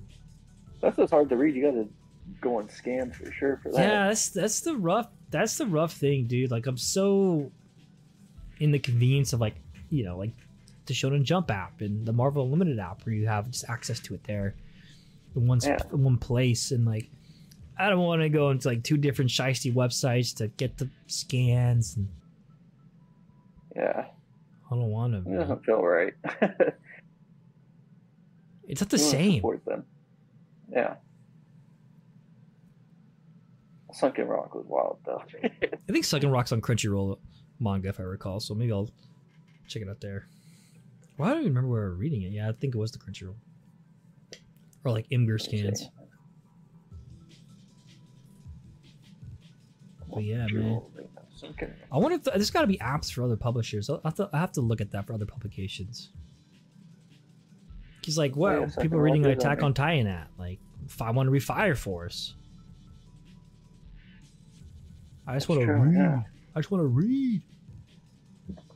That's 0.81 0.97
just 0.97 1.11
hard 1.11 1.29
to 1.29 1.35
read. 1.37 1.55
You 1.55 1.63
got 1.63 1.71
to 1.71 1.89
go 2.41 2.57
on 2.59 2.69
scan 2.69 3.11
for 3.11 3.31
sure 3.31 3.59
for 3.63 3.71
that. 3.71 3.79
Yeah, 3.79 4.07
that's 4.07 4.29
that's 4.29 4.61
the 4.61 4.75
rough 4.75 5.07
that's 5.31 5.57
the 5.57 5.65
rough 5.65 5.93
thing, 5.93 6.25
dude. 6.27 6.51
Like 6.51 6.67
I'm 6.67 6.77
so 6.77 7.51
in 8.59 8.71
the 8.71 8.79
convenience 8.79 9.33
of 9.33 9.39
like 9.41 9.55
you 9.89 10.03
know 10.03 10.17
like 10.17 10.31
the 10.85 10.93
Shonen 10.93 11.23
Jump 11.23 11.49
app 11.51 11.81
and 11.81 12.05
the 12.05 12.13
Marvel 12.13 12.43
Unlimited 12.43 12.77
app 12.79 13.05
where 13.05 13.15
you 13.15 13.27
have 13.27 13.49
just 13.49 13.65
access 13.69 13.99
to 14.01 14.13
it 14.13 14.23
there 14.25 14.55
in 15.35 15.47
one 15.47 15.59
Yeah. 15.63 15.77
in 15.91 16.03
one 16.03 16.17
place 16.17 16.71
and 16.71 16.85
like 16.85 17.09
I 17.77 17.89
don't 17.89 17.99
want 17.99 18.21
to 18.21 18.29
go 18.29 18.51
into 18.51 18.67
like 18.67 18.83
two 18.83 18.97
different 18.97 19.31
shisty 19.31 19.73
websites 19.73 20.35
to 20.37 20.47
get 20.49 20.77
the 20.77 20.89
scans 21.07 21.95
and 21.97 22.07
Yeah, 23.75 24.05
I 24.07 24.69
don't 24.69 24.89
want 24.89 25.15
it 25.15 25.23
to. 25.25 25.37
doesn't 25.37 25.65
feel 25.65 25.81
right. 25.81 26.13
It's 28.67 28.81
not 28.81 28.89
the 28.89 28.97
same. 28.97 29.35
Support 29.35 29.63
them. 29.65 29.85
Yeah. 30.71 30.95
Sunken 33.93 34.27
Rock 34.27 34.55
was 34.55 34.65
wild 34.67 34.97
though. 35.05 35.21
I 35.43 35.91
think 35.91 36.03
Sunken 36.03 36.31
Rock's 36.31 36.51
on 36.51 36.61
Crunchyroll 36.61 37.19
manga 37.59 37.89
if 37.89 37.99
I 37.99 38.03
recall, 38.03 38.39
so 38.39 38.53
maybe 38.55 38.71
I'll 38.71 38.89
check 39.67 39.81
it 39.83 39.89
out 39.89 40.01
there. 40.01 40.27
Well, 41.17 41.29
I 41.29 41.33
don't 41.33 41.41
even 41.41 41.53
remember 41.53 41.69
where 41.69 41.85
I 41.85 41.89
was 41.89 41.97
reading 41.99 42.23
it. 42.23 42.31
Yeah, 42.31 42.49
I 42.49 42.53
think 42.53 42.75
it 42.75 42.77
was 42.77 42.91
the 42.91 42.97
Crunchyroll. 42.97 43.35
Or 44.83 44.91
like 44.91 45.07
Imgur 45.09 45.39
scans. 45.39 45.89
But 50.13 50.23
yeah, 50.23 50.47
man. 50.51 50.81
Rock. 51.43 51.69
I 51.91 51.97
wonder 51.97 52.15
if 52.15 52.23
there's 52.23 52.51
got 52.51 52.61
to 52.61 52.67
be 52.67 52.77
apps 52.77 53.11
for 53.11 53.23
other 53.23 53.35
publishers. 53.35 53.89
I'll 53.89 54.01
have, 54.03 54.15
to, 54.15 54.29
I 54.33 54.39
have 54.39 54.51
to 54.53 54.61
look 54.61 54.81
at 54.81 54.91
that 54.91 55.05
for 55.07 55.13
other 55.13 55.25
publications. 55.25 56.09
He's 58.03 58.17
like, 58.17 58.35
what 58.35 58.53
oh, 58.55 58.59
Yeah, 58.61 58.65
are 58.65 58.81
people 58.81 58.99
reading 58.99 59.23
Rock 59.23 59.37
is 59.37 59.43
on 59.43 59.51
Attack 59.51 59.57
there. 59.59 59.65
on 59.65 59.73
Titan 59.73 60.07
at? 60.07 60.29
Like, 60.37 60.59
if 60.85 61.01
I 61.01 61.11
want 61.11 61.27
to 61.27 61.31
read 61.31 61.43
Fire 61.43 61.75
Force. 61.75 62.35
I 65.27 65.33
just 65.33 65.49
want 65.49 65.61
to 65.61 65.73
read. 65.73 65.95
yeah. 65.95 66.21
I 66.55 66.59
just 66.59 66.69
want 66.71 66.83
to 66.83 66.87
read. 66.87 67.41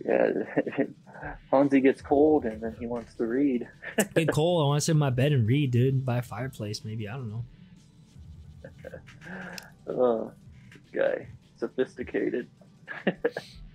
Yeah, 0.03 0.31
Hansi 1.51 1.81
gets 1.81 2.01
cold 2.01 2.45
and 2.45 2.59
then 2.61 2.75
he 2.79 2.87
wants 2.87 3.13
to 3.15 3.25
read. 3.25 3.67
Get 4.15 4.31
cold. 4.31 4.63
I 4.63 4.67
want 4.67 4.77
to 4.79 4.85
sit 4.85 4.93
in 4.93 4.97
my 4.97 5.11
bed 5.11 5.31
and 5.31 5.47
read, 5.47 5.71
dude. 5.71 6.05
By 6.05 6.17
a 6.17 6.21
fireplace, 6.21 6.83
maybe. 6.83 7.07
I 7.07 7.13
don't 7.13 7.29
know. 7.29 7.45
Oh, 9.87 10.31
guy, 10.93 11.27
sophisticated. 11.59 12.47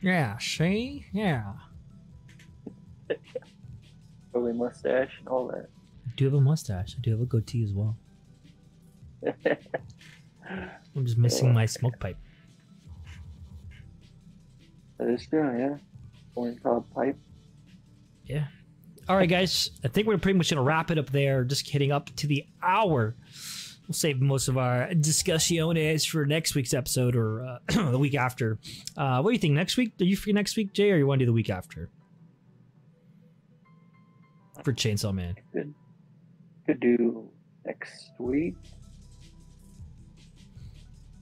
Yeah, 0.00 0.38
see? 0.38 1.06
Yeah. 1.12 1.52
Curly 4.32 4.52
mustache 4.52 5.12
and 5.18 5.28
all 5.28 5.46
that. 5.48 5.68
I 6.06 6.10
do 6.16 6.24
have 6.26 6.34
a 6.34 6.40
mustache. 6.40 6.94
I 6.98 7.00
do 7.00 7.12
have 7.12 7.20
a 7.20 7.26
goatee 7.26 7.64
as 7.64 7.72
well. 7.72 7.96
I'm 10.96 11.06
just 11.06 11.18
missing 11.18 11.54
my 11.54 11.66
smoke 11.66 11.98
pipe. 11.98 12.18
That 14.98 15.08
is 15.08 15.26
true, 15.26 15.58
yeah. 15.58 15.76
Corn 16.34 16.58
cob 16.62 16.84
pipe. 16.94 17.18
Yeah. 18.26 18.46
All 19.08 19.16
right, 19.16 19.28
guys. 19.28 19.70
I 19.84 19.88
think 19.88 20.06
we're 20.06 20.18
pretty 20.18 20.38
much 20.38 20.50
going 20.50 20.56
to 20.56 20.62
wrap 20.62 20.90
it 20.90 20.98
up 20.98 21.10
there. 21.10 21.44
Just 21.44 21.68
hitting 21.68 21.92
up 21.92 22.14
to 22.16 22.26
the 22.26 22.46
hour. 22.62 23.14
We'll 23.86 23.94
save 23.94 24.20
most 24.20 24.48
of 24.48 24.56
our 24.56 24.88
discussiones 24.94 26.06
for 26.06 26.24
next 26.24 26.54
week's 26.54 26.72
episode 26.72 27.14
or 27.14 27.44
uh, 27.44 27.58
the 27.90 27.98
week 27.98 28.14
after. 28.14 28.58
Uh, 28.96 29.20
what 29.20 29.30
do 29.30 29.34
you 29.34 29.38
think? 29.38 29.54
Next 29.54 29.76
week? 29.76 29.92
Are 30.00 30.04
you 30.04 30.16
free 30.16 30.32
next 30.32 30.56
week, 30.56 30.72
Jay, 30.72 30.90
or 30.90 30.96
you 30.96 31.06
want 31.06 31.18
to 31.18 31.24
do 31.24 31.26
the 31.26 31.34
week 31.34 31.50
after? 31.50 31.90
For 34.62 34.72
Chainsaw 34.72 35.12
Man. 35.12 35.34
Could 35.52 35.74
could 36.64 36.80
do 36.80 37.28
next 37.66 38.12
week. 38.18 38.54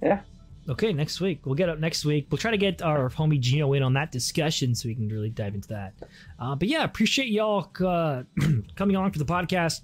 Yeah. 0.01 0.21
Okay, 0.69 0.93
next 0.93 1.21
week. 1.21 1.45
We'll 1.45 1.57
get 1.57 1.69
up 1.69 1.81
next 1.81 2.05
week. 2.05 2.29
We'll 2.31 2.39
try 2.39 2.53
to 2.53 2.57
get 2.57 2.83
our 2.83 3.11
homie 3.11 3.41
Gino 3.41 3.73
in 3.73 3.83
on 3.83 3.95
that 3.95 4.13
discussion 4.13 4.77
so 4.77 4.89
we 4.89 4.95
can 4.95 5.09
really 5.09 5.31
dive 5.31 5.57
into 5.57 5.69
that. 5.71 5.95
Uh, 6.39 6.55
but 6.55 6.69
yeah, 6.69 6.85
appreciate 6.85 7.29
y'all 7.29 7.69
uh, 7.85 8.23
coming 8.77 8.95
on 8.95 9.11
for 9.11 9.19
the 9.19 9.25
podcast. 9.25 9.81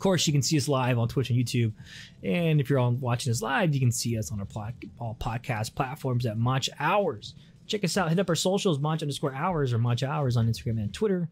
Of 0.00 0.02
course, 0.02 0.26
you 0.26 0.32
can 0.32 0.40
see 0.40 0.56
us 0.56 0.66
live 0.66 0.98
on 0.98 1.08
Twitch 1.08 1.28
and 1.28 1.38
YouTube. 1.38 1.74
And 2.24 2.58
if 2.58 2.70
you're 2.70 2.78
on 2.78 2.98
watching 3.00 3.30
us 3.30 3.42
live, 3.42 3.74
you 3.74 3.80
can 3.80 3.92
see 3.92 4.16
us 4.16 4.32
on 4.32 4.40
our 4.40 4.46
pla- 4.46 4.70
all 4.98 5.14
podcast 5.20 5.74
platforms 5.74 6.24
at 6.24 6.38
Munch 6.38 6.70
Hours. 6.78 7.34
Check 7.66 7.84
us 7.84 7.98
out. 7.98 8.08
Hit 8.08 8.18
up 8.18 8.30
our 8.30 8.34
socials, 8.34 8.78
Munch 8.78 9.02
underscore 9.02 9.34
hours 9.34 9.74
or 9.74 9.78
Munch 9.78 10.02
Hours 10.02 10.38
on 10.38 10.48
Instagram 10.48 10.78
and 10.78 10.94
Twitter. 10.94 11.28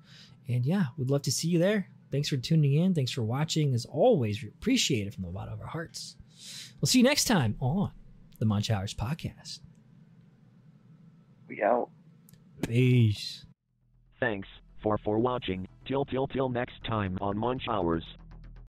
And 0.48 0.66
yeah, 0.66 0.84
we'd 0.98 1.08
love 1.08 1.22
to 1.22 1.32
see 1.32 1.48
you 1.48 1.58
there. 1.58 1.88
Thanks 2.12 2.28
for 2.28 2.36
tuning 2.36 2.74
in. 2.74 2.92
Thanks 2.92 3.10
for 3.10 3.22
watching. 3.22 3.72
As 3.72 3.86
always, 3.86 4.42
we 4.42 4.50
appreciate 4.50 5.06
it 5.06 5.14
from 5.14 5.24
the 5.24 5.30
bottom 5.30 5.54
of 5.54 5.62
our 5.62 5.66
hearts. 5.66 6.16
We'll 6.78 6.88
see 6.88 6.98
you 6.98 7.04
next 7.04 7.24
time 7.24 7.56
on 7.60 7.92
the 8.38 8.44
Munch 8.44 8.70
Hours 8.70 8.92
podcast. 8.92 9.60
We 11.48 11.62
out. 11.62 11.88
Peace. 12.66 13.46
Thanks 14.20 14.48
for 14.82 14.98
for 14.98 15.16
watching. 15.16 15.66
Till 15.86 16.04
till 16.04 16.26
till 16.26 16.50
next 16.50 16.84
time 16.86 17.16
on 17.22 17.38
Munch 17.38 17.62
Hours. 17.66 18.04